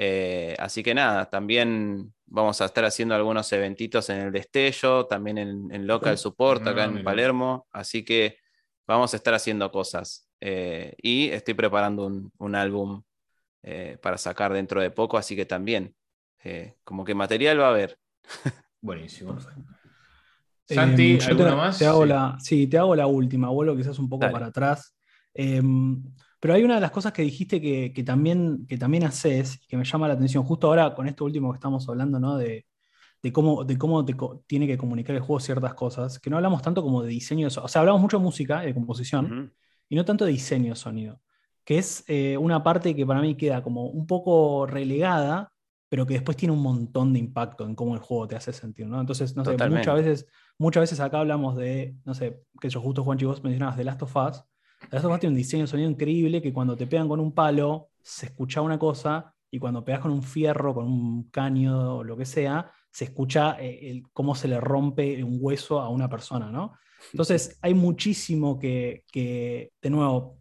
Eh, 0.01 0.55
así 0.61 0.85
que 0.85 0.95
nada, 0.95 1.29
también 1.29 2.15
vamos 2.27 2.61
a 2.61 2.67
estar 2.67 2.85
haciendo 2.85 3.17
algunos 3.17 3.53
eventitos 3.53 4.09
en 4.11 4.19
el 4.19 4.33
Destello, 4.33 5.07
también 5.07 5.39
en, 5.39 5.75
en 5.75 5.87
Local 5.89 6.17
Support 6.17 6.69
acá 6.69 6.83
Ah, 6.83 6.87
en 6.87 6.93
mira. 6.93 7.05
Palermo, 7.05 7.67
así 7.73 8.05
que 8.05 8.37
vamos 8.87 9.13
a 9.13 9.17
estar 9.17 9.35
haciendo 9.35 9.73
cosas. 9.73 10.29
Eh, 10.41 10.95
y 11.03 11.31
estoy 11.31 11.55
preparando 11.55 12.07
un, 12.07 12.31
un 12.39 12.55
álbum 12.55 13.03
eh, 13.65 13.99
para 14.01 14.19
sacar 14.19 14.53
dentro 14.53 14.81
de 14.81 14.93
poco, 14.93 15.19
así 15.19 15.35
que 15.35 15.47
también, 15.47 15.97
eh, 16.45 16.77
como 16.85 17.05
que 17.05 17.17
material 17.17 17.61
va 17.61 17.67
a 17.67 17.71
haber. 17.71 17.99
Buenísimo. 18.81 19.37
Santi, 20.65 21.19
¿alguna 21.27 21.51
te, 21.51 21.57
más? 21.57 21.79
Te 21.79 21.87
hago 21.87 22.03
Sí. 22.05 22.09
la, 22.09 22.37
sí, 22.39 22.67
te 22.69 22.79
hago 22.79 22.95
la 22.95 23.09
última, 23.09 23.49
vuelvo 23.49 23.75
quizás 23.77 23.99
un 23.99 24.09
poco 24.09 24.21
Dale. 24.21 24.33
para 24.33 24.47
atrás. 24.47 24.95
Pero 26.41 26.55
hay 26.55 26.63
una 26.65 26.77
de 26.77 26.81
las 26.81 26.91
cosas 26.93 27.13
que 27.13 27.23
dijiste 27.23 27.61
que, 27.61 27.93
que 27.93 28.03
también, 28.05 28.67
que 28.69 28.79
también 28.79 29.05
haces 29.05 29.61
que 29.69 29.77
me 29.77 29.85
llama 29.85 30.09
la 30.09 30.15
atención, 30.15 30.45
justo 30.45 30.69
ahora 30.69 30.95
con 30.95 31.09
esto 31.09 31.25
último 31.25 31.51
que 31.53 31.57
estamos 31.57 31.89
hablando, 31.89 32.21
¿no? 32.21 32.37
De, 32.37 32.67
de 33.23 33.33
cómo, 33.33 33.65
de 33.65 33.77
cómo 33.79 34.05
te 34.05 34.15
co- 34.17 34.45
tiene 34.47 34.67
que 34.67 34.79
comunicar 34.79 35.17
el 35.17 35.23
juego 35.23 35.41
ciertas 35.41 35.75
cosas, 35.75 36.19
que 36.21 36.31
no 36.31 36.37
hablamos 36.37 36.63
tanto 36.63 36.83
como 36.83 37.03
de 37.03 37.11
diseño 37.11 37.47
de 37.47 37.51
so- 37.51 37.65
O 37.65 37.69
sea, 37.69 37.81
hablamos 37.81 38.01
mucho 38.03 38.19
de 38.19 38.25
música, 38.25 38.61
de 38.61 38.75
composición, 38.75 39.27
Ujú. 39.27 39.51
y 39.89 39.97
no 39.97 40.05
tanto 40.05 40.25
de 40.25 40.33
diseño 40.33 40.71
de 40.71 40.77
sonido, 40.77 41.21
que 41.65 41.79
es 41.79 42.05
eh, 42.09 42.37
una 42.39 42.63
parte 42.63 42.95
que 42.95 43.07
para 43.07 43.21
mí 43.21 43.35
queda 43.37 43.63
como 43.63 43.87
un 43.87 44.07
poco 44.07 44.67
relegada, 44.67 45.53
pero 45.89 46.07
que 46.07 46.15
después 46.15 46.37
tiene 46.37 46.53
un 46.55 46.63
montón 46.63 47.13
de 47.13 47.19
impacto 47.19 47.65
en 47.67 47.75
cómo 47.75 47.95
el 47.95 48.01
juego 48.01 48.29
te 48.29 48.37
hace 48.37 48.53
sentir, 48.53 48.87
¿no? 48.87 49.01
Entonces, 49.01 49.35
no 49.37 49.45
sé, 49.45 49.57
muchas 49.69 49.95
veces, 49.97 50.27
muchas 50.59 50.83
veces 50.83 51.01
acá 51.01 51.21
hablamos 51.21 51.57
de, 51.57 51.97
no 52.05 52.15
sé, 52.15 52.43
que 52.61 52.69
yo 52.71 52.81
justo 52.81 53.03
Juanchi, 53.05 53.25
vos 53.25 53.43
mencionabas 53.43 53.77
The 53.77 53.85
Last 53.85 54.03
of 54.03 54.17
Us. 54.17 54.45
Last 54.91 55.05
of 55.05 55.13
Us 55.17 55.25
un 55.25 55.35
diseño 55.35 55.65
de 55.65 55.67
sonido 55.69 55.91
increíble 55.91 56.41
que 56.43 56.53
cuando 56.53 56.77
te 56.77 56.87
pegan 56.87 57.09
con 57.09 57.21
un 57.21 57.33
palo 57.33 57.91
se 58.03 58.27
escucha 58.27 58.61
una 58.63 58.79
cosa 58.79 59.35
y 59.51 59.59
cuando 59.59 59.85
pegas 59.85 60.01
con 60.01 60.11
un 60.13 60.23
fierro, 60.23 60.75
con 60.75 60.87
un 60.87 61.31
caño 61.31 61.97
o 61.99 62.05
lo 62.05 62.17
que 62.17 62.25
sea, 62.25 62.71
se 62.91 63.05
escucha 63.05 63.57
eh, 63.61 63.91
el- 63.91 64.03
cómo 64.13 64.35
se 64.35 64.49
le 64.49 64.61
rompe 64.61 65.23
un 65.25 65.39
hueso 65.41 65.81
a 65.81 65.89
una 65.89 66.09
persona, 66.09 66.51
¿no? 66.51 66.75
Entonces 67.13 67.59
hay 67.63 67.75
muchísimo 67.75 68.59
que, 68.59 69.05
que, 69.13 69.73
de 69.81 69.91
nuevo, 69.91 70.39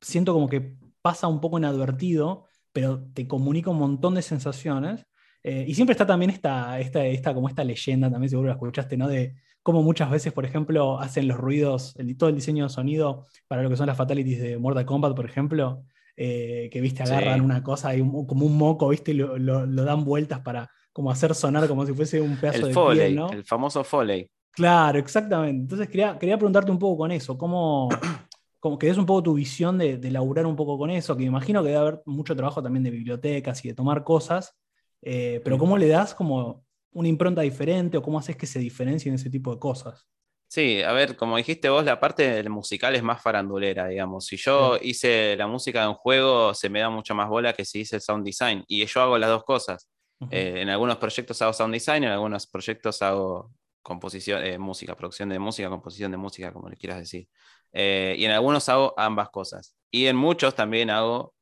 siento 0.00 0.32
como 0.32 0.48
que 0.48 0.76
pasa 1.02 1.26
un 1.28 1.40
poco 1.40 1.58
inadvertido, 1.58 2.46
pero 2.72 3.02
te 3.12 3.26
comunica 3.26 3.70
un 3.70 3.78
montón 3.78 4.14
de 4.14 4.22
sensaciones. 4.22 5.06
Eh, 5.42 5.64
y 5.68 5.74
siempre 5.74 5.92
está 5.92 6.06
también 6.06 6.30
esta, 6.30 6.78
esta, 6.80 7.04
esta, 7.06 7.34
como 7.34 7.48
esta 7.48 7.64
leyenda, 7.64 8.10
también 8.10 8.30
seguro 8.30 8.48
la 8.48 8.54
escuchaste, 8.54 8.96
¿no? 8.96 9.08
De 9.08 9.36
cómo 9.62 9.82
muchas 9.82 10.10
veces, 10.10 10.32
por 10.32 10.44
ejemplo, 10.44 10.98
hacen 11.00 11.28
los 11.28 11.36
ruidos, 11.38 11.94
el- 11.98 12.16
todo 12.16 12.28
el 12.30 12.36
diseño 12.36 12.64
de 12.64 12.70
sonido 12.70 13.26
para 13.48 13.62
lo 13.62 13.68
que 13.70 13.76
son 13.76 13.86
las 13.86 13.96
fatalities 13.96 14.40
de 14.40 14.58
Mortal 14.58 14.86
Kombat, 14.86 15.14
por 15.14 15.26
ejemplo, 15.26 15.82
eh, 16.16 16.68
que, 16.72 16.80
viste, 16.80 17.04
Sí. 17.06 17.12
agarran 17.12 17.40
una 17.40 17.62
cosa, 17.62 17.94
y 17.94 18.00
un- 18.00 18.26
como 18.26 18.46
un 18.46 18.56
moco, 18.56 18.88
viste, 18.88 19.12
y 19.12 19.14
lo, 19.14 19.38
lo- 19.38 19.66
lo 19.66 19.84
dan 19.84 20.04
vueltas 20.04 20.40
para 20.40 20.68
como 20.92 21.10
hacer 21.10 21.34
sonar 21.34 21.68
como 21.68 21.86
si 21.86 21.92
fuese 21.94 22.20
un 22.20 22.36
pedazo 22.36 22.58
El 22.62 22.68
de 22.68 22.74
Foley, 22.74 22.98
piel, 23.00 23.16
¿no? 23.16 23.30
el 23.32 23.44
famoso 23.44 23.84
Foley. 23.84 24.28
Claro, 24.52 24.98
exactamente. 24.98 25.62
Entonces 25.62 25.88
quería, 25.88 26.18
quería 26.18 26.36
preguntarte 26.36 26.70
un 26.72 26.78
poco 26.78 26.98
con 26.98 27.12
eso, 27.12 27.38
cómo, 27.38 27.88
como 28.58 28.78
que 28.78 28.88
des 28.88 28.98
un 28.98 29.06
poco 29.06 29.22
tu 29.22 29.34
visión 29.34 29.78
de, 29.78 29.96
de 29.98 30.10
laburar 30.10 30.44
un 30.46 30.56
poco 30.56 30.76
con 30.76 30.90
eso, 30.90 31.14
que 31.16 31.20
me 31.22 31.28
imagino 31.28 31.62
que 31.62 31.68
debe 31.68 31.80
haber 31.80 32.02
mucho 32.06 32.34
trabajo 32.34 32.62
también 32.62 32.82
de 32.82 32.90
bibliotecas 32.90 33.64
y 33.64 33.68
de 33.68 33.74
tomar 33.74 34.02
cosas, 34.04 34.56
eh, 35.02 35.40
pero 35.44 35.56
cómo 35.56 35.78
le 35.78 35.88
das 35.88 36.14
como 36.14 36.64
una 36.92 37.08
impronta 37.08 37.42
diferente 37.42 37.96
o 37.96 38.02
cómo 38.02 38.18
haces 38.18 38.36
que 38.36 38.46
se 38.46 38.58
diferencien 38.58 39.14
ese 39.14 39.30
tipo 39.30 39.52
de 39.52 39.58
cosas. 39.58 40.06
Sí, 40.48 40.82
a 40.82 40.92
ver, 40.92 41.16
como 41.16 41.36
dijiste 41.36 41.68
vos, 41.68 41.84
la 41.84 42.00
parte 42.00 42.28
del 42.28 42.50
musical 42.50 42.96
es 42.96 43.04
más 43.04 43.22
farandulera, 43.22 43.86
digamos. 43.86 44.26
Si 44.26 44.36
yo 44.36 44.78
hice 44.82 45.36
la 45.36 45.46
música 45.46 45.82
de 45.82 45.88
un 45.88 45.94
juego, 45.94 46.54
se 46.54 46.68
me 46.68 46.80
da 46.80 46.90
mucho 46.90 47.14
más 47.14 47.28
bola 47.28 47.52
que 47.52 47.64
si 47.64 47.80
hice 47.80 47.96
el 47.96 48.02
sound 48.02 48.24
design. 48.24 48.64
Y 48.66 48.84
yo 48.84 49.00
hago 49.00 49.16
las 49.16 49.30
dos 49.30 49.44
cosas. 49.44 49.88
Eh, 50.28 50.60
en 50.60 50.68
algunos 50.68 50.96
proyectos 50.98 51.40
hago 51.40 51.52
sound 51.52 51.72
design, 51.72 52.02
en 52.02 52.10
algunos 52.10 52.48
proyectos 52.48 53.00
hago 53.00 53.52
composición, 53.80 54.42
eh, 54.44 54.58
música, 54.58 54.96
producción 54.96 55.28
de 55.28 55.38
música, 55.38 55.70
composición 55.70 56.10
de 56.10 56.16
música, 56.16 56.52
como 56.52 56.68
le 56.68 56.76
quieras 56.76 56.98
decir. 56.98 57.28
Eh, 57.72 58.16
y 58.18 58.24
en 58.24 58.32
algunos 58.32 58.68
hago 58.68 58.92
ambas 58.96 59.30
cosas. 59.30 59.76
Y 59.88 60.06
en 60.06 60.16
muchos 60.16 60.56
también 60.56 60.90
hago 60.90 61.32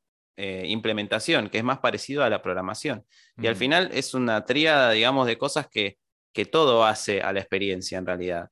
eh, 0.41 0.63
implementación, 0.67 1.49
que 1.49 1.57
es 1.57 1.63
más 1.63 1.79
parecido 1.79 2.23
a 2.23 2.29
la 2.29 2.41
programación. 2.41 3.05
Y 3.37 3.47
al 3.47 3.55
final 3.55 3.89
es 3.93 4.13
una 4.13 4.45
tríada, 4.45 4.91
digamos, 4.91 5.27
de 5.27 5.37
cosas 5.37 5.67
que, 5.69 5.97
que 6.33 6.45
todo 6.45 6.85
hace 6.85 7.21
a 7.21 7.33
la 7.33 7.39
experiencia 7.41 7.97
en 7.97 8.05
realidad. 8.05 8.47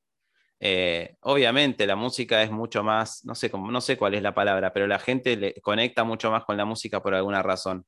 Eh, 0.59 1.15
obviamente 1.21 1.85
la 1.85 1.95
música 1.95 2.41
es 2.43 2.51
mucho 2.51 2.83
más, 2.83 3.23
no 3.25 3.35
sé, 3.35 3.49
no 3.53 3.79
sé 3.81 3.95
cuál 3.95 4.15
es 4.15 4.21
la 4.21 4.33
palabra, 4.33 4.73
pero 4.73 4.87
la 4.87 4.99
gente 4.99 5.37
le 5.37 5.53
conecta 5.61 6.03
mucho 6.03 6.31
más 6.31 6.43
con 6.45 6.57
la 6.57 6.65
música 6.65 7.01
por 7.01 7.13
alguna 7.13 7.41
razón. 7.41 7.85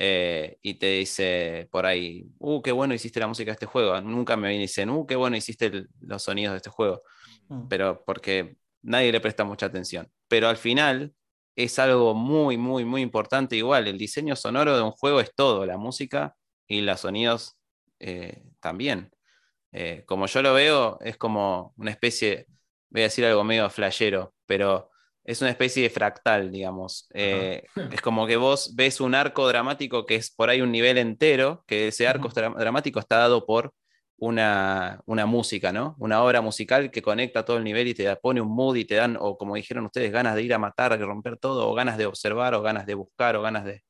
Eh, 0.00 0.58
y 0.62 0.74
te 0.74 0.86
dice 0.98 1.68
por 1.72 1.86
ahí, 1.86 2.26
uh, 2.38 2.62
qué 2.62 2.70
bueno 2.72 2.94
hiciste 2.94 3.18
la 3.18 3.26
música 3.26 3.50
de 3.50 3.54
este 3.54 3.66
juego. 3.66 4.00
Nunca 4.00 4.36
me 4.36 4.50
dicen, 4.50 4.90
uh, 4.90 5.06
qué 5.06 5.16
bueno 5.16 5.36
hiciste 5.36 5.66
el- 5.66 5.88
los 6.00 6.22
sonidos 6.22 6.52
de 6.52 6.58
este 6.58 6.70
juego, 6.70 7.02
Mm. 7.48 7.66
pero 7.68 8.04
porque 8.04 8.56
nadie 8.82 9.10
le 9.10 9.20
presta 9.20 9.44
mucha 9.44 9.66
atención. 9.66 10.06
Pero 10.28 10.48
al 10.48 10.56
final, 10.56 11.12
es 11.58 11.80
algo 11.80 12.14
muy, 12.14 12.56
muy, 12.56 12.84
muy 12.84 13.02
importante. 13.02 13.56
Igual, 13.56 13.88
el 13.88 13.98
diseño 13.98 14.36
sonoro 14.36 14.76
de 14.76 14.82
un 14.82 14.92
juego 14.92 15.20
es 15.20 15.34
todo, 15.34 15.66
la 15.66 15.76
música 15.76 16.36
y 16.68 16.82
los 16.82 17.00
sonidos 17.00 17.56
eh, 17.98 18.44
también. 18.60 19.10
Eh, 19.72 20.04
como 20.06 20.26
yo 20.26 20.40
lo 20.40 20.54
veo, 20.54 20.98
es 21.00 21.16
como 21.16 21.74
una 21.76 21.90
especie, 21.90 22.46
voy 22.90 23.00
a 23.02 23.04
decir 23.04 23.24
algo 23.24 23.42
medio 23.42 23.68
flashero, 23.70 24.34
pero 24.46 24.90
es 25.24 25.40
una 25.40 25.50
especie 25.50 25.82
de 25.82 25.90
fractal, 25.90 26.52
digamos. 26.52 27.08
Eh, 27.12 27.64
es 27.90 28.00
como 28.02 28.28
que 28.28 28.36
vos 28.36 28.76
ves 28.76 29.00
un 29.00 29.16
arco 29.16 29.48
dramático 29.48 30.06
que 30.06 30.14
es 30.14 30.30
por 30.30 30.50
ahí 30.50 30.60
un 30.60 30.70
nivel 30.70 30.96
entero, 30.96 31.64
que 31.66 31.88
ese 31.88 32.06
arco 32.06 32.28
dramático 32.28 33.00
está 33.00 33.18
dado 33.18 33.44
por 33.46 33.74
una, 34.18 35.02
música, 35.26 35.72
¿no? 35.72 35.96
Una 35.98 36.22
obra 36.22 36.40
musical 36.40 36.90
que 36.90 37.02
conecta 37.02 37.44
todo 37.44 37.56
el 37.58 37.64
nivel 37.64 37.88
y 37.88 37.94
te 37.94 38.14
pone 38.16 38.40
un 38.40 38.48
mood 38.48 38.76
y 38.76 38.84
te 38.84 38.96
dan, 38.96 39.16
o 39.20 39.38
como 39.38 39.54
dijeron 39.56 39.86
ustedes, 39.86 40.12
ganas 40.12 40.34
de 40.34 40.42
ir 40.42 40.54
a 40.54 40.58
matar, 40.58 40.98
de 40.98 41.04
romper 41.04 41.38
todo, 41.38 41.68
o 41.68 41.74
ganas 41.74 41.98
de 41.98 42.06
observar, 42.06 42.54
o 42.54 42.62
ganas 42.62 42.86
de 42.86 42.94
buscar, 42.94 43.36
o 43.36 43.42
ganas 43.42 43.64
de, 43.64 43.84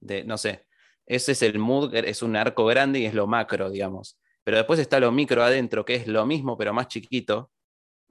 de 0.00 0.24
no 0.24 0.38
sé. 0.38 0.66
Ese 1.06 1.32
es 1.32 1.42
el 1.42 1.58
mood, 1.58 1.94
es 1.94 2.22
un 2.22 2.36
arco 2.36 2.64
grande 2.66 3.00
y 3.00 3.06
es 3.06 3.14
lo 3.14 3.26
macro, 3.26 3.70
digamos. 3.70 4.18
Pero 4.44 4.56
después 4.58 4.78
está 4.80 5.00
lo 5.00 5.12
micro 5.12 5.42
adentro, 5.42 5.84
que 5.84 5.94
es 5.96 6.06
lo 6.06 6.26
mismo, 6.26 6.56
pero 6.56 6.72
más 6.74 6.88
chiquito. 6.88 7.50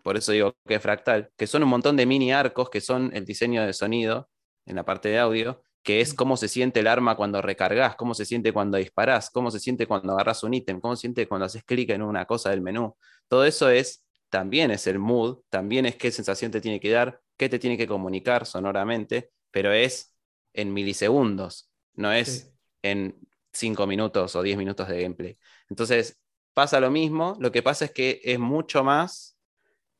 Por 0.03 0.17
eso 0.17 0.31
digo 0.33 0.55
que 0.67 0.75
es 0.75 0.81
fractal, 0.81 1.31
que 1.37 1.47
son 1.47 1.63
un 1.63 1.69
montón 1.69 1.97
de 1.97 2.05
mini 2.05 2.33
arcos 2.33 2.69
que 2.69 2.81
son 2.81 3.11
el 3.15 3.25
diseño 3.25 3.65
de 3.65 3.73
sonido 3.73 4.29
en 4.65 4.75
la 4.75 4.85
parte 4.85 5.09
de 5.09 5.19
audio, 5.19 5.63
que 5.83 6.01
es 6.01 6.13
cómo 6.13 6.37
se 6.37 6.47
siente 6.47 6.79
el 6.79 6.87
arma 6.87 7.15
cuando 7.15 7.41
recargas, 7.41 7.95
cómo 7.95 8.13
se 8.13 8.25
siente 8.25 8.53
cuando 8.53 8.77
disparás, 8.77 9.29
cómo 9.29 9.51
se 9.51 9.59
siente 9.59 9.85
cuando 9.85 10.13
agarras 10.13 10.43
un 10.43 10.53
ítem, 10.53 10.79
cómo 10.79 10.95
se 10.95 11.01
siente 11.01 11.27
cuando 11.27 11.45
haces 11.45 11.63
clic 11.63 11.89
en 11.89 12.01
una 12.01 12.25
cosa 12.25 12.49
del 12.49 12.61
menú. 12.61 12.95
Todo 13.27 13.45
eso 13.45 13.69
es, 13.69 14.05
también 14.29 14.71
es 14.71 14.87
el 14.87 14.97
mood, 14.97 15.39
también 15.49 15.85
es 15.85 15.97
qué 15.97 16.09
sensación 16.11 16.51
te 16.51 16.61
tiene 16.61 16.79
que 16.79 16.89
dar, 16.89 17.19
qué 17.37 17.49
te 17.49 17.59
tiene 17.59 17.77
que 17.77 17.87
comunicar 17.87 18.45
sonoramente, 18.45 19.31
pero 19.51 19.73
es 19.73 20.15
en 20.53 20.73
milisegundos, 20.73 21.69
no 21.95 22.11
es 22.13 22.53
en 22.81 23.15
5 23.51 23.85
minutos 23.85 24.35
o 24.35 24.41
10 24.41 24.57
minutos 24.57 24.87
de 24.87 25.01
gameplay. 25.01 25.37
Entonces, 25.69 26.19
pasa 26.53 26.79
lo 26.79 26.91
mismo, 26.91 27.35
lo 27.39 27.51
que 27.51 27.61
pasa 27.61 27.85
es 27.85 27.91
que 27.91 28.21
es 28.23 28.39
mucho 28.39 28.83
más 28.83 29.37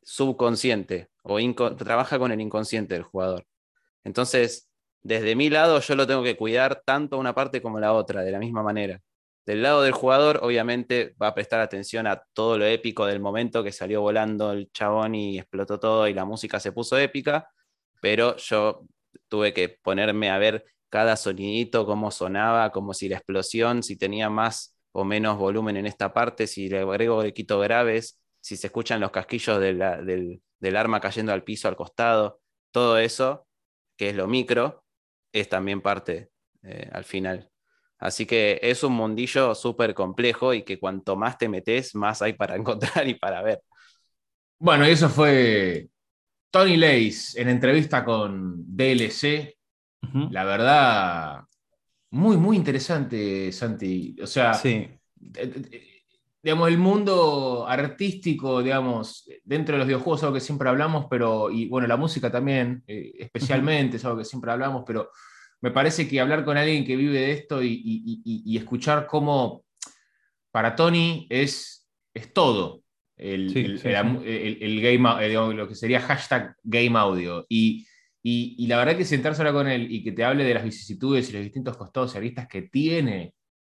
subconsciente 0.01 1.09
o 1.23 1.39
trabaja 1.75 2.19
con 2.19 2.31
el 2.31 2.41
inconsciente 2.41 2.93
del 2.93 3.03
jugador. 3.03 3.45
Entonces, 4.03 4.69
desde 5.03 5.35
mi 5.35 5.49
lado 5.49 5.79
yo 5.81 5.95
lo 5.95 6.07
tengo 6.07 6.23
que 6.23 6.37
cuidar 6.37 6.81
tanto 6.85 7.17
una 7.17 7.35
parte 7.35 7.61
como 7.61 7.79
la 7.79 7.93
otra, 7.93 8.21
de 8.23 8.31
la 8.31 8.39
misma 8.39 8.63
manera. 8.63 9.01
Del 9.45 9.61
lado 9.61 9.81
del 9.83 9.91
jugador, 9.91 10.39
obviamente, 10.41 11.15
va 11.21 11.27
a 11.27 11.35
prestar 11.35 11.59
atención 11.59 12.07
a 12.07 12.23
todo 12.33 12.57
lo 12.57 12.65
épico 12.65 13.05
del 13.05 13.19
momento 13.19 13.63
que 13.63 13.73
salió 13.73 14.01
volando 14.01 14.53
el 14.53 14.71
chabón 14.71 15.15
y 15.15 15.37
explotó 15.39 15.79
todo 15.79 16.07
y 16.07 16.13
la 16.13 16.23
música 16.23 16.59
se 16.61 16.71
puso 16.71 16.97
épica, 16.97 17.49
pero 18.01 18.37
yo 18.37 18.85
tuve 19.27 19.53
que 19.53 19.69
ponerme 19.69 20.29
a 20.31 20.37
ver 20.37 20.65
cada 20.89 21.17
sonidito, 21.17 21.85
cómo 21.85 22.11
sonaba, 22.11 22.71
como 22.71 22.93
si 22.93 23.09
la 23.09 23.17
explosión, 23.17 23.83
si 23.83 23.97
tenía 23.97 24.29
más 24.29 24.77
o 24.93 25.03
menos 25.03 25.37
volumen 25.37 25.75
en 25.77 25.87
esta 25.87 26.13
parte, 26.13 26.47
si 26.47 26.69
le 26.69 26.79
agrego 26.79 27.23
le 27.23 27.33
quito 27.33 27.59
graves, 27.59 28.21
si 28.39 28.55
se 28.55 28.67
escuchan 28.67 29.01
los 29.01 29.11
casquillos 29.11 29.59
del, 29.59 30.41
del 30.59 30.75
arma 30.77 31.01
cayendo 31.01 31.33
al 31.33 31.43
piso 31.43 31.67
al 31.67 31.75
costado, 31.75 32.39
todo 32.71 32.97
eso, 32.97 33.47
que 33.97 34.09
es 34.09 34.15
lo 34.15 34.27
micro, 34.27 34.82
es 35.33 35.49
también 35.49 35.81
parte 35.81 36.29
eh, 36.61 36.89
al 36.93 37.03
final. 37.03 37.49
Así 37.99 38.25
que 38.25 38.59
es 38.61 38.83
un 38.83 38.93
mundillo 38.93 39.55
súper 39.55 39.93
complejo 39.93 40.53
y 40.53 40.63
que 40.63 40.79
cuanto 40.79 41.15
más 41.15 41.37
te 41.37 41.49
metes, 41.49 41.95
más 41.95 42.21
hay 42.21 42.33
para 42.33 42.55
encontrar 42.57 43.07
y 43.07 43.15
para 43.15 43.41
ver. 43.41 43.61
Bueno, 44.59 44.87
y 44.87 44.91
eso 44.91 45.09
fue 45.09 45.89
Tony 46.49 46.77
Lace 46.77 47.41
en 47.41 47.49
entrevista 47.49 48.05
con 48.05 48.63
DLC. 48.65 49.57
La 50.31 50.43
verdad, 50.43 51.43
muy, 52.11 52.37
muy 52.37 52.57
interesante, 52.57 53.51
Santi. 53.51 54.15
O 54.21 54.27
sea, 54.27 54.53
sí. 54.53 54.87
Digamos, 56.43 56.67
el 56.67 56.77
mundo 56.77 57.65
artístico, 57.65 58.61
digamos, 58.61 59.29
dentro 59.45 59.75
de 59.75 59.79
los 59.79 59.87
videojuegos 59.87 60.19
es 60.19 60.23
algo 60.25 60.33
que 60.33 60.41
siempre 60.41 60.67
hablamos, 60.67 61.05
pero, 61.09 61.49
y 61.49 61.69
bueno, 61.69 61.87
la 61.87 61.95
música 61.95 62.29
también, 62.29 62.83
eh, 62.85 63.13
especialmente, 63.17 63.95
es 63.95 64.03
algo 64.03 64.17
que 64.17 64.25
siempre 64.25 64.51
hablamos, 64.51 64.83
pero 64.85 65.09
me 65.61 65.71
parece 65.71 66.05
que 66.05 66.19
hablar 66.19 66.43
con 66.43 66.57
alguien 66.57 66.83
que 66.83 66.97
vive 66.97 67.17
de 67.17 67.31
esto 67.31 67.63
y, 67.63 68.57
escuchar 68.57 69.07
cómo 69.07 69.63
para 70.51 70.75
Tony 70.75 71.25
es, 71.29 71.87
es 72.13 72.33
todo. 72.33 72.81
El, 73.15 73.79
game, 73.81 74.19
eh, 74.25 75.53
lo 75.53 75.67
que 75.67 75.75
sería 75.75 76.01
hashtag 76.01 76.57
game 76.61 76.99
audio. 76.99 77.45
Y, 77.47 77.87
la 78.67 78.77
verdad 78.77 78.97
que 78.97 79.05
sentarse 79.05 79.41
ahora 79.41 79.53
con 79.53 79.69
él 79.69 79.89
y 79.89 80.03
que 80.03 80.11
te 80.11 80.25
hable 80.25 80.43
de 80.43 80.53
las 80.53 80.65
vicisitudes 80.65 81.29
y 81.29 81.33
los 81.33 81.43
distintos 81.43 81.77
costados 81.77 82.13
y 82.13 82.17
aristas 82.17 82.47
que 82.49 82.63
tiene 82.63 83.33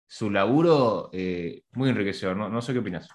su 0.07 0.29
laburo, 0.29 1.09
eh, 1.13 1.63
muy 1.73 1.89
enriquecedor. 1.89 2.37
¿no? 2.37 2.61
sé 2.61 2.73
qué 2.73 2.79
opinas. 2.79 3.09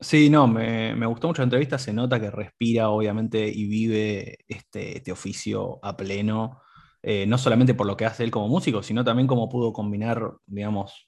Sí, 0.00 0.28
no, 0.28 0.46
me, 0.46 1.06
gustó 1.06 1.28
mucho 1.28 1.42
la 1.42 1.44
entrevista. 1.44 1.78
Se 1.78 1.92
nota 1.92 2.20
que 2.20 2.30
respira, 2.30 2.90
obviamente, 2.90 3.48
y 3.48 3.66
vive 3.66 4.38
este, 4.48 4.98
este 4.98 5.12
oficio 5.12 5.78
a 5.82 5.96
pleno. 5.96 6.60
Eh, 7.06 7.26
no 7.26 7.36
solamente 7.36 7.74
por 7.74 7.86
lo 7.86 7.98
que 7.98 8.06
hace 8.06 8.24
él 8.24 8.30
como 8.30 8.48
músico, 8.48 8.82
sino 8.82 9.04
también 9.04 9.26
cómo 9.26 9.48
pudo 9.50 9.74
combinar, 9.74 10.32
digamos, 10.46 11.04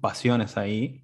pasiones 0.00 0.56
ahí. 0.56 1.02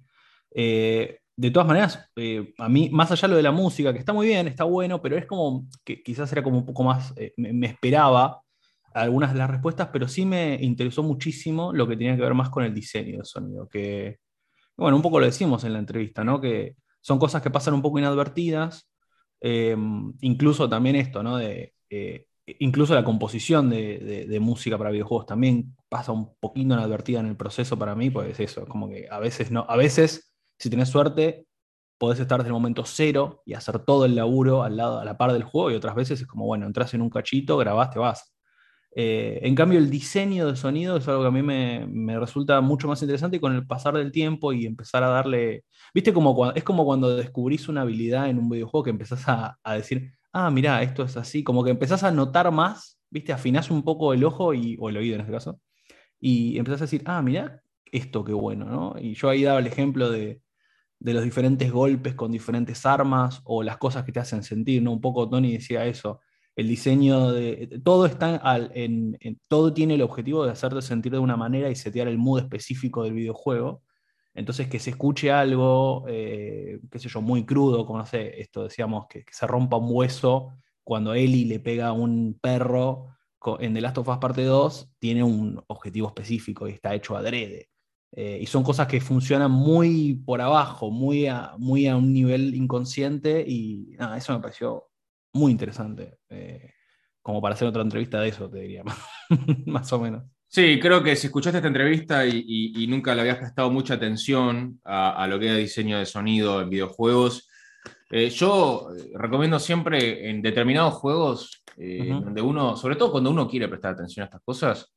Eh, 0.55 1.19
de 1.35 1.51
todas 1.51 1.67
maneras, 1.67 2.09
eh, 2.15 2.53
a 2.57 2.69
mí, 2.69 2.89
más 2.89 3.11
allá 3.11 3.27
de 3.27 3.31
lo 3.31 3.37
de 3.37 3.43
la 3.43 3.51
música, 3.51 3.91
que 3.91 3.99
está 3.99 4.13
muy 4.13 4.27
bien, 4.27 4.47
está 4.47 4.63
bueno, 4.63 5.01
pero 5.01 5.17
es 5.17 5.25
como 5.25 5.67
que 5.83 6.01
quizás 6.01 6.31
era 6.31 6.43
como 6.43 6.59
un 6.59 6.65
poco 6.65 6.83
más, 6.83 7.13
me, 7.35 7.67
esperaba 7.67 8.41
algunas 9.01 9.33
de 9.33 9.39
las 9.39 9.49
respuestas, 9.49 9.89
pero 9.91 10.07
sí 10.07 10.25
me 10.25 10.57
interesó 10.61 11.03
muchísimo 11.03 11.73
lo 11.73 11.87
que 11.87 11.97
tenía 11.97 12.15
que 12.15 12.21
ver 12.21 12.33
más 12.33 12.49
con 12.49 12.63
el 12.63 12.73
diseño 12.73 13.17
del 13.17 13.25
sonido, 13.25 13.67
que, 13.67 14.19
bueno, 14.75 14.95
un 14.97 15.03
poco 15.03 15.19
lo 15.19 15.25
decimos 15.25 15.63
en 15.63 15.73
la 15.73 15.79
entrevista, 15.79 16.23
¿no? 16.23 16.41
Que 16.41 16.75
son 17.01 17.19
cosas 17.19 17.41
que 17.41 17.51
pasan 17.51 17.73
un 17.73 17.81
poco 17.81 17.99
inadvertidas, 17.99 18.89
incluso 20.21 20.69
también 20.69 20.95
esto, 20.95 21.23
¿no? 21.23 21.37
De, 21.37 21.73
incluso 22.59 22.95
la 22.95 23.03
composición 23.03 23.69
de, 23.69 24.37
música 24.41 24.77
para 24.77 24.91
videojuegos 24.91 25.25
también 25.25 25.75
pasa 25.89 26.11
un 26.11 26.35
poquito 26.39 26.73
inadvertida 26.73 27.19
en 27.19 27.27
el 27.27 27.37
proceso 27.37 27.77
para 27.77 27.95
mí, 27.95 28.09
pues 28.09 28.39
eso, 28.39 28.65
como 28.67 28.89
que 28.89 29.07
a 29.09 29.19
veces 29.19 29.51
no, 29.51 29.65
a 29.67 29.77
veces, 29.77 30.33
si 30.57 30.69
tenés 30.69 30.89
suerte, 30.89 31.47
podés 31.97 32.19
estar 32.19 32.39
desde 32.39 32.49
el 32.49 32.53
momento 32.53 32.85
cero 32.85 33.41
y 33.45 33.53
hacer 33.53 33.79
todo 33.79 34.05
el 34.05 34.15
laburo 34.15 34.63
al 34.63 34.77
lado, 34.77 34.99
a 34.99 35.05
la 35.05 35.17
par 35.17 35.33
del 35.33 35.43
juego, 35.43 35.71
y 35.71 35.75
otras 35.75 35.95
veces 35.95 36.21
es 36.21 36.27
como, 36.27 36.45
bueno, 36.45 36.65
entras 36.65 36.93
en 36.93 37.01
un 37.01 37.09
cachito, 37.09 37.57
grabás, 37.57 37.91
te 37.91 37.99
vas. 37.99 38.36
Eh, 38.99 39.37
en 39.43 39.53
cambio, 39.53 39.77
el 39.77 39.91
diseño 39.91 40.47
de 40.47 40.55
sonido 40.55 40.97
es 40.97 41.07
algo 41.07 41.21
que 41.21 41.27
a 41.27 41.31
mí 41.31 41.43
me, 41.43 42.19
resulta 42.19 42.59
mucho 42.61 42.87
más 42.87 42.99
interesante 43.03 43.39
con 43.39 43.53
el 43.53 43.67
pasar 43.67 43.93
del 43.93 44.11
tiempo 44.11 44.53
y 44.53 44.65
empezar 44.65 45.03
a 45.03 45.09
darle, 45.09 45.65
viste, 45.93 46.11
como 46.11 46.51
es 46.53 46.63
como 46.63 46.83
cuando 46.83 47.15
descubrís 47.15 47.69
una 47.69 47.81
habilidad 47.81 48.27
en 48.27 48.39
un 48.39 48.49
videojuego 48.49 48.85
que 48.85 48.89
empezás 48.89 49.23
a, 49.27 49.55
decir, 49.75 50.13
ah, 50.33 50.49
mirá, 50.49 50.81
esto 50.81 51.03
es 51.03 51.15
así, 51.15 51.43
como 51.43 51.63
que 51.63 51.69
empezás 51.69 52.03
a 52.03 52.09
notar 52.09 52.51
más, 52.51 52.99
¿viste? 53.11 53.31
Afinás 53.33 53.69
un 53.69 53.83
poco 53.83 54.13
el 54.13 54.23
ojo 54.23 54.55
y, 54.55 54.75
o 54.79 54.89
el 54.89 54.97
oído 54.97 55.13
en 55.13 55.21
este 55.21 55.31
caso, 55.31 55.61
y 56.19 56.57
empezás 56.57 56.81
a 56.81 56.85
decir, 56.85 57.03
ah, 57.05 57.21
mirá, 57.21 57.61
esto 57.91 58.23
qué 58.23 58.33
bueno, 58.33 58.65
¿no? 58.65 58.95
Y 58.99 59.13
yo 59.13 59.29
ahí 59.29 59.43
daba 59.43 59.59
el 59.59 59.67
ejemplo 59.67 60.09
de, 60.09 60.41
los 60.99 61.23
diferentes 61.23 61.71
golpes 61.71 62.15
con 62.15 62.31
diferentes 62.31 62.83
armas 62.83 63.41
o 63.43 63.61
las 63.61 63.77
cosas 63.77 64.03
que 64.03 64.11
te 64.11 64.19
hacen 64.21 64.41
sentir, 64.41 64.81
¿no? 64.81 64.91
Un 64.91 65.01
poco 65.01 65.29
Tony 65.29 65.53
decía 65.53 65.85
eso, 65.85 66.19
el 66.57 66.67
diseño 66.67 67.31
de... 67.31 67.79
Todo 67.83 68.07
está 68.07 68.41
en, 68.73 69.17
todo 69.47 69.73
tiene 69.73 69.93
el 69.93 70.01
objetivo 70.01 70.43
de 70.43 70.51
hacerte 70.51 70.81
sentir 70.81 71.11
de 71.11 71.19
una 71.19 71.37
manera 71.37 71.69
y 71.69 71.75
setear 71.75 72.07
el 72.07 72.17
mood 72.17 72.39
específico 72.39 73.03
del 73.03 73.13
videojuego. 73.13 73.83
Entonces, 74.33 74.67
que 74.67 74.79
se 74.79 74.89
escuche 74.89 75.31
algo, 75.31 76.05
eh, 76.07 76.79
qué 76.91 76.97
sé 76.97 77.09
yo, 77.09 77.21
muy 77.21 77.45
crudo, 77.45 77.85
como 77.85 77.99
no 77.99 78.07
sé, 78.07 78.41
esto 78.41 78.63
decíamos, 78.63 79.05
que, 79.07 79.23
se 79.31 79.45
rompa 79.45 79.77
un 79.77 79.89
hueso 79.91 80.49
cuando 80.83 81.13
Ellie 81.13 81.45
le 81.45 81.59
pega 81.59 81.89
a 81.89 81.93
un 81.93 82.39
perro 82.41 83.05
en 83.59 83.75
The 83.75 83.81
Last 83.81 83.99
of 83.99 84.07
Us 84.07 84.17
Parte 84.17 84.43
2, 84.43 84.89
tiene 84.97 85.23
un 85.23 85.63
objetivo 85.67 86.07
específico 86.07 86.67
y 86.67 86.71
está 86.71 86.95
hecho 86.95 87.15
adrede. 87.15 87.69
Eh, 88.11 88.39
y 88.41 88.47
son 88.47 88.63
cosas 88.63 88.87
que 88.87 88.99
funcionan 88.99 89.51
muy 89.51 90.15
por 90.25 90.41
abajo, 90.41 90.89
muy 90.89 91.27
a, 91.27 91.53
muy 91.59 91.87
a 91.87 91.95
un 91.95 92.13
nivel 92.13 92.55
inconsciente, 92.55 93.45
y 93.47 93.95
nada, 93.99 94.17
eso 94.17 94.33
me 94.33 94.39
pareció 94.39 94.86
muy 95.37 95.51
interesante. 95.51 96.17
Eh, 96.29 96.71
como 97.21 97.41
para 97.41 97.55
hacer 97.55 97.67
otra 97.67 97.81
entrevista 97.81 98.21
de 98.21 98.29
eso, 98.29 98.49
te 98.49 98.59
diría, 98.59 98.83
más 99.65 99.91
o 99.91 99.99
menos. 99.99 100.23
Sí, 100.47 100.79
creo 100.79 101.03
que 101.03 101.15
si 101.17 101.27
escuchaste 101.27 101.57
esta 101.57 101.67
entrevista 101.67 102.25
y, 102.25 102.87
nunca 102.87 103.13
le 103.13 103.21
habías 103.21 103.37
prestado 103.37 103.69
mucha 103.69 103.95
atención 103.95 104.79
a, 104.85 105.27
lo 105.27 105.37
que 105.37 105.51
es 105.51 105.57
diseño 105.57 105.99
de 105.99 106.05
sonido 106.05 106.61
en 106.61 106.69
videojuegos, 106.69 107.49
eh, 108.09 108.29
yo 108.29 108.87
eh, 108.97 109.11
recomiendo 109.15 109.59
siempre 109.59 110.29
en 110.29 110.41
determinados 110.41 110.93
juegos, 110.93 111.63
eh, 111.75 112.07
donde 112.07 112.41
uno, 112.41 112.77
sobre 112.77 112.95
todo 112.95 113.11
cuando 113.11 113.29
uno 113.29 113.47
quiere 113.47 113.67
prestar 113.67 113.93
atención 113.93 114.23
a 114.23 114.25
estas 114.27 114.41
cosas, 114.43 114.93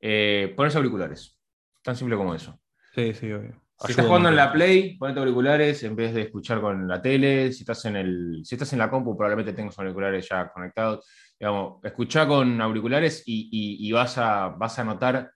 ponerse 0.00 0.78
auriculares. 0.78 1.36
Tan 1.82 1.96
simple 1.96 2.16
como 2.16 2.34
eso. 2.34 2.60
Sí, 2.94 3.12
sí, 3.14 3.32
obvio. 3.32 3.60
Si 3.84 3.92
estás 3.92 4.06
jugando 4.06 4.28
en 4.28 4.36
la 4.36 4.52
Play, 4.52 4.96
ponete 4.96 5.18
auriculares 5.18 5.82
en 5.82 5.96
vez 5.96 6.14
de 6.14 6.22
escuchar 6.22 6.60
con 6.60 6.86
la 6.86 7.02
tele. 7.02 7.52
Si 7.52 7.62
estás 7.62 7.84
en, 7.86 7.96
el, 7.96 8.40
si 8.44 8.54
estás 8.54 8.72
en 8.72 8.78
la 8.78 8.88
compu, 8.88 9.16
probablemente 9.16 9.52
tengas 9.52 9.78
auriculares 9.78 10.28
ya 10.28 10.50
conectados. 10.52 11.04
Digamos, 11.38 11.84
escucha 11.84 12.26
con 12.26 12.60
auriculares 12.60 13.24
y, 13.26 13.90
vas, 13.90 14.18
a, 14.18 14.48
vas 14.48 14.78
a 14.78 14.84
notar 14.84 15.32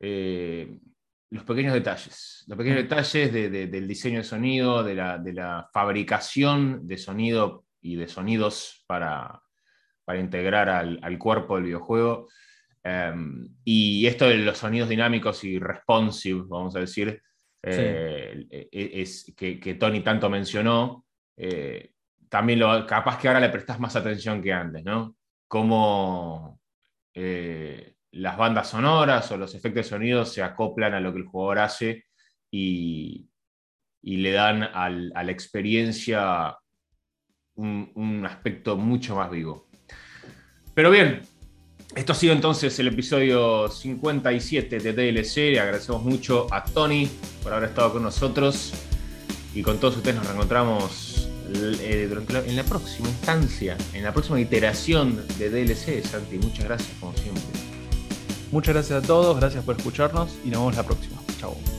eh, 0.00 0.78
los 1.30 1.44
pequeños 1.44 1.74
detalles. 1.74 2.44
Los 2.46 2.56
pequeños 2.56 2.78
detalles 2.78 3.32
del 3.32 3.88
diseño 3.88 4.18
de 4.18 4.24
sonido, 4.24 4.82
de 4.82 4.94
la, 4.94 5.68
fabricación 5.72 6.86
de 6.86 6.96
sonido 6.96 7.66
y 7.82 7.96
de 7.96 8.08
sonidos 8.08 8.82
para, 8.86 9.42
integrar 10.18 10.70
al, 10.70 11.18
cuerpo 11.18 11.56
del 11.56 11.64
videojuego. 11.64 12.28
Em, 12.82 13.48
y 13.64 14.06
esto 14.06 14.28
de 14.28 14.36
los 14.38 14.58
sonidos 14.58 14.88
dinámicos 14.88 15.44
y 15.44 15.58
responsive, 15.58 16.44
vamos 16.46 16.76
a 16.76 16.80
decir, 16.80 17.20
eh, 17.66 18.46
e, 18.50 18.68
e, 18.70 19.02
es, 19.02 19.32
que, 19.36 19.76
Tony 19.78 20.00
tanto 20.00 20.28
mencionó, 20.28 21.06
eh, 21.36 21.92
también 22.28 22.58
lo, 22.58 22.86
capaz 22.86 23.18
que 23.18 23.28
ahora 23.28 23.40
le 23.40 23.48
prestas 23.48 23.80
más 23.80 23.96
atención 23.96 24.42
que 24.42 24.52
antes, 24.52 24.84
¿no? 24.84 25.16
Cómo 25.48 26.60
eh, 27.14 27.96
las 28.12 28.36
bandas 28.36 28.68
sonoras 28.68 29.30
o 29.32 29.36
los 29.36 29.54
efectos 29.54 29.84
de 29.84 29.90
sonido 29.90 30.24
se 30.24 30.42
acoplan 30.42 30.94
a 30.94 31.00
lo 31.00 31.12
que 31.12 31.20
el 31.20 31.26
jugador 31.26 31.60
hace 31.60 32.04
y, 32.50 33.28
le 34.02 34.32
dan 34.32 34.62
a 34.62 34.90
la 34.90 35.32
experiencia 35.32 36.58
un 37.54 38.26
aspecto 38.26 38.76
mucho 38.76 39.16
más 39.16 39.30
vivo. 39.30 39.68
Pero 40.74 40.90
bien, 40.90 41.22
esto 41.96 42.12
ha 42.12 42.14
sido 42.14 42.32
entonces 42.32 42.78
el 42.78 42.88
episodio 42.88 43.68
57 43.68 44.78
de 44.78 44.92
DLC. 44.92 45.36
Le 45.52 45.60
agradecemos 45.60 46.02
mucho 46.02 46.46
a 46.50 46.64
Tony 46.64 47.08
por 47.42 47.52
haber 47.52 47.68
estado 47.68 47.92
con 47.92 48.02
nosotros. 48.02 48.72
Y 49.54 49.62
con 49.62 49.78
todos 49.78 49.96
ustedes 49.96 50.16
nos 50.16 50.26
reencontramos 50.26 51.28
eh, 51.54 52.08
en 52.46 52.56
la 52.56 52.64
próxima 52.64 53.08
instancia, 53.08 53.76
en 53.92 54.02
la 54.02 54.12
próxima 54.12 54.40
iteración 54.40 55.22
de 55.38 55.50
DLC. 55.50 56.04
Santi, 56.04 56.38
muchas 56.38 56.64
gracias 56.64 56.90
como 56.98 57.14
siempre. 57.14 57.42
Muchas 58.50 58.74
gracias 58.74 59.04
a 59.04 59.06
todos, 59.06 59.38
gracias 59.38 59.64
por 59.64 59.76
escucharnos 59.76 60.30
y 60.44 60.48
nos 60.48 60.60
vemos 60.60 60.76
la 60.76 60.82
próxima. 60.82 61.20
Chao. 61.38 61.73